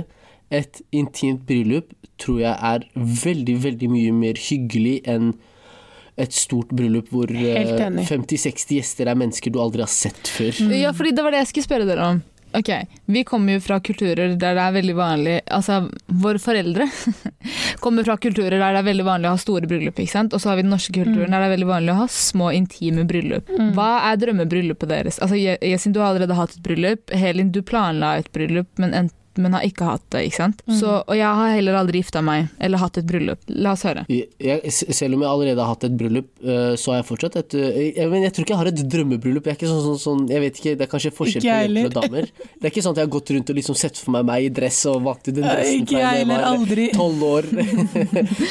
et 0.50 0.80
intimt 0.94 1.46
bryllup 1.46 1.92
tror 2.22 2.40
jeg 2.40 2.54
er 2.54 2.84
veldig, 2.94 3.56
veldig 3.64 3.88
mye 3.90 4.12
mer 4.14 4.38
hyggelig 4.38 5.00
enn 5.10 5.32
et 6.16 6.32
stort 6.32 6.70
bryllup 6.72 7.10
hvor 7.12 7.28
eh, 7.28 7.56
Helt 7.58 7.80
enig. 7.82 8.06
50-60 8.08 8.78
gjester 8.78 9.10
er 9.10 9.18
mennesker 9.18 9.52
du 9.52 9.58
aldri 9.60 9.82
har 9.84 9.90
sett 9.92 10.30
før. 10.32 10.54
Ja, 10.72 10.92
fordi 10.96 11.12
det 11.16 11.24
var 11.26 11.34
det 11.34 11.42
jeg 11.44 11.50
skulle 11.50 11.66
spørre 11.68 11.88
dere 11.88 12.06
om. 12.14 12.22
Ok, 12.54 12.70
Vi 13.06 13.24
kommer 13.24 13.56
jo 13.56 13.60
fra 13.60 13.80
kulturer 13.80 14.36
der 14.38 14.54
det 14.56 14.62
er 14.62 14.72
veldig 14.76 14.94
vanlig 14.96 15.34
Altså, 15.52 15.90
våre 16.06 16.38
foreldre 16.40 16.86
kommer 17.84 18.06
fra 18.06 18.16
kulturer 18.16 18.56
der 18.58 18.76
det 18.76 18.80
er 18.80 18.86
veldig 18.86 19.06
vanlig 19.06 19.28
å 19.28 19.34
ha 19.34 19.40
store 19.40 19.68
bryllup. 19.68 19.98
ikke 19.98 20.12
sant? 20.12 20.34
Og 20.34 20.40
så 20.40 20.50
har 20.50 20.56
vi 20.60 20.64
den 20.64 20.72
norske 20.72 20.94
kulturen 20.94 21.34
der 21.34 21.42
det 21.42 21.50
er 21.50 21.54
veldig 21.56 21.68
vanlig 21.68 21.92
å 21.92 21.98
ha 22.04 22.08
små, 22.10 22.50
intime 22.56 23.04
bryllup. 23.08 23.50
Hva 23.76 23.90
er 24.10 24.22
drømmebryllupet 24.22 24.88
deres? 24.90 25.20
Altså, 25.20 25.36
Jessin, 25.36 25.70
Yesin, 25.72 25.92
du 25.94 26.00
har 26.00 26.12
allerede 26.14 26.38
hatt 26.38 26.56
et 26.56 26.62
bryllup. 26.64 27.12
Helin, 27.14 27.52
du 27.52 27.60
planla 27.66 28.16
et 28.20 28.30
bryllup, 28.34 28.70
men, 28.82 28.94
en, 29.36 29.42
men 29.46 29.54
har 29.56 29.64
ikke 29.66 29.84
hatt 29.88 30.04
det. 30.14 30.24
ikke 30.28 30.36
sant? 30.40 30.62
Så, 30.80 31.02
og 31.06 31.14
jeg 31.16 31.26
har 31.40 31.52
heller 31.56 31.78
aldri 31.78 32.00
gifta 32.02 32.22
meg 32.24 32.48
eller 32.60 32.80
hatt 32.82 32.98
et 33.00 33.06
bryllup. 33.08 33.38
La 33.48 33.72
oss 33.76 33.84
høre. 33.86 34.04
Jeg, 34.12 34.28
jeg, 34.42 34.72
selv 34.72 35.14
om 35.18 35.22
jeg 35.24 35.30
allerede 35.30 35.60
har 35.62 35.70
hatt 35.74 35.84
et 35.88 35.96
bryllup, 36.00 36.28
eh, 36.42 36.74
så 36.80 36.92
har 36.94 37.00
jeg 37.02 37.08
fortsatt 37.10 37.36
et 37.42 37.56
eh, 37.60 37.80
jeg, 37.96 38.08
men 38.12 38.24
jeg 38.26 38.32
tror 38.36 38.46
ikke 38.46 38.54
jeg 38.56 38.60
har 38.62 38.70
et 38.72 38.82
drømmebryllup. 38.96 39.46
Jeg 39.46 39.54
er 39.54 39.60
ikke 39.60 39.70
sånn, 39.70 39.84
sånn, 39.86 40.00
sånn 40.02 40.24
Jeg 40.32 40.42
vet 40.46 40.60
ikke, 40.60 40.74
Det 40.80 40.86
er 40.86 40.90
kanskje 40.92 41.12
forskjell 41.16 41.44
på 41.44 41.50
jenter 41.52 41.90
og 41.90 41.96
damer. 42.00 42.28
Det 42.36 42.64
er 42.66 42.72
ikke 42.72 42.84
sånn 42.86 42.96
at 42.96 43.00
jeg 43.02 43.06
har 43.08 43.14
gått 43.16 43.32
rundt 43.36 43.52
og 43.54 43.60
liksom 43.60 43.76
sett 43.78 44.00
for 44.00 44.16
meg 44.16 44.26
meg 44.26 44.46
i 44.48 44.50
dress 44.60 44.80
og 44.90 45.02
valgt 45.06 45.28
ut 45.28 45.34
den 45.36 45.44
dressen 45.46 45.82
Ikke 45.84 45.94
fra 45.96 46.02
jeg 46.02 46.20
heller, 46.22 46.32
var 46.34 46.48
aldri. 46.50 46.86
tolv 47.00 47.22
år. 47.28 47.48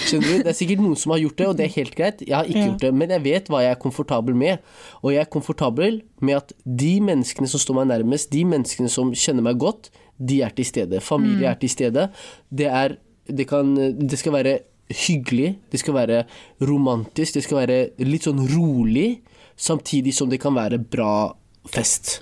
Skjønner 0.06 0.28
du? 0.30 0.44
Det 0.46 0.52
er 0.52 0.58
sikkert 0.58 0.84
noen 0.84 0.98
som 1.00 1.14
har 1.16 1.22
gjort 1.24 1.38
det, 1.40 1.48
og 1.50 1.58
det 1.60 1.66
er 1.68 1.74
helt 1.76 1.96
greit. 1.98 2.22
Jeg 2.26 2.36
har 2.38 2.46
ikke 2.50 2.60
Ja. 2.62 2.68
gjort 2.70 2.84
det, 2.86 2.92
men 2.94 3.10
jeg 3.16 3.24
vet 3.26 3.50
hva 3.52 3.62
jeg 3.66 3.72
er 3.76 3.80
komfortabel 3.82 4.36
med. 4.38 4.60
Og 5.04 5.12
jeg 5.14 5.22
er 5.26 5.30
komfortabel 5.32 6.02
med 6.26 6.40
at 6.42 6.54
de 6.66 6.94
menneskene 7.06 7.50
som 7.52 7.62
står 7.62 7.80
meg 7.80 7.90
nærmest, 7.94 8.32
de 8.34 8.44
menneskene 8.48 8.92
som 8.92 9.14
kjenner 9.16 9.46
meg 9.46 9.60
godt, 9.62 9.92
de 10.18 10.42
er 10.46 10.54
til 10.56 10.68
stede. 10.68 11.02
Familie 11.04 11.50
er 11.52 11.60
til 11.60 11.72
stede. 11.72 12.08
Det, 12.50 12.70
er, 12.70 12.98
det, 13.28 13.48
kan, 13.50 13.74
det 13.76 14.20
skal 14.22 14.36
være 14.36 14.58
hyggelig, 15.06 15.56
det 15.72 15.82
skal 15.82 15.98
være 15.98 16.24
romantisk, 16.62 17.38
det 17.38 17.46
skal 17.46 17.64
være 17.64 17.80
litt 18.06 18.28
sånn 18.28 18.44
rolig, 18.54 19.22
samtidig 19.58 20.14
som 20.16 20.32
det 20.32 20.42
kan 20.44 20.56
være 20.56 20.80
bra 20.80 21.34
fest. 21.72 22.20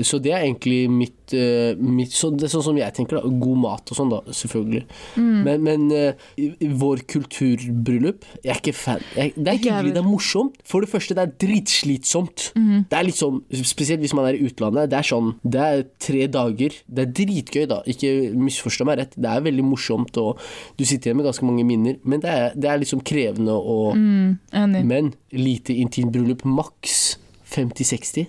Så 0.00 0.16
det 0.24 0.32
er 0.32 0.46
egentlig 0.46 0.88
mitt, 0.88 1.34
eh, 1.36 1.76
mitt 1.76 2.14
så 2.16 2.30
Det 2.32 2.46
er 2.46 2.52
sånn 2.54 2.64
som 2.64 2.76
jeg 2.78 2.94
tenker, 2.96 3.18
da. 3.20 3.28
God 3.28 3.58
mat 3.60 3.90
og 3.92 3.98
sånn, 3.98 4.08
da, 4.12 4.22
selvfølgelig. 4.32 4.84
Men, 5.20 5.62
men 5.66 5.84
uh, 5.92 6.72
vår 6.80 7.02
kulturbryllup 7.12 8.24
Jeg 8.40 8.54
er 8.54 8.60
ikke 8.60 8.72
fan. 8.76 9.04
Jeg, 9.16 9.34
det 9.36 9.48
er 9.48 9.58
Ikke 9.58 9.74
hyggelig, 9.74 9.94
det 9.96 10.02
er 10.02 10.08
morsomt. 10.08 10.56
For 10.64 10.80
det 10.80 10.88
første, 10.88 11.16
det 11.18 11.26
er 11.26 11.34
dritslitsomt. 11.44 12.48
Det 12.56 12.98
er 12.98 13.06
litt 13.08 13.20
sånn, 13.20 13.42
Spesielt 13.62 14.00
hvis 14.00 14.16
man 14.16 14.30
er 14.30 14.38
i 14.38 14.48
utlandet. 14.48 14.88
Det 14.92 14.98
er 14.98 15.08
sånn 15.12 15.34
Det 15.44 15.60
er 15.60 15.84
tre 16.00 16.26
dager. 16.32 16.78
Det 16.88 17.06
er 17.06 17.14
dritgøy, 17.20 17.66
da. 17.68 17.82
Ikke 17.92 18.32
misforstå 18.32 18.88
meg 18.88 19.02
rett. 19.02 19.16
Det 19.16 19.28
er 19.28 19.44
veldig 19.44 19.66
morsomt, 19.66 20.16
og 20.22 20.40
du 20.80 20.86
sitter 20.88 21.10
igjen 21.10 21.20
med 21.20 21.28
ganske 21.28 21.48
mange 21.48 21.66
minner. 21.68 22.00
Men 22.08 22.24
det 22.24 22.32
er, 22.32 22.56
det 22.56 22.70
er 22.70 22.80
liksom 22.80 23.04
krevende 23.04 23.52
og 23.52 23.92
Enig. 23.92 24.84
Men 24.88 25.12
lite 25.36 25.76
intimt 25.76 26.12
bryllup, 26.14 26.46
maks 26.48 27.18
50-60. 27.52 28.26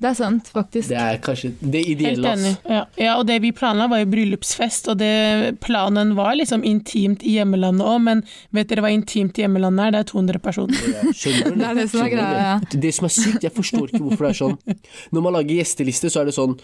Det 0.00 0.08
er 0.10 0.14
sant, 0.18 0.48
faktisk. 0.52 0.90
Det 0.90 0.98
er 0.98 1.18
kanskje 1.22 1.52
det 1.60 1.80
Helt 1.86 1.92
ideelle. 1.94 2.32
enig. 2.34 2.52
Ja. 2.68 2.80
ja, 2.98 3.12
og 3.20 3.26
det 3.28 3.38
vi 3.44 3.52
planla 3.56 3.86
var 3.88 4.02
jo 4.02 4.08
bryllupsfest, 4.12 4.88
og 4.92 4.98
det, 5.00 5.10
planen 5.64 6.14
var 6.18 6.34
liksom 6.36 6.64
intimt 6.66 7.22
i 7.22 7.36
hjemmelandet 7.38 7.86
òg, 7.86 8.00
men 8.08 8.24
vet 8.56 8.68
dere 8.72 8.84
hva 8.84 8.90
intimt 8.92 9.38
i 9.38 9.44
hjemmelandet 9.46 9.86
er? 9.86 9.94
Det 9.94 10.02
er 10.02 10.10
200 10.10 10.42
personer. 10.42 11.12
Skjønner 11.14 11.54
du? 11.54 11.58
Det 11.62 11.68
er 11.70 11.78
det 11.78 11.86
som 11.92 12.02
er 12.04 12.10
greia, 12.12 12.42
ja. 12.42 12.56
Det 12.86 12.92
som 12.98 13.08
er 13.08 13.14
sykt, 13.14 13.46
jeg 13.46 13.54
forstår 13.56 13.86
ikke 13.92 14.02
hvorfor 14.08 14.26
det 14.26 14.32
er 14.34 14.40
sånn. 14.42 14.58
Når 15.14 15.24
man 15.28 15.38
lager 15.38 15.60
gjesteliste, 15.62 16.10
så 16.12 16.24
er 16.24 16.28
det 16.30 16.36
sånn 16.36 16.58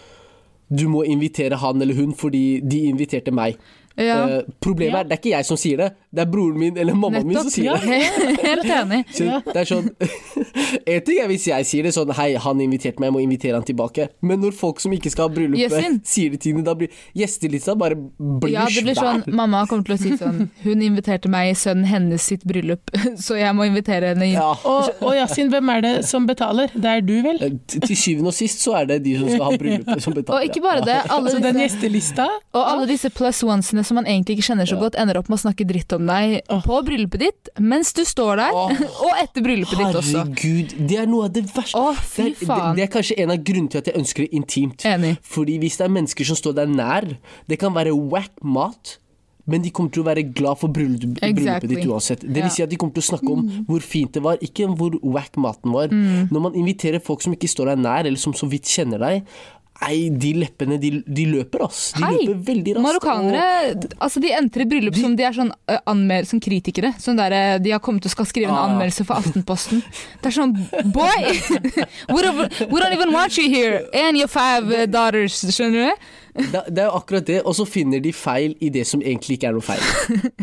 Du 0.73 0.85
må 0.89 1.03
invitere 1.05 1.57
han 1.59 1.81
eller 1.83 1.95
hun 1.97 2.13
fordi 2.17 2.59
de 2.63 2.83
inviterte 2.91 3.31
meg. 3.35 3.57
Ja, 3.99 4.13
Uh, 4.23 4.39
problemet 4.63 5.03
er, 5.03 5.03
det 5.05 5.13
er 5.13 5.19
ikke 5.21 5.31
jeg 5.35 5.45
som 5.45 5.57
sier 5.59 5.77
det, 5.77 5.87
det 6.09 6.21
er 6.23 6.29
broren 6.31 6.55
min 6.57 6.77
eller 6.81 6.95
mammaen 6.97 7.27
min 7.29 7.37
som 7.37 7.49
sier 7.53 7.77
sier 7.77 8.07
det. 8.17 8.39
Helt 8.47 8.69
enig. 8.73 9.01
Så 9.17 9.27
det 9.45 9.59
er 9.61 9.67
sånn 9.69 9.89
En 10.93 11.03
ting 11.05 11.19
er 11.21 11.27
hvis 11.29 11.45
jeg 11.49 11.67
sier 11.69 11.85
det 11.85 11.91
sånn 11.93 12.09
Hei, 12.17 12.31
han 12.41 12.61
inviterte 12.63 13.01
meg, 13.01 13.11
jeg 13.11 13.15
må 13.15 13.21
invitere 13.23 13.59
han 13.59 13.65
tilbake. 13.67 14.07
Men 14.25 14.41
når 14.41 14.55
folk 14.57 14.81
som 14.81 14.93
ikke 14.95 15.11
skal 15.13 15.27
ha 15.27 15.33
bryllup, 15.35 15.59
Yesin. 15.61 15.99
sier 16.07 16.33
de 16.33 16.39
tingene, 16.41 16.65
da 16.65 16.73
blir 16.77 16.89
gjestelista 17.17 17.75
bare 17.79 17.97
blir 17.97 18.55
Ja, 18.55 18.65
det 18.69 18.83
blir 18.87 18.97
svær. 18.97 19.21
sånn, 19.21 19.35
Mamma 19.37 19.61
kommer 19.69 19.85
til 19.87 19.95
å 19.95 19.99
si 20.01 20.15
sånn 20.19 20.47
Hun 20.63 20.81
inviterte 20.85 21.29
meg 21.31 21.51
i 21.51 21.55
sønnen 21.57 21.85
hennes 21.89 22.25
sitt 22.31 22.43
bryllup, 22.49 22.89
så 23.21 23.37
jeg 23.37 23.53
må 23.57 23.67
invitere 23.69 24.13
henne 24.13 24.25
inn. 24.31 24.37
Ja. 24.39 24.49
Og, 24.69 24.89
og 25.03 25.13
Yasin, 25.17 25.51
hvem 25.53 25.69
er 25.75 25.85
det 25.85 25.93
som 26.09 26.25
betaler? 26.29 26.73
Det 26.73 26.89
er 26.97 27.05
du, 27.05 27.15
vel? 27.25 27.39
Eh, 27.45 27.55
Til 27.77 27.97
syvende 27.99 28.33
og 28.33 28.37
sist 28.37 28.63
så 28.63 28.75
er 28.81 28.89
det 28.89 28.99
de 29.05 29.15
som 29.21 29.29
skal 29.29 29.45
ha 29.51 29.59
bryllupet, 29.61 30.01
som 30.03 30.15
betaler. 30.17 30.39
Og 30.39 30.49
ikke 30.49 30.63
bare 30.65 30.83
det, 30.87 30.97
alle 31.13 31.33
Så 31.35 31.41
den 31.43 31.57
disse, 31.59 31.67
gjestelista 31.77 32.27
og 32.53 32.63
alle 32.63 32.89
disse 32.89 33.11
plus 33.13 33.41
onesene 33.45 33.82
som 33.87 33.99
man 33.99 34.07
egentlig 34.09 34.37
ikke 34.37 34.47
kjenner 34.49 34.69
så 34.69 34.77
godt, 34.79 34.97
ender 34.99 35.19
opp 35.19 35.29
med 35.31 35.39
å 35.39 35.43
snakke 35.43 35.67
dritt 35.67 35.93
om 35.95 36.07
deg 36.09 36.39
på 36.65 36.79
bryllupet 36.87 37.23
ditt, 37.23 37.51
mens 37.61 37.93
du 37.95 38.03
står 38.07 38.41
der, 38.41 38.57
og 39.05 39.21
etter 39.21 39.45
bryllupet 39.45 39.79
ditt 39.79 40.01
også. 40.01 40.23
Herregud, 40.23 40.75
det 40.89 40.99
er 41.03 41.11
noe 41.11 41.29
av 41.29 41.35
det 41.35 41.45
verste. 41.51 41.79
Å, 41.79 41.93
fy 41.97 42.31
det, 42.31 42.47
er, 42.47 42.65
det, 42.77 42.87
er 42.87 42.91
kanskje 42.97 43.19
en 43.23 43.35
av 43.35 43.45
grunnene 43.45 43.73
til 43.75 43.83
at 43.83 43.91
jeg 43.91 43.99
ønsker 44.01 44.25
det 44.25 44.41
intimt. 44.41 44.87
Enig. 44.87 45.15
Fordi 45.35 45.59
hvis 45.61 45.79
det 45.79 45.87
er 45.87 45.95
mennesker 45.99 46.31
som 46.31 46.39
står 46.39 46.59
deg 46.63 46.75
nær, 46.75 47.07
det 47.49 47.61
kan 47.61 47.75
være 47.75 47.95
wack 47.95 48.35
mat. 48.43 48.97
Men 49.49 49.63
de 49.63 49.73
kommer 49.75 49.91
til 49.91 50.05
å 50.05 50.07
være 50.07 50.23
glad 50.31 50.59
for 50.61 50.71
bryllupet 50.71 51.23
Exactly. 51.27 51.73
ditt 51.73 51.89
uansett. 51.91 52.21
Det 52.23 52.45
vil 52.45 52.53
si 52.53 52.63
at 52.63 52.71
de 52.71 52.77
kommer 52.79 52.95
til 52.95 53.03
å 53.03 53.09
snakke 53.09 53.33
om 53.33 53.41
hvor 53.67 53.83
fint 53.83 54.15
det 54.15 54.23
var, 54.23 54.39
ikke 54.39 54.69
hvor 54.79 54.95
wack 55.03 55.35
maten 55.35 55.75
var. 55.75 55.91
Mm. 55.91 56.29
Når 56.31 56.45
man 56.45 56.55
inviterer 56.59 57.03
folk 57.03 57.25
som 57.25 57.35
ikke 57.35 57.51
står 57.51 57.73
deg 57.73 57.83
nær, 57.83 58.07
eller 58.07 58.21
som 58.21 58.35
så 58.37 58.47
vidt 58.47 58.71
kjenner 58.71 59.03
deg, 59.03 59.27
Nei, 59.81 60.09
de 60.15 60.29
leppene, 60.37 60.77
de, 60.79 60.89
de 61.03 61.23
løper, 61.27 61.63
ass. 61.65 61.91
De 61.97 62.03
Hei, 62.05 62.13
løper 62.27 62.43
veldig 62.53 62.75
raskt. 62.77 62.85
Marokkanere 62.85 63.89
altså 64.05 64.21
de 64.23 64.29
entrer 64.37 64.67
bryllup 64.69 64.95
som 64.95 65.15
de 65.17 65.25
er 65.27 65.33
sånn 65.35 65.49
uh, 65.51 65.79
anmeld, 65.91 66.29
som 66.29 66.39
kritikere. 66.39 66.93
Sånn 67.03 67.17
der, 67.19 67.35
eh, 67.35 67.57
de 67.59 67.73
har 67.73 67.81
kommet 67.83 68.05
og 68.07 68.13
skal 68.13 68.29
skrive 68.29 68.47
en 68.53 68.55
Ah. 68.55 68.69
anmeldelse 68.69 69.03
for 69.09 69.19
Aftenposten. 69.19 69.81
Det 70.21 70.29
er 70.31 70.35
sånn 70.37 70.53
Boy! 70.93 71.33
we, 72.13 72.21
don't, 72.21 72.93
even 72.93 73.11
want 73.11 73.37
you 73.37 73.49
here! 73.49 73.81
And 73.93 74.15
your 74.17 74.29
five 74.31 74.87
daughters. 74.91 75.41
Skjønner 75.43 75.89
du? 75.91 76.07
Det, 76.33 76.63
det 76.73 76.81
er 76.81 76.87
jo 76.87 76.97
akkurat 76.97 77.25
det, 77.27 77.39
og 77.45 77.53
så 77.53 77.65
finner 77.69 78.01
de 78.01 78.09
feil 78.15 78.55
i 78.63 78.69
det 78.73 78.87
som 78.89 79.01
egentlig 79.03 79.37
ikke 79.37 79.51
er 79.51 79.57
noe 79.57 79.65
feil. 79.65 79.83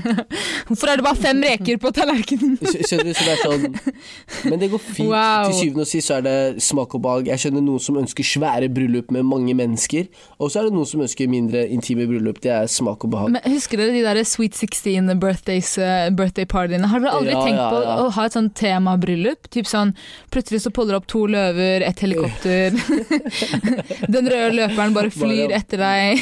Hvorfor 0.68 0.92
er 0.92 1.00
det 1.00 1.06
bare 1.06 1.18
fem 1.18 1.40
reker 1.42 1.80
på 1.82 1.90
tallerkenen? 1.96 2.54
Skjønner 2.62 3.08
du? 3.08 3.14
Så 3.16 3.26
det 3.26 3.32
er 3.34 3.40
sånn 3.42 4.52
Men 4.52 4.60
det 4.62 4.68
går 4.70 4.82
fint. 4.84 5.08
Wow. 5.10 5.48
Til 5.50 5.56
syvende 5.58 5.86
og 5.86 5.90
sist 5.90 6.10
så 6.10 6.20
er 6.20 6.26
det 6.26 6.36
smak 6.62 6.94
og 6.94 7.02
behag. 7.02 7.30
Jeg 7.32 7.42
skjønner 7.42 7.64
noen 7.66 7.82
som 7.82 7.98
ønsker 7.98 8.26
svære 8.26 8.70
bryllup 8.72 9.10
med 9.14 9.26
mange 9.26 9.56
mennesker, 9.58 10.06
og 10.38 10.52
så 10.52 10.62
er 10.62 10.68
det 10.68 10.76
noen 10.76 10.88
som 10.88 11.02
ønsker 11.02 11.30
mindre 11.32 11.64
intime 11.74 12.06
bryllup. 12.10 12.38
Det 12.44 12.54
er 12.54 12.70
smak 12.70 13.08
og 13.08 13.14
behag. 13.16 13.34
Men 13.34 13.50
Husker 13.50 13.82
dere 13.82 13.96
de 13.96 14.04
der 14.06 14.22
Sweet 14.30 14.54
16 14.54 15.10
birthdays, 15.20 15.72
uh, 15.82 16.06
birthday 16.14 16.46
partyene? 16.46 16.86
Har 16.92 17.02
dere 17.02 17.16
aldri 17.18 17.34
Ja, 17.34 17.42
tenkt 17.42 17.62
ja, 17.64 17.68
på 17.72 17.82
ja. 17.82 17.98
å 18.04 18.14
ha 18.14 18.28
et 18.28 18.38
sånn 18.38 18.52
temabryllup? 18.54 19.50
Typ 19.50 19.66
sånn, 19.70 19.94
Plutselig 20.30 20.62
så 20.62 20.70
poller 20.74 20.94
det 20.94 21.00
opp 21.00 21.10
to 21.10 21.24
løver, 21.30 21.82
et 21.86 22.02
helikopter 22.04 22.76
Den 24.14 24.30
røde 24.30 24.54
løperen 24.54 24.94
bare 24.94 25.10
flyr 25.14 25.54
etter 25.56 25.79
deg. 25.80 26.20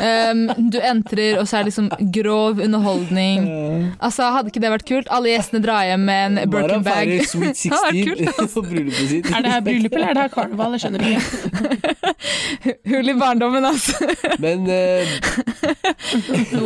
um, 0.00 0.42
du 0.72 0.78
entrer, 0.80 1.38
og 1.40 1.48
så 1.48 1.58
er 1.58 1.64
det 1.66 1.72
liksom 1.72 1.90
grov 2.14 2.60
underholdning. 2.62 3.46
Altså, 4.00 4.30
Hadde 4.36 4.52
ikke 4.52 4.62
det 4.64 4.72
vært 4.72 4.86
kult? 4.88 5.10
Alle 5.12 5.32
gjestene 5.32 5.62
drar 5.64 5.86
hjem 5.88 6.06
med 6.08 6.26
en 6.26 6.52
Birkin 6.52 6.84
bag. 6.86 7.12
Sweet 7.28 7.62
Det 7.66 7.72
hadde 7.74 7.92
vært 8.00 8.24
16 8.36 8.52
på 8.56 8.64
bryllupet. 8.68 9.30
Er 9.32 9.46
det 9.46 9.54
her 9.54 9.64
bryllup 9.66 9.96
eller 9.96 10.08
er 10.12 10.18
det 10.18 10.24
her 10.26 10.34
karneval? 10.34 10.76
Jeg 10.76 10.84
skjønner 10.86 11.06
ikke. 11.06 11.20
Hull 12.92 13.12
i 13.12 13.16
barndommen, 13.18 13.68
altså. 13.68 14.10
Men, 14.42 14.66
uh... 14.70 15.16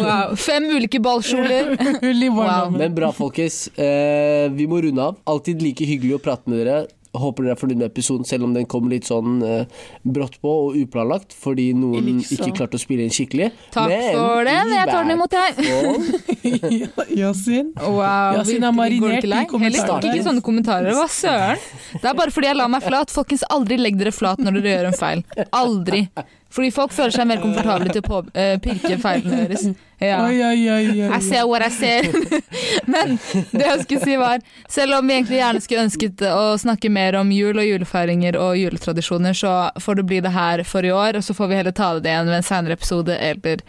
Wow. 0.00 0.36
Fem 0.40 0.70
ulike 0.70 1.00
ballkjoler. 1.02 1.74
Hull 2.00 2.24
i 2.24 2.30
barndommen. 2.32 2.80
men 2.80 2.96
bra, 2.96 3.10
folkens. 3.16 3.66
Uh, 3.78 4.48
vi 4.56 4.68
må 4.70 4.80
runde 4.84 5.10
av. 5.10 5.20
Alltid 5.30 5.62
like 5.64 5.86
hyggelig 5.88 6.18
å 6.18 6.22
prate 6.22 6.50
med 6.50 6.62
dere. 6.62 6.80
Håper 7.10 7.46
dere 7.46 7.56
er 7.56 7.58
fornøyd 7.58 7.80
med 7.80 7.88
episoden, 7.88 8.26
selv 8.28 8.46
om 8.46 8.52
den 8.54 8.66
kom 8.70 8.86
litt 8.90 9.08
sånn 9.08 9.40
eh, 9.42 9.80
brått 10.06 10.36
på 10.42 10.52
og 10.68 10.76
uplanlagt 10.78 11.34
fordi 11.34 11.70
noen 11.74 12.06
liksom. 12.06 12.36
ikke 12.38 12.56
klarte 12.60 12.78
å 12.78 12.82
spille 12.82 13.02
inn 13.06 13.14
skikkelig. 13.14 13.50
Takk 13.74 13.90
Men 13.90 14.06
for 14.14 14.46
den, 14.46 14.74
jeg 14.76 14.90
tar 14.92 15.08
den 15.08 15.14
imot, 15.16 15.34
jeg. 15.34 17.10
Yasin. 17.20 17.72
Wow, 17.82 18.38
Yasin 18.38 18.66
går 18.66 18.76
marinert 18.78 19.26
i 19.26 19.46
kommentarene. 19.50 19.96
Heller 19.98 20.14
ikke 20.14 20.28
sånne 20.28 20.44
kommentarer. 20.46 20.94
Hva 20.94 21.08
søren? 21.10 21.64
Det 21.96 22.06
er 22.12 22.18
bare 22.22 22.34
fordi 22.34 22.52
jeg 22.52 22.60
la 22.60 22.68
meg 22.70 22.86
flat. 22.86 23.10
Folkens, 23.14 23.42
aldri 23.50 23.80
legg 23.80 23.98
dere 24.00 24.14
flat 24.14 24.42
når 24.42 24.60
dere 24.60 24.76
gjør 24.76 24.92
en 24.92 25.00
feil. 25.02 25.24
Aldri. 25.50 26.04
Fordi 26.50 26.72
folk 26.74 26.94
føler 26.96 27.14
seg 27.14 27.30
mer 27.30 27.42
komfortable 27.42 27.92
til 27.92 28.02
å 28.02 28.08
på, 28.08 28.24
uh, 28.34 28.56
pirke 28.64 28.98
feilene 29.02 29.44
deres. 29.44 29.70
Ja. 30.00 30.30
I 30.32 31.20
ser 31.20 31.44
what 31.44 31.62
I 31.66 31.70
ser. 31.70 32.06
Men 32.92 33.18
det 33.50 33.66
jeg 33.66 33.82
skulle 33.82 34.00
si 34.00 34.16
var, 34.16 34.40
selv 34.68 34.96
om 34.96 35.06
vi 35.06 35.18
egentlig 35.18 35.40
gjerne 35.42 35.60
skulle 35.60 35.84
ønsket 35.84 36.24
å 36.24 36.44
snakke 36.60 36.88
mer 36.92 37.18
om 37.20 37.28
jul 37.34 37.60
og 37.60 37.68
julefeiringer 37.68 38.38
og 38.40 38.56
juletradisjoner, 38.56 39.36
så 39.36 39.52
får 39.80 40.00
det 40.00 40.06
bli 40.08 40.22
det 40.24 40.32
her 40.32 40.64
for 40.64 40.88
i 40.88 40.92
år, 40.94 41.20
og 41.20 41.26
så 41.26 41.36
får 41.36 41.50
vi 41.50 41.58
heller 41.60 41.76
ta 41.76 41.90
det 41.98 42.14
igjen 42.14 42.30
ved 42.30 42.38
en 42.38 42.48
senere 42.48 42.78
episode 42.78 43.18
eller 43.18 43.60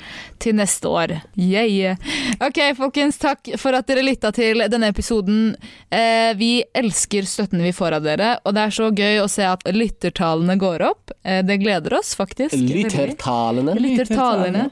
til 0.42 0.56
neste 0.56 0.88
år. 0.88 1.18
Yeah. 1.36 2.00
Ok, 2.40 2.62
folkens, 2.80 3.20
takk 3.20 3.52
for 3.60 3.76
at 3.76 3.92
dere 3.92 4.06
lytta 4.06 4.32
til 4.36 4.64
denne 4.72 4.94
episoden. 4.96 5.58
Eh, 5.92 6.32
vi 6.40 6.54
elsker 6.80 7.28
støtten 7.28 7.62
vi 7.62 7.76
får 7.76 8.00
av 8.00 8.08
dere, 8.08 8.32
og 8.46 8.56
det 8.56 8.64
er 8.64 8.78
så 8.80 8.88
gøy 8.88 9.20
å 9.20 9.28
se 9.32 9.44
at 9.52 9.68
lyttertallene 9.68 10.56
går 10.62 10.88
opp. 10.88 11.12
Eh, 11.28 11.44
det 11.44 11.60
gleder 11.60 12.00
oss 12.00 12.16
faktisk. 12.16 12.71
Lyttertalene. 12.76 13.76
Lyttertalene. 13.80 14.70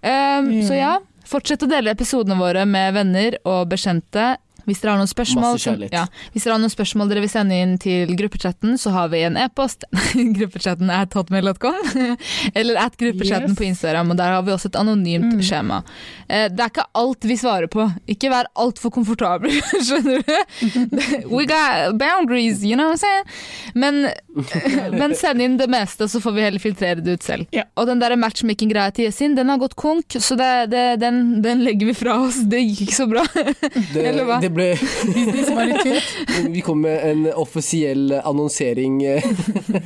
Um, 0.00 0.50
yeah. 0.52 0.66
Så 0.66 0.78
ja, 0.78 0.92
fortsett 1.26 1.64
å 1.64 1.70
dele 1.70 1.94
episodene 1.94 2.38
våre 2.38 2.64
med 2.68 2.94
venner 2.96 3.38
og 3.44 3.68
bekjente. 3.72 4.36
Hvis 4.68 4.82
dere 4.84 4.92
har 4.94 5.00
noen 5.00 5.08
spørsmål, 5.10 5.46
Masse 5.56 5.64
kjærlighet. 5.70 5.94
ja, 5.96 6.04
hvis 6.34 6.44
dere 6.44 6.52
har 6.58 6.60
noen 6.62 6.74
spørsmål 6.74 7.08
dere 7.08 7.22
vil 7.24 7.32
sende 7.32 7.56
inn 7.56 7.74
til 7.80 8.10
gruppechatten, 8.18 8.76
så 8.78 8.92
har 8.92 9.08
vi 9.12 9.22
en 9.24 9.38
e-post. 9.40 9.86
gruppechatten 10.38 10.90
er 10.92 11.08
hotmail.com. 11.14 11.78
Eller 12.58 12.76
at 12.84 12.96
gruppechatten 13.00 13.54
Yes. 13.54 13.56
på 13.58 13.64
Instagram, 13.64 14.10
og 14.12 14.18
der 14.20 14.34
har 14.36 14.42
vi 14.44 14.52
også 14.52 14.68
et 14.68 14.76
anonymt 14.76 15.32
Mm. 15.38 15.40
skjema. 15.42 15.78
Eh, 16.28 16.48
det 16.52 16.60
er 16.60 16.68
ikke 16.70 16.84
alt 17.00 17.24
vi 17.24 17.36
svarer 17.40 17.66
på. 17.72 17.86
Ikke 18.08 18.28
vær 18.32 18.46
altfor 18.60 18.90
komfortabel, 18.92 19.50
skjønner 19.86 20.20
du. 20.20 20.36
We 21.32 21.46
got 21.48 21.96
boundaries, 21.98 22.62
you 22.62 22.76
know 22.76 22.88
what 22.92 22.98
I'm 22.98 23.02
saying? 23.02 23.24
Men, 23.74 24.10
men 24.98 25.14
send 25.16 25.42
inn 25.42 25.56
det 25.60 25.68
meste, 25.72 26.08
så 26.08 26.20
får 26.20 26.32
vi 26.36 26.44
heller 26.44 26.62
filtrere 26.62 27.00
det 27.04 27.18
ut 27.18 27.22
selv. 27.26 27.46
Ja. 27.54 27.64
Og 27.78 27.86
den 27.88 28.00
der 28.02 28.14
matchmaking-greia 28.20 28.92
til 28.96 29.08
Yesin, 29.08 29.34
den 29.38 29.48
har 29.52 29.58
gått 29.62 29.76
konk, 29.78 30.18
så 30.20 30.36
det, 30.38 30.50
det, 30.72 30.84
den, 31.02 31.40
den 31.44 31.64
legger 31.64 31.90
vi 31.90 31.94
fra 31.98 32.18
oss. 32.26 32.40
Det 32.48 32.60
gikk 32.64 32.84
ikke 32.88 32.98
så 32.98 33.08
bra. 33.10 33.24
Det, 33.94 34.04
Eller 34.04 34.24
hva? 34.28 34.40
det 34.42 34.52
ble, 34.58 34.66
Business 35.14 35.50
var 35.54 35.70
litt 35.70 35.82
tynt. 35.86 36.50
vi 36.54 36.64
kom 36.66 36.82
med 36.84 36.98
en 37.10 37.24
offisiell 37.38 38.12
annonsering 38.20 38.98
eh, 39.06 39.24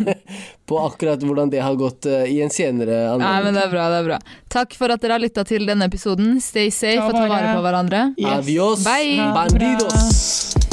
på 0.69 0.81
akkurat 0.87 1.23
hvordan 1.23 1.53
det 1.53 1.63
har 1.63 1.77
gått 1.81 2.09
eh, 2.11 2.25
i 2.33 2.41
en 2.45 2.51
senere 2.53 3.03
Nei, 3.21 3.37
men 3.45 3.55
det 3.57 3.67
er 3.67 3.73
bra, 3.73 3.87
det 3.93 4.01
er 4.03 4.11
bra. 4.11 4.19
Takk 4.53 4.77
for 4.79 4.93
at 4.95 5.03
dere 5.05 5.19
har 5.19 5.23
lytta 5.23 5.45
til 5.49 5.69
denne 5.69 5.89
episoden. 5.91 6.39
Stay 6.43 6.73
safe 6.73 7.01
Ta 7.05 7.09
og 7.13 7.17
ta 7.21 7.29
vare. 7.29 7.55
på 7.57 7.65
hverandre. 7.69 8.05
Yes. 8.19 8.37
Adios, 8.43 8.85
Bye. 8.89 9.33
Bandidos! 9.37 10.72